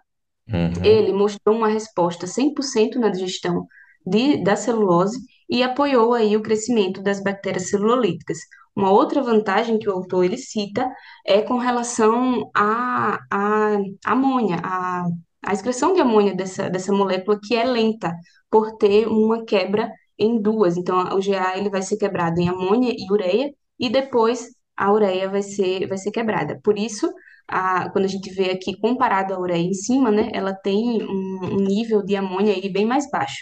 Uhum. 0.53 0.85
ele 0.85 1.13
mostrou 1.13 1.57
uma 1.57 1.69
resposta 1.69 2.27
100% 2.27 2.97
na 2.97 3.09
digestão 3.09 3.67
de, 4.05 4.43
da 4.43 4.57
celulose 4.57 5.19
e 5.51 5.63
apoiou 5.63 6.15
aí 6.15 6.37
o 6.37 6.43
crescimento 6.43 7.03
das 7.03 7.23
bactérias 7.23 7.69
celulolíticas. 7.71 8.39
Uma 8.75 8.91
outra 8.93 9.21
vantagem 9.23 9.79
que 9.79 9.89
o 9.89 9.93
autor 9.93 10.25
ele 10.25 10.39
cita 10.39 10.89
é 11.27 11.43
com 11.43 11.59
relação 11.59 12.51
à, 12.55 13.19
à 13.31 13.77
amônia, 14.05 14.59
à, 14.63 15.05
à 15.45 15.53
excreção 15.53 15.93
de 15.93 16.01
amônia 16.01 16.35
dessa, 16.35 16.71
dessa 16.71 16.93
molécula 16.93 17.39
que 17.43 17.57
é 17.57 17.65
lenta 17.65 18.15
por 18.51 18.77
ter 18.77 19.09
uma 19.09 19.45
quebra 19.45 19.91
em 20.19 20.41
duas. 20.41 20.77
Então, 20.77 21.01
o 21.17 21.21
GA 21.21 21.57
ele 21.57 21.71
vai 21.71 21.83
ser 21.83 21.97
quebrado 21.97 22.41
em 22.41 22.49
amônia 22.49 22.93
e 22.97 23.13
ureia 23.13 23.53
e 23.79 23.89
depois 23.89 24.49
a 24.77 24.93
ureia 24.93 25.29
vai 25.29 25.43
ser, 25.43 25.87
vai 25.89 25.99
ser 25.99 26.11
quebrada. 26.11 26.61
Por 26.63 26.79
isso, 26.79 27.11
a, 27.49 27.91
quando 27.91 28.05
a 28.05 28.09
gente 28.09 28.31
vê 28.33 28.51
aqui 28.51 28.79
comparado 28.81 29.35
à 29.35 29.41
ureia 29.41 29.67
em 29.67 29.75
cima, 29.75 30.11
né, 30.11 30.31
ela 30.33 30.55
tem 30.55 31.03
um, 31.03 31.55
um 31.55 31.57
nível 31.57 32.03
de 32.05 32.17
amônia 32.17 32.55
aí 32.55 32.69
bem 32.73 32.87
mais 32.87 33.11
baixo. 33.11 33.39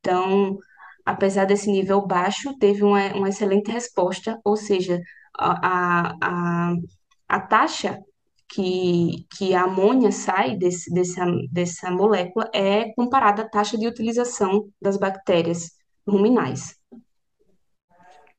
Então, 0.00 0.58
apesar 1.10 1.44
desse 1.44 1.70
nível 1.70 2.06
baixo, 2.06 2.56
teve 2.58 2.84
uma, 2.84 3.12
uma 3.14 3.28
excelente 3.28 3.70
resposta, 3.70 4.38
ou 4.44 4.56
seja, 4.56 5.00
a, 5.36 6.14
a, 6.20 6.74
a 7.28 7.40
taxa 7.40 7.98
que, 8.48 9.26
que 9.36 9.54
a 9.54 9.62
amônia 9.64 10.12
sai 10.12 10.56
desse, 10.56 10.92
dessa, 10.92 11.24
dessa 11.50 11.90
molécula 11.90 12.48
é 12.54 12.92
comparada 12.94 13.42
à 13.42 13.48
taxa 13.48 13.76
de 13.76 13.86
utilização 13.86 14.68
das 14.80 14.96
bactérias 14.96 15.72
ruminais. 16.06 16.76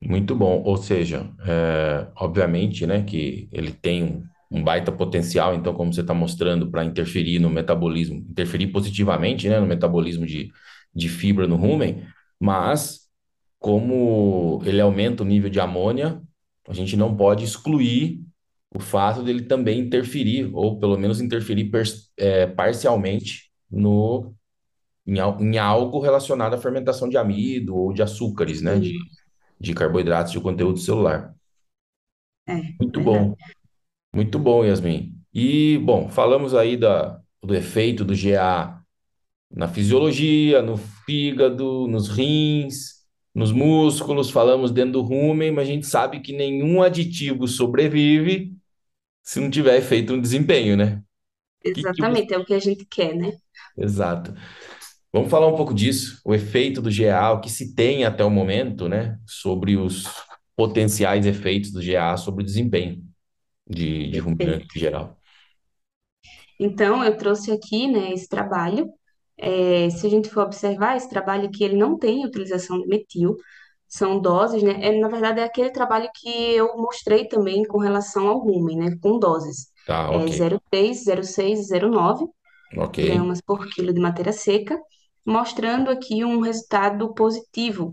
Muito 0.00 0.34
bom. 0.34 0.62
Ou 0.64 0.76
seja, 0.76 1.30
é, 1.46 2.06
obviamente, 2.16 2.86
né, 2.86 3.02
que 3.02 3.48
ele 3.52 3.72
tem 3.72 4.02
um, 4.02 4.24
um 4.50 4.64
baita 4.64 4.90
potencial, 4.90 5.54
então, 5.54 5.74
como 5.74 5.92
você 5.92 6.00
está 6.00 6.14
mostrando, 6.14 6.70
para 6.70 6.84
interferir 6.84 7.38
no 7.38 7.50
metabolismo, 7.50 8.16
interferir 8.16 8.68
positivamente, 8.68 9.48
né, 9.48 9.60
no 9.60 9.66
metabolismo 9.66 10.26
de, 10.26 10.50
de 10.94 11.08
fibra 11.08 11.46
no 11.46 11.56
rumen, 11.56 12.04
mas 12.42 13.08
como 13.60 14.60
ele 14.64 14.80
aumenta 14.80 15.22
o 15.22 15.26
nível 15.26 15.48
de 15.48 15.60
amônia, 15.60 16.20
a 16.68 16.72
gente 16.72 16.96
não 16.96 17.16
pode 17.16 17.44
excluir 17.44 18.20
o 18.74 18.80
fato 18.80 19.22
dele 19.22 19.42
também 19.42 19.78
interferir, 19.78 20.50
ou 20.52 20.76
pelo 20.76 20.98
menos 20.98 21.20
interferir 21.20 21.70
é, 22.16 22.48
parcialmente 22.48 23.52
no, 23.70 24.34
em, 25.06 25.18
em, 25.18 25.58
algo 25.58 26.00
relacionado 26.00 26.54
à 26.54 26.58
fermentação 26.58 27.08
de 27.08 27.16
amido 27.16 27.76
ou 27.76 27.92
de 27.92 28.02
açúcares, 28.02 28.60
né? 28.60 28.76
De, 28.76 28.98
de 29.60 29.72
carboidratos 29.72 30.32
de 30.32 30.40
conteúdo 30.40 30.80
celular. 30.80 31.32
É, 32.48 32.54
Muito 32.54 32.98
verdade. 32.98 33.04
bom, 33.04 33.36
muito 34.12 34.38
bom, 34.40 34.64
Yasmin. 34.64 35.14
E, 35.32 35.78
bom, 35.78 36.08
falamos 36.08 36.56
aí 36.56 36.76
da, 36.76 37.20
do 37.40 37.54
efeito 37.54 38.04
do 38.04 38.14
GA 38.16 38.81
na 39.54 39.68
fisiologia, 39.68 40.62
no 40.62 40.76
fígado, 40.76 41.86
nos 41.86 42.08
rins, 42.08 43.02
nos 43.34 43.52
músculos, 43.52 44.30
falamos 44.30 44.70
dentro 44.70 44.92
do 44.92 45.02
rumen, 45.02 45.52
mas 45.52 45.68
a 45.68 45.70
gente 45.70 45.86
sabe 45.86 46.20
que 46.20 46.32
nenhum 46.32 46.82
aditivo 46.82 47.46
sobrevive 47.46 48.54
se 49.22 49.40
não 49.40 49.50
tiver 49.50 49.76
efeito 49.76 50.14
no 50.14 50.22
desempenho, 50.22 50.76
né? 50.76 51.02
Que 51.62 51.72
que. 51.72 51.80
Exatamente, 51.80 52.34
é 52.34 52.38
o 52.38 52.44
que 52.44 52.54
a 52.54 52.58
gente 52.58 52.84
quer, 52.86 53.14
né? 53.14 53.32
Exato. 53.78 54.34
Vamos 55.12 55.30
falar 55.30 55.46
um 55.46 55.56
pouco 55.56 55.74
disso, 55.74 56.20
o 56.24 56.34
efeito 56.34 56.80
do 56.80 56.90
GA, 56.90 57.32
o 57.32 57.40
que 57.40 57.50
se 57.50 57.74
tem 57.74 58.04
até 58.04 58.24
o 58.24 58.30
momento, 58.30 58.88
né, 58.88 59.18
sobre 59.26 59.76
os 59.76 60.04
potenciais 60.56 61.26
efeitos 61.26 61.70
do 61.70 61.82
GA 61.82 62.16
sobre 62.16 62.42
o 62.42 62.46
desempenho 62.46 63.02
de, 63.68 64.08
de 64.08 64.18
ruminante 64.18 64.66
em 64.74 64.80
geral. 64.80 65.18
Então, 66.58 67.04
eu 67.04 67.16
trouxe 67.16 67.50
aqui, 67.50 67.88
né, 67.88 68.12
esse 68.12 68.28
trabalho. 68.28 68.88
É, 69.38 69.90
se 69.90 70.06
a 70.06 70.10
gente 70.10 70.28
for 70.30 70.42
observar, 70.44 70.96
esse 70.96 71.08
trabalho 71.08 71.48
aqui, 71.48 71.64
ele 71.64 71.76
não 71.76 71.98
tem 71.98 72.24
utilização 72.24 72.80
de 72.80 72.86
metil, 72.88 73.36
são 73.88 74.20
doses, 74.20 74.62
né? 74.62 74.72
É, 74.84 74.98
na 75.00 75.08
verdade, 75.08 75.40
é 75.40 75.44
aquele 75.44 75.70
trabalho 75.70 76.08
que 76.14 76.28
eu 76.54 76.76
mostrei 76.78 77.28
também 77.28 77.64
com 77.64 77.78
relação 77.78 78.28
ao 78.28 78.38
rumen, 78.38 78.78
né, 78.78 78.96
com 79.02 79.18
doses. 79.18 79.66
Tá, 79.84 80.10
É 80.10 80.16
ok, 80.16 80.30
0,3, 80.30 81.04
0,6 81.04 81.60
e 81.60 81.64
0,9 81.64 82.26
ok. 82.76 82.98
gramas 83.00 83.40
por 83.42 83.68
quilo 83.70 83.92
de 83.92 84.00
matéria 84.00 84.32
seca, 84.32 84.78
mostrando 85.26 85.90
aqui 85.90 86.24
um 86.24 86.40
resultado 86.40 87.12
positivo, 87.14 87.92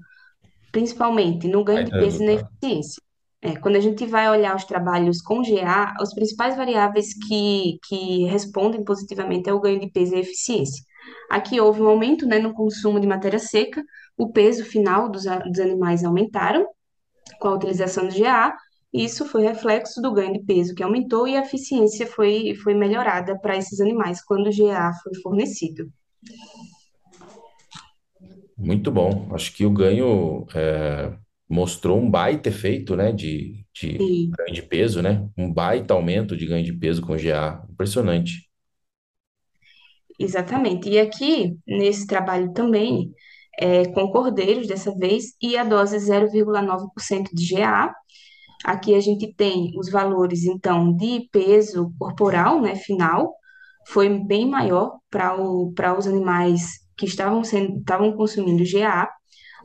principalmente 0.71 1.47
no 1.47 1.63
ganho 1.63 1.85
de 1.85 1.91
peso 1.95 2.21
e 2.23 2.25
na 2.25 2.31
resultado. 2.33 2.49
eficiência. 2.63 3.01
É, 3.41 3.55
quando 3.57 3.77
a 3.77 3.79
gente 3.79 4.05
vai 4.05 4.29
olhar 4.29 4.55
os 4.55 4.65
trabalhos 4.65 5.21
com 5.21 5.41
GA, 5.41 5.93
os 6.01 6.13
principais 6.13 6.57
variáveis 6.57 7.13
que, 7.27 7.79
que 7.87 8.25
respondem 8.25 8.83
positivamente 8.83 9.49
é 9.49 9.53
o 9.53 9.61
ganho 9.61 9.79
de 9.79 9.89
peso 9.91 10.13
e 10.13 10.17
a 10.17 10.19
eficiência. 10.21 10.83
Aqui 11.29 11.59
houve 11.59 11.81
um 11.81 11.87
aumento, 11.87 12.25
né, 12.25 12.39
no 12.39 12.53
consumo 12.53 12.99
de 12.99 13.07
matéria 13.07 13.39
seca, 13.39 13.83
o 14.17 14.31
peso 14.31 14.65
final 14.65 15.09
dos, 15.09 15.23
dos 15.23 15.59
animais 15.59 16.03
aumentaram 16.03 16.67
com 17.39 17.47
a 17.47 17.55
utilização 17.55 18.07
do 18.07 18.13
GA, 18.13 18.55
e 18.91 19.03
isso 19.03 19.25
foi 19.25 19.43
reflexo 19.43 20.01
do 20.01 20.11
ganho 20.11 20.33
de 20.33 20.39
peso 20.39 20.73
que 20.73 20.83
aumentou 20.83 21.27
e 21.27 21.37
a 21.37 21.41
eficiência 21.41 22.07
foi, 22.07 22.55
foi 22.55 22.73
melhorada 22.73 23.37
para 23.39 23.55
esses 23.55 23.79
animais 23.79 24.23
quando 24.23 24.47
o 24.47 24.55
GA 24.55 24.91
foi 25.03 25.13
fornecido. 25.21 25.91
Muito 28.57 28.91
bom. 28.91 29.29
Acho 29.33 29.53
que 29.55 29.65
o 29.65 29.71
ganho 29.71 30.45
é, 30.53 31.13
mostrou 31.47 31.99
um 31.99 32.09
baita 32.09 32.49
efeito, 32.49 32.95
né, 32.95 33.11
de, 33.11 33.65
de 33.73 33.97
ganho 33.97 34.53
de 34.53 34.61
peso, 34.63 35.01
né? 35.01 35.29
Um 35.37 35.51
baita 35.51 35.93
aumento 35.93 36.35
de 36.35 36.45
ganho 36.45 36.65
de 36.65 36.73
peso 36.73 37.01
com 37.01 37.15
GA. 37.15 37.63
Impressionante. 37.69 38.48
Exatamente. 40.19 40.89
E 40.89 40.99
aqui, 40.99 41.57
nesse 41.65 42.05
trabalho 42.05 42.51
também, 42.53 43.13
é, 43.57 43.85
com 43.87 44.11
cordeiros 44.11 44.67
dessa 44.67 44.93
vez, 44.95 45.35
e 45.41 45.57
a 45.57 45.63
dose 45.63 45.97
0,9% 45.97 47.29
de 47.33 47.55
GA. 47.55 47.93
Aqui 48.65 48.93
a 48.95 48.99
gente 48.99 49.33
tem 49.33 49.71
os 49.77 49.89
valores, 49.89 50.43
então, 50.43 50.93
de 50.95 51.29
peso 51.31 51.93
corporal, 51.97 52.61
né, 52.61 52.75
final, 52.75 53.33
foi 53.87 54.09
bem 54.09 54.47
maior 54.49 54.99
para 55.09 55.97
os 55.97 56.05
animais 56.05 56.79
que 56.97 57.05
estavam 57.05 57.43
sendo, 57.43 57.79
estavam 57.79 58.11
consumindo 58.13 58.63
GA. 58.69 59.09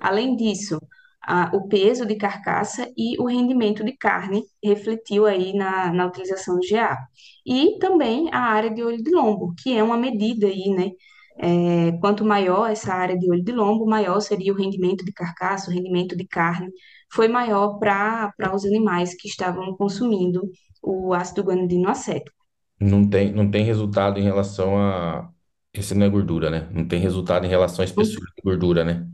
Além 0.01 0.37
disso, 0.37 0.81
a- 1.27 1.51
o 1.55 1.69
peso 1.69 2.07
de 2.07 2.17
carcaça 2.17 2.91
e 2.97 3.19
o 3.21 3.27
rendimento 3.27 3.85
de 3.85 3.97
carne 3.97 4.43
refletiu 4.63 5.27
aí 5.27 5.53
na, 5.55 5.93
na 5.93 6.07
utilização 6.07 6.57
do 6.57 6.67
GA. 6.67 6.99
E 7.47 7.79
também 7.79 8.29
a 8.33 8.39
área 8.41 8.71
de 8.71 8.83
olho 8.83 9.03
de 9.03 9.11
lombo, 9.11 9.55
que 9.63 9.77
é 9.77 9.83
uma 9.83 9.97
medida 9.97 10.47
aí, 10.47 10.69
né? 10.71 10.91
É, 11.39 11.93
quanto 12.01 12.25
maior 12.25 12.71
essa 12.71 12.93
área 12.95 13.19
de 13.19 13.29
olho 13.31 13.43
de 13.43 13.53
lombo, 13.53 13.87
maior 13.87 14.21
seria 14.21 14.53
o 14.53 14.57
rendimento 14.57 15.05
de 15.05 15.13
carcaça, 15.13 15.71
o 15.71 15.75
rendimento 15.75 16.17
de 16.17 16.27
carne, 16.27 16.71
foi 17.13 17.29
maior 17.29 17.79
para 17.79 18.33
os 18.55 18.65
animais 18.65 19.15
que 19.15 19.29
estavam 19.29 19.77
consumindo 19.77 20.43
o 20.83 21.13
ácido 21.15 21.43
guanidino 21.43 21.89
acético. 21.89 22.35
Não 22.81 23.09
tem, 23.09 23.33
não 23.33 23.51
tem 23.51 23.65
resultado 23.65 24.19
em 24.19 24.23
relação 24.23 24.77
a. 24.79 25.33
Esse 25.73 25.95
não 25.95 26.07
é 26.07 26.09
gordura, 26.11 26.51
né? 26.51 26.69
Não 26.73 26.87
tem 26.87 27.01
resultado 27.01 27.45
em 27.47 27.49
relação 27.49 27.83
à 27.83 27.85
espessura 27.85 28.27
de 28.37 28.43
gordura, 28.43 28.85
né? 28.85 29.09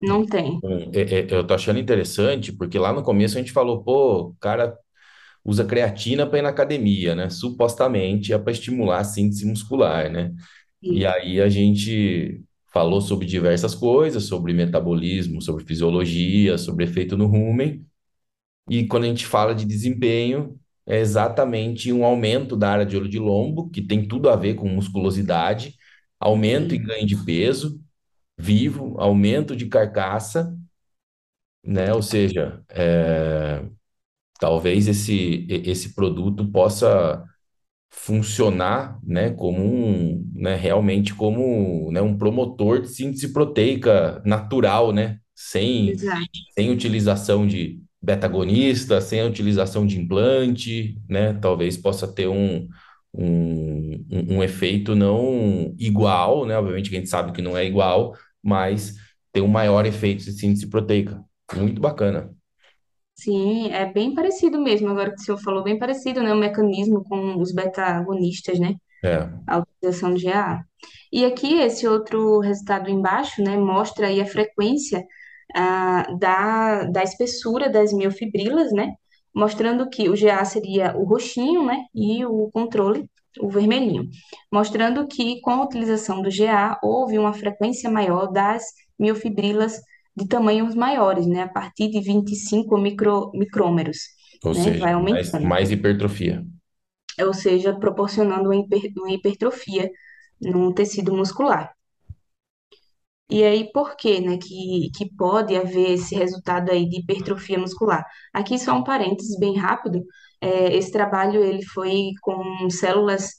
Não 0.00 0.24
tem. 0.26 0.62
Hum, 0.62 0.90
é- 0.94 1.20
é- 1.20 1.26
eu 1.34 1.46
tô 1.46 1.54
achando 1.54 1.78
interessante, 1.78 2.52
porque 2.52 2.78
lá 2.78 2.92
no 2.92 3.02
começo 3.02 3.36
a 3.36 3.40
gente 3.40 3.52
falou, 3.52 3.82
pô, 3.84 4.28
o 4.30 4.36
cara 4.40 4.76
usa 5.44 5.64
creatina 5.64 6.26
para 6.26 6.38
ir 6.40 6.42
na 6.42 6.50
academia, 6.50 7.14
né? 7.14 7.30
Supostamente 7.30 8.32
é 8.32 8.38
para 8.38 8.52
estimular 8.52 9.00
a 9.00 9.04
síntese 9.04 9.46
muscular, 9.46 10.10
né? 10.10 10.32
E 10.90 11.04
E- 11.04 11.06
aí 11.06 11.40
a 11.40 11.48
gente 11.48 12.42
falou 12.72 13.00
sobre 13.00 13.26
diversas 13.26 13.74
coisas, 13.74 14.24
sobre 14.24 14.52
metabolismo, 14.54 15.42
sobre 15.42 15.64
fisiologia, 15.64 16.58
sobre 16.58 16.84
efeito 16.84 17.16
no 17.16 17.26
rumen, 17.26 17.86
e 18.68 18.86
quando 18.86 19.04
a 19.04 19.06
gente 19.08 19.26
fala 19.26 19.54
de 19.54 19.64
desempenho, 19.64 20.58
é 20.86 20.98
exatamente 21.00 21.92
um 21.92 22.04
aumento 22.04 22.56
da 22.56 22.70
área 22.70 22.86
de 22.86 22.96
olho 22.96 23.08
de 23.08 23.18
lombo, 23.18 23.70
que 23.70 23.82
tem 23.82 24.06
tudo 24.06 24.28
a 24.28 24.36
ver 24.36 24.54
com 24.54 24.68
musculosidade, 24.68 25.74
aumento 26.18 26.74
em 26.74 26.78
e- 26.78 26.82
ganho 26.82 27.06
de 27.06 27.16
peso 27.24 27.80
vivo, 28.38 28.96
aumento 29.00 29.56
de 29.56 29.66
carcaça, 29.66 30.56
né? 31.64 31.92
Ou 31.92 32.02
seja, 32.02 32.62
é, 32.70 33.64
talvez 34.40 34.88
esse, 34.88 35.46
esse 35.50 35.94
produto 35.94 36.50
possa 36.50 37.24
funcionar, 37.90 38.98
né, 39.04 39.30
como 39.32 39.62
um, 39.64 40.30
né, 40.34 40.56
realmente 40.56 41.14
como, 41.14 41.90
né, 41.92 42.02
um 42.02 42.18
promotor 42.18 42.82
de 42.82 42.88
síntese 42.88 43.32
proteica 43.32 44.22
natural, 44.26 44.92
né, 44.92 45.20
sem, 45.34 45.92
Exato. 45.92 46.26
sem 46.54 46.70
utilização 46.70 47.46
de 47.46 47.80
beta-agonista, 48.02 49.00
sem 49.00 49.20
a 49.20 49.26
utilização 49.26 49.86
de 49.86 50.00
implante, 50.00 51.00
né, 51.08 51.34
talvez 51.34 51.76
possa 51.78 52.08
ter 52.08 52.28
um, 52.28 52.68
um, 53.14 54.06
um 54.10 54.36
um 54.38 54.42
efeito 54.42 54.94
não 54.94 55.74
igual, 55.78 56.46
né, 56.46 56.56
obviamente 56.58 56.90
que 56.90 56.96
a 56.96 56.98
gente 57.00 57.10
sabe 57.10 57.32
que 57.32 57.42
não 57.42 57.56
é 57.56 57.64
igual, 57.66 58.14
mas 58.46 58.94
ter 59.32 59.40
um 59.40 59.48
maior 59.48 59.84
efeito 59.84 60.24
de 60.24 60.32
síntese 60.32 60.68
proteica. 60.68 61.22
Muito 61.54 61.80
bacana. 61.80 62.30
Sim, 63.14 63.70
é 63.72 63.90
bem 63.90 64.14
parecido 64.14 64.60
mesmo, 64.60 64.88
agora 64.88 65.10
que 65.10 65.20
o 65.20 65.24
senhor 65.24 65.38
falou, 65.38 65.64
bem 65.64 65.78
parecido, 65.78 66.22
né, 66.22 66.32
o 66.32 66.38
mecanismo 66.38 67.02
com 67.04 67.40
os 67.40 67.52
beta-agonistas, 67.52 68.58
né? 68.58 68.74
É, 69.04 69.28
a 69.46 69.58
utilização 69.58 70.14
de 70.14 70.24
GA. 70.24 70.62
E 71.12 71.24
aqui 71.24 71.60
esse 71.60 71.86
outro 71.86 72.40
resultado 72.40 72.90
embaixo, 72.90 73.42
né, 73.42 73.56
mostra 73.56 74.08
aí 74.08 74.20
a 74.20 74.26
frequência 74.26 75.04
ah, 75.54 76.06
da, 76.18 76.84
da 76.84 77.02
espessura 77.02 77.70
das 77.70 77.92
miofibrilas, 77.92 78.72
né? 78.72 78.94
Mostrando 79.34 79.88
que 79.88 80.08
o 80.08 80.14
GA 80.14 80.44
seria 80.44 80.96
o 80.96 81.04
roxinho, 81.04 81.64
né? 81.64 81.84
E 81.94 82.24
o 82.24 82.50
controle, 82.52 83.08
o 83.40 83.50
vermelhinho. 83.50 84.08
Mostrando 84.52 85.06
que 85.06 85.40
com 85.40 85.50
a 85.50 85.64
utilização 85.64 86.22
do 86.22 86.30
GA 86.30 86.78
houve 86.82 87.18
uma 87.18 87.32
frequência 87.34 87.90
maior 87.90 88.28
das 88.32 88.64
miofibrilas 88.98 89.78
de 90.16 90.26
tamanhos 90.26 90.74
maiores, 90.74 91.26
né? 91.26 91.42
A 91.42 91.48
partir 91.48 91.90
de 91.90 92.00
25 92.00 92.78
micro, 92.78 93.30
micrômeros, 93.34 93.98
Ou 94.44 94.54
né? 94.54 94.62
seja, 94.62 94.78
Vai 94.78 94.94
mais, 95.10 95.32
aumentando. 95.32 95.42
mais 95.42 95.70
hipertrofia. 95.70 96.42
Ou 97.26 97.34
seja, 97.34 97.78
proporcionando 97.78 98.48
uma 98.48 98.56
hiper- 98.56 98.92
uma 98.96 99.10
hipertrofia 99.12 99.90
no 100.40 100.72
tecido 100.74 101.14
muscular. 101.14 101.74
E 103.28 103.42
aí, 103.44 103.72
por 103.72 103.96
que, 103.96 104.20
né, 104.20 104.38
que, 104.38 104.90
que 104.96 105.10
pode 105.16 105.56
haver 105.56 105.92
esse 105.92 106.14
resultado 106.14 106.70
aí 106.70 106.88
de 106.88 107.00
hipertrofia 107.00 107.58
muscular? 107.58 108.04
Aqui 108.32 108.56
só 108.58 108.72
um 108.74 108.84
parênteses 108.84 109.36
bem 109.38 109.56
rápido. 109.56 110.00
É, 110.40 110.74
esse 110.76 110.90
trabalho 110.92 111.42
ele 111.42 111.64
foi 111.64 112.10
com 112.22 112.68
células 112.70 113.30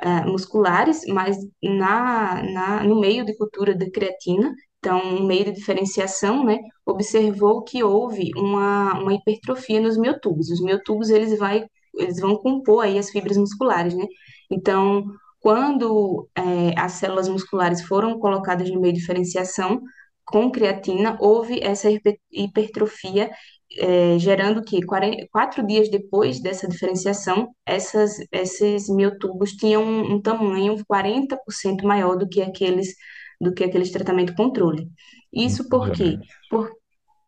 ah, 0.00 0.26
musculares, 0.26 1.04
mas 1.08 1.36
na, 1.62 2.42
na, 2.42 2.84
no 2.84 2.98
meio 3.00 3.24
de 3.24 3.36
cultura 3.36 3.74
de 3.74 3.90
creatina, 3.90 4.54
então, 4.78 5.12
no 5.14 5.26
meio 5.26 5.44
de 5.44 5.52
diferenciação, 5.52 6.44
né, 6.44 6.58
observou 6.84 7.62
que 7.62 7.84
houve 7.84 8.30
uma, 8.36 8.98
uma 9.00 9.14
hipertrofia 9.14 9.80
nos 9.80 9.96
miotubos. 9.96 10.50
Os 10.50 10.60
miotubos, 10.60 11.08
eles, 11.08 11.38
vai, 11.38 11.64
eles 11.94 12.18
vão 12.20 12.36
compor 12.36 12.84
aí 12.84 12.98
as 12.98 13.08
fibras 13.10 13.36
musculares, 13.36 13.94
né? 13.94 14.04
Então, 14.50 15.04
quando 15.40 16.28
é, 16.36 16.78
as 16.78 16.92
células 16.92 17.28
musculares 17.28 17.82
foram 17.82 18.18
colocadas 18.18 18.68
no 18.70 18.80
meio 18.80 18.92
de 18.94 19.00
diferenciação 19.00 19.80
com 20.24 20.50
creatina, 20.50 21.16
houve 21.20 21.60
essa 21.62 21.90
hiper- 21.90 22.18
hipertrofia, 22.30 23.30
é, 23.78 24.18
gerando 24.18 24.62
que 24.62 24.82
40 24.82 25.26
quatro 25.30 25.66
dias 25.66 25.90
depois 25.90 26.40
dessa 26.40 26.68
diferenciação, 26.68 27.54
essas, 27.66 28.16
esses 28.32 28.88
miotubos 28.88 29.52
tinham 29.52 29.82
um, 29.84 30.14
um 30.14 30.20
tamanho 30.22 30.82
40% 30.86 31.84
maior 31.86 32.16
do 32.16 32.28
que 32.28 32.42
aqueles 32.42 32.94
do 33.40 33.52
que 33.52 33.64
aqueles 33.64 33.90
tratamento 33.90 34.34
controle. 34.36 34.88
Isso 35.32 35.68
por 35.68 35.90
quê? 35.90 36.18
Por, 36.48 36.70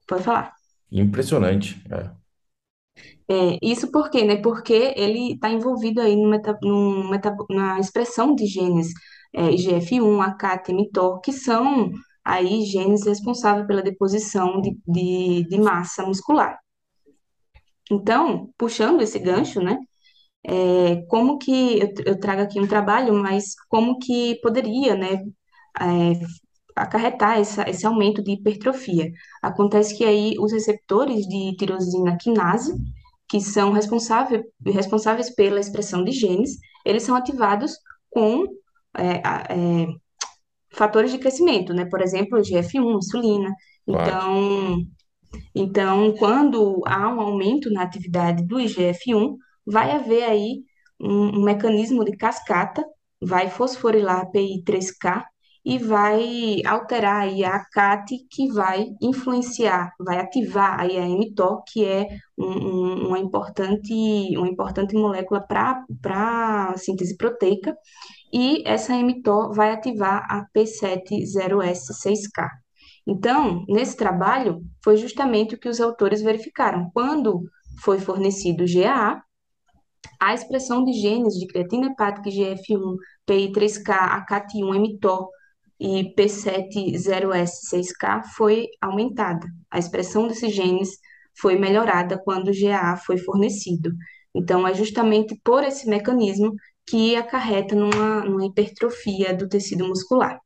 pode 0.09 0.23
falar. 0.25 0.55
Impressionante. 0.91 1.83
é. 1.91 2.11
É, 3.29 3.59
isso 3.63 3.91
por 3.91 4.11
quê, 4.11 4.25
né? 4.25 4.37
Porque 4.37 4.93
ele 4.97 5.33
está 5.35 5.49
envolvido 5.51 6.01
aí 6.01 6.15
no 6.17 6.29
meta, 6.29 6.59
no 6.63 7.09
meta- 7.11 7.35
na 7.51 7.79
expressão 7.81 8.35
de 8.35 8.47
genes 8.47 8.89
é, 9.35 9.51
IGF-1, 9.51 10.21
AKT, 10.21 10.73
mTOR, 10.73 11.21
que 11.21 11.33
são 11.33 11.91
aí 12.25 12.65
genes 12.67 13.05
responsáveis 13.07 13.67
pela 13.67 13.83
deposição 13.83 14.61
de, 14.61 14.77
de, 14.87 15.45
de 15.49 15.59
massa 15.61 16.05
muscular. 16.07 16.59
Então, 17.91 18.51
puxando 18.59 19.03
esse 19.03 19.19
gancho, 19.19 19.61
né? 19.61 19.79
É, 20.67 21.03
como 21.09 21.39
que 21.39 21.81
eu, 21.81 21.89
eu 22.07 22.21
trago 22.21 22.43
aqui 22.43 22.61
um 22.61 22.67
trabalho, 22.69 23.15
mas 23.15 23.55
como 23.69 23.99
que 23.99 24.37
poderia, 24.43 24.95
né, 24.97 25.23
é, 25.81 26.21
acarretar 26.77 27.39
essa, 27.41 27.69
esse 27.71 27.87
aumento 27.87 28.23
de 28.23 28.33
hipertrofia? 28.33 29.11
Acontece 29.43 29.97
que 29.97 30.05
aí 30.05 30.37
os 30.41 30.53
receptores 30.53 31.27
de 31.29 31.57
tirosina 31.57 32.17
quinase, 32.19 32.75
que 33.29 33.41
são 33.41 33.73
responsáveis, 33.73 34.43
responsáveis 34.67 35.31
pela 35.35 35.61
expressão 35.61 36.05
de 36.05 36.13
genes, 36.13 36.59
eles 36.87 37.03
são 37.05 37.17
ativados 37.17 37.75
com 38.11 38.45
é, 38.97 39.21
a- 39.27 39.47
é, 39.51 39.87
fatores 40.75 41.11
de 41.13 41.19
crescimento, 41.19 41.73
né? 41.75 41.85
Por 41.87 42.01
exemplo, 42.03 42.43
GF1, 42.43 42.99
insulina. 42.99 43.51
Claro. 43.87 44.11
Então, 44.11 44.77
então, 45.55 46.15
quando 46.17 46.83
há 46.87 47.09
um 47.09 47.21
aumento 47.21 47.71
na 47.71 47.83
atividade 47.83 48.45
do 48.47 48.61
IGF-1, 48.61 49.37
vai 49.67 49.91
haver 49.93 50.25
aí 50.25 50.63
um, 51.01 51.39
um 51.41 51.45
mecanismo 51.45 52.05
de 52.05 52.17
cascata, 52.17 52.85
vai 53.23 53.49
fosforilar 53.51 54.21
a 54.21 54.27
PI3K 54.27 55.25
e 55.65 55.79
vai 55.79 56.61
alterar 56.67 57.23
aí 57.23 57.43
a 57.43 57.57
ACAT, 57.57 58.19
que 58.31 58.49
vai 58.53 58.87
influenciar, 59.01 59.93
vai 59.99 60.19
ativar 60.19 60.79
aí 60.81 60.99
a 60.99 61.07
mTOR, 61.07 61.63
que 61.67 61.83
é 61.85 62.07
um- 62.37 62.45
um- 62.47 63.09
uma 63.09 63.19
importante, 63.19 63.93
uma 64.37 64.47
importante 64.49 64.95
molécula 64.95 65.41
para 65.41 65.83
para 66.03 66.75
síntese 66.77 67.17
proteica, 67.17 67.75
e 68.35 68.63
essa 68.67 68.97
mTOR 68.97 69.55
vai 69.55 69.71
ativar 69.71 70.27
a 70.29 70.45
P70S6K. 70.53 72.51
Então, 73.07 73.65
nesse 73.69 73.97
trabalho, 73.97 74.61
foi 74.83 74.97
justamente 74.97 75.55
o 75.55 75.59
que 75.59 75.69
os 75.69 75.81
autores 75.81 76.21
verificaram. 76.21 76.91
Quando 76.93 77.45
foi 77.81 78.01
fornecido 78.01 78.65
GAA, 78.67 79.23
a 80.21 80.35
expressão 80.35 80.85
de 80.85 80.93
genes 80.95 81.35
de 81.35 81.47
creatina 81.47 81.93
hepática, 81.93 82.29
IGF-1, 82.29 82.97
PI3K, 83.29 84.27
ACAT1, 84.27 84.81
mTOR 84.81 85.29
e 85.79 86.13
P70S6K 86.17 88.25
foi 88.37 88.67
aumentada. 88.81 89.47
A 89.71 89.79
expressão 89.79 90.27
desses 90.27 90.53
genes 90.53 90.99
foi 91.39 91.57
melhorada 91.57 92.19
quando 92.19 92.49
o 92.49 92.53
GAA 92.53 92.97
foi 92.97 93.17
fornecido. 93.17 93.93
Então, 94.35 94.67
é 94.67 94.75
justamente 94.75 95.41
por 95.45 95.63
esse 95.63 95.89
mecanismo 95.89 96.53
que 96.87 97.17
acarreta 97.17 97.75
numa, 97.75 98.25
numa 98.25 98.47
hipertrofia 98.47 99.35
do 99.35 99.49
tecido 99.49 99.87
muscular. 99.87 100.41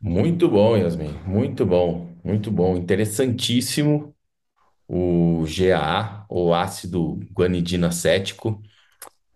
Muito 0.00 0.48
bom, 0.48 0.76
Yasmin. 0.76 1.12
Muito 1.26 1.64
bom. 1.66 2.08
Muito 2.24 2.50
bom. 2.50 2.76
Interessantíssimo 2.76 4.14
o 4.88 5.44
GAA, 5.46 6.26
o 6.30 6.54
ácido 6.54 7.20
guanidina 7.34 7.88
acético. 7.88 8.62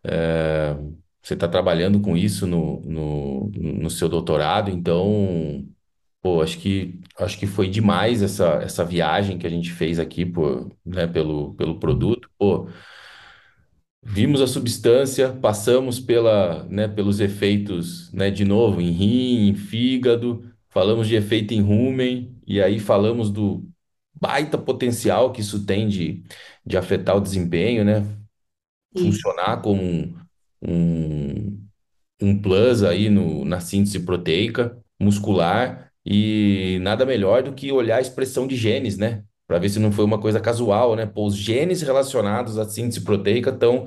É, 0.04 0.74
Você 1.22 1.34
está 1.34 1.48
trabalhando 1.48 2.00
com 2.00 2.16
isso 2.16 2.46
no, 2.46 2.80
no, 2.82 3.50
no 3.50 3.90
seu 3.90 4.08
doutorado, 4.08 4.70
então, 4.70 5.66
pô, 6.22 6.42
acho 6.42 6.58
que, 6.58 7.00
acho 7.18 7.38
que 7.38 7.46
foi 7.46 7.68
demais 7.68 8.22
essa, 8.22 8.54
essa 8.62 8.84
viagem 8.84 9.38
que 9.38 9.46
a 9.46 9.50
gente 9.50 9.70
fez 9.72 9.98
aqui 9.98 10.26
por, 10.26 10.70
né, 10.84 11.06
pelo, 11.06 11.54
pelo 11.54 11.78
produto. 11.80 12.30
Pô, 12.38 12.68
Vimos 14.02 14.40
a 14.40 14.46
substância, 14.46 15.30
passamos 15.32 16.00
pela, 16.00 16.64
né, 16.64 16.88
pelos 16.88 17.20
efeitos, 17.20 18.10
né, 18.12 18.30
de 18.30 18.44
novo, 18.44 18.80
em 18.80 18.90
rim, 18.90 19.48
em 19.48 19.54
fígado, 19.54 20.50
falamos 20.70 21.06
de 21.06 21.14
efeito 21.16 21.52
em 21.52 21.60
rumen, 21.60 22.34
e 22.46 22.62
aí 22.62 22.80
falamos 22.80 23.30
do 23.30 23.68
baita 24.14 24.56
potencial 24.58 25.32
que 25.32 25.40
isso 25.42 25.66
tem 25.66 25.86
de, 25.88 26.22
de 26.64 26.76
afetar 26.78 27.16
o 27.16 27.20
desempenho, 27.20 27.84
né? 27.84 28.06
Funcionar 28.96 29.62
como 29.62 29.82
um, 29.82 30.16
um, 30.62 31.68
um 32.22 32.42
plus 32.42 32.82
aí 32.84 33.10
no, 33.10 33.44
na 33.44 33.60
síntese 33.60 34.00
proteica 34.00 34.78
muscular, 35.00 35.92
e 36.06 36.78
nada 36.82 37.06
melhor 37.06 37.42
do 37.44 37.54
que 37.54 37.72
olhar 37.72 37.98
a 37.98 38.00
expressão 38.02 38.46
de 38.46 38.56
genes, 38.56 38.98
né? 38.98 39.24
Para 39.50 39.58
ver 39.58 39.68
se 39.68 39.80
não 39.80 39.90
foi 39.90 40.04
uma 40.04 40.20
coisa 40.20 40.38
casual, 40.40 40.94
né? 40.94 41.06
Pô, 41.06 41.26
os 41.26 41.34
genes 41.36 41.82
relacionados 41.82 42.56
à 42.56 42.64
síntese 42.64 43.00
proteica 43.02 43.50
estão 43.50 43.86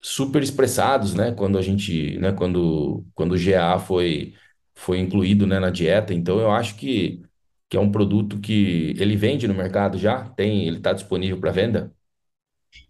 super 0.00 0.42
expressados, 0.42 1.14
né? 1.14 1.32
Quando 1.32 1.58
a 1.58 1.62
gente, 1.62 2.18
né? 2.18 2.32
Quando, 2.32 3.04
quando 3.14 3.32
o 3.32 3.38
GA 3.38 3.78
foi, 3.78 4.34
foi 4.74 4.98
incluído, 4.98 5.46
né, 5.46 5.58
na 5.58 5.70
dieta. 5.70 6.12
Então, 6.14 6.38
eu 6.40 6.50
acho 6.50 6.76
que, 6.76 7.22
que 7.68 7.76
é 7.76 7.80
um 7.80 7.90
produto 7.90 8.40
que 8.40 8.94
ele 8.98 9.16
vende 9.16 9.48
no 9.48 9.54
mercado 9.54 9.98
já, 9.98 10.24
tem, 10.30 10.66
ele 10.66 10.78
está 10.78 10.92
disponível 10.92 11.38
para 11.40 11.50
venda. 11.52 11.94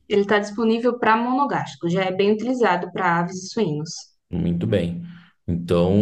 Ele 0.08 0.22
está 0.22 0.38
disponível 0.38 0.98
para 0.98 1.14
monogástrico, 1.16 1.90
já 1.90 2.04
é 2.04 2.10
bem 2.10 2.32
utilizado 2.32 2.90
para 2.90 3.18
aves 3.20 3.42
e 3.44 3.48
suínos. 3.50 3.90
Muito 4.30 4.66
bem. 4.66 5.02
Então, 5.46 5.92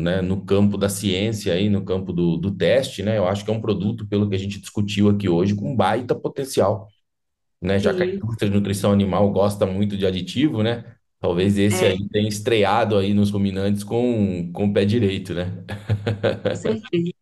né, 0.00 0.22
no 0.22 0.44
campo 0.44 0.78
da 0.78 0.88
ciência 0.88 1.52
aí, 1.52 1.68
no 1.68 1.84
campo 1.84 2.12
do, 2.12 2.38
do 2.38 2.50
teste, 2.56 3.02
né, 3.02 3.18
eu 3.18 3.26
acho 3.26 3.44
que 3.44 3.50
é 3.50 3.54
um 3.54 3.60
produto, 3.60 4.06
pelo 4.06 4.28
que 4.28 4.34
a 4.34 4.38
gente 4.38 4.58
discutiu 4.60 5.10
aqui 5.10 5.28
hoje, 5.28 5.54
com 5.54 5.76
baita 5.76 6.14
potencial, 6.14 6.88
né? 7.60 7.78
Já 7.78 7.94
que 7.94 8.02
a 8.02 8.06
indústria 8.06 8.50
de 8.50 8.56
nutrição 8.56 8.92
animal 8.92 9.30
gosta 9.30 9.66
muito 9.66 9.96
de 9.96 10.06
aditivo, 10.06 10.62
né? 10.62 10.84
Talvez 11.20 11.56
esse 11.58 11.84
é, 11.84 11.90
aí 11.90 12.08
tenha 12.08 12.28
estreado 12.28 12.96
aí 12.96 13.14
nos 13.14 13.30
ruminantes 13.30 13.84
com, 13.84 14.50
com 14.52 14.66
o 14.66 14.72
pé 14.72 14.84
direito, 14.84 15.34
né? 15.34 15.64
com 16.42 16.56
certeza. 16.56 17.12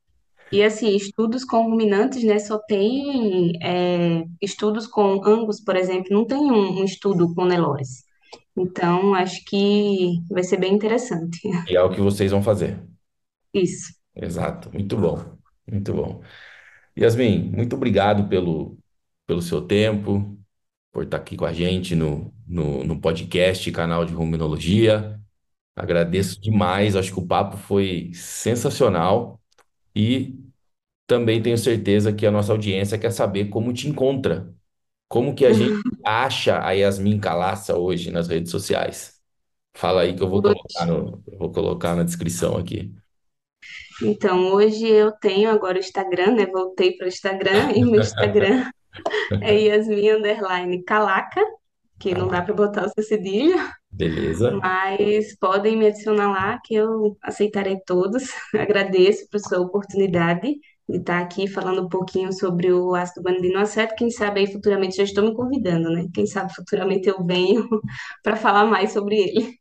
E 0.53 0.63
assim, 0.63 0.97
estudos 0.97 1.45
com 1.45 1.63
ruminantes, 1.63 2.25
né, 2.25 2.39
só 2.41 2.59
tem 2.59 3.53
é, 3.63 4.25
estudos 4.43 4.87
com 4.87 5.25
Angus, 5.25 5.61
por 5.61 5.77
exemplo, 5.77 6.09
não 6.11 6.27
tem 6.27 6.39
um, 6.39 6.81
um 6.81 6.85
estudo 6.85 7.33
com 7.35 7.45
Nelores. 7.45 8.05
Então, 8.57 9.15
acho 9.15 9.43
que 9.47 10.21
vai 10.31 10.43
ser 10.45 10.59
bem 10.59 10.75
interessante. 10.75 11.41
E 11.67 11.75
é 11.77 11.83
o 11.83 11.91
que 11.91 12.01
vocês 12.03 12.31
vão 12.31 12.43
fazer. 12.43 12.87
Isso. 13.55 13.95
Exato. 14.15 14.71
Muito 14.73 14.97
bom. 14.97 15.39
Muito 15.71 15.93
bom. 15.95 16.23
Yasmin, 16.99 17.51
muito 17.53 17.77
obrigado 17.77 18.29
pelo, 18.29 18.79
pelo 19.27 19.43
seu 19.43 19.63
tempo, 19.63 20.39
por 20.93 21.05
estar 21.05 21.19
aqui 21.19 21.37
com 21.37 21.45
a 21.47 21.53
gente 21.53 21.97
no, 21.97 22.35
no, 22.47 22.85
no 22.85 23.01
podcast, 23.01 23.71
canal 23.73 24.05
de 24.05 24.15
Ruminologia. 24.15 25.21
Agradeço 25.77 26.41
demais. 26.41 26.97
Acho 26.97 27.13
que 27.15 27.21
o 27.21 27.27
papo 27.27 27.57
foi 27.57 28.13
sensacional. 28.15 29.41
e 29.95 30.39
também 31.07 31.43
tenho 31.43 31.59
certeza 31.59 32.13
que 32.13 32.27
a 32.27 32.31
nossa 32.31 32.53
audiência 32.53 32.99
quer 32.99 33.13
saber 33.13 33.47
como 33.51 33.73
te 33.73 33.89
encontra, 33.89 34.55
como 35.11 35.35
que 35.35 35.45
a 35.45 35.53
gente 35.53 35.83
acha 36.07 36.65
a 36.65 36.71
Yasmin 36.71 37.19
Calaça 37.19 37.77
hoje 37.77 38.13
nas 38.13 38.29
redes 38.29 38.53
sociais. 38.53 39.15
Fala 39.75 40.03
aí 40.03 40.15
que 40.15 40.23
eu 40.23 40.29
vou 40.29 40.41
colocar 40.41 40.87
no, 40.87 41.21
vou 41.37 41.51
colocar 41.51 41.97
na 41.97 42.05
descrição 42.05 42.57
aqui. 42.57 42.95
Então, 44.01 44.53
hoje 44.53 44.87
eu 44.87 45.11
tenho 45.11 45.51
agora 45.51 45.79
o 45.79 45.81
Instagram, 45.81 46.37
né? 46.37 46.47
Voltei 46.47 46.97
para 46.97 47.07
o 47.07 47.09
Instagram 47.09 47.73
e 47.73 47.85
meu 47.85 48.01
Instagram 48.01 48.71
é 49.43 49.53
Yasmin 49.53 50.11
Underline 50.11 50.85
Calaca, 50.85 51.43
que 51.99 52.15
não 52.15 52.29
dá 52.29 52.41
para 52.41 52.55
botar 52.55 52.87
o 52.87 52.89
seu 52.91 53.03
cedilha, 53.03 53.69
Beleza? 53.91 54.53
mas 54.63 55.37
podem 55.41 55.77
me 55.77 55.89
adicionar 55.89 56.31
lá 56.31 56.61
que 56.65 56.77
eu 56.77 57.19
aceitarei 57.21 57.81
todos. 57.85 58.29
Agradeço 58.55 59.29
por 59.29 59.41
sua 59.41 59.59
oportunidade 59.59 60.55
de 60.91 60.99
estar 60.99 61.21
aqui 61.23 61.47
falando 61.49 61.83
um 61.83 61.89
pouquinho 61.89 62.33
sobre 62.33 62.73
o 62.73 62.95
ácido 62.95 63.23
guanidinoaceto. 63.23 63.95
Quem 63.97 64.11
sabe 64.11 64.41
aí 64.41 64.53
futuramente 64.53 64.97
já 64.97 65.05
estou 65.05 65.25
me 65.25 65.35
convidando, 65.35 65.91
né? 65.91 66.07
Quem 66.15 66.27
sabe 66.27 66.55
futuramente 66.55 67.09
eu 67.09 67.25
venho 67.25 67.69
para 68.23 68.37
falar 68.37 68.67
mais 68.67 68.93
sobre 68.93 69.17
ele. 69.17 69.61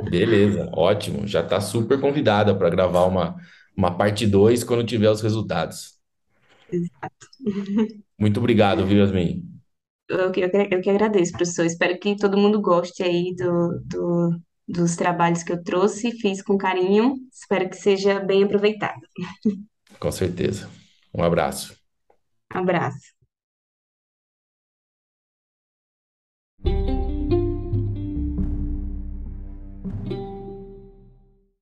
Beleza, 0.00 0.70
ótimo. 0.74 1.26
Já 1.26 1.40
está 1.42 1.60
super 1.60 2.00
convidada 2.00 2.56
para 2.56 2.70
gravar 2.70 3.04
uma, 3.06 3.36
uma 3.76 3.96
parte 3.96 4.26
2 4.26 4.62
quando 4.64 4.84
tiver 4.86 5.10
os 5.10 5.20
resultados. 5.20 5.96
Exato. 6.68 7.26
Muito 8.18 8.38
obrigado, 8.40 8.84
viu, 8.86 8.98
Yasmin? 8.98 9.42
Eu 10.08 10.30
que, 10.32 10.40
eu 10.40 10.50
que 10.50 10.74
eu 10.74 10.80
que 10.82 10.90
agradeço, 10.90 11.32
professor. 11.32 11.64
Espero 11.66 11.98
que 11.98 12.16
todo 12.16 12.36
mundo 12.38 12.60
goste 12.60 13.02
aí 13.02 13.34
do, 13.34 13.80
do- 13.84 14.40
dos 14.68 14.96
trabalhos 14.96 15.42
que 15.42 15.52
eu 15.52 15.62
trouxe, 15.62 16.12
fiz 16.20 16.42
com 16.42 16.56
carinho. 16.58 17.14
Espero 17.32 17.68
que 17.68 17.76
seja 17.76 18.20
bem 18.20 18.44
aproveitado. 18.44 19.00
Com 20.00 20.10
certeza. 20.12 20.70
Um 21.14 21.22
abraço. 21.22 21.76
Abraço. 22.50 23.15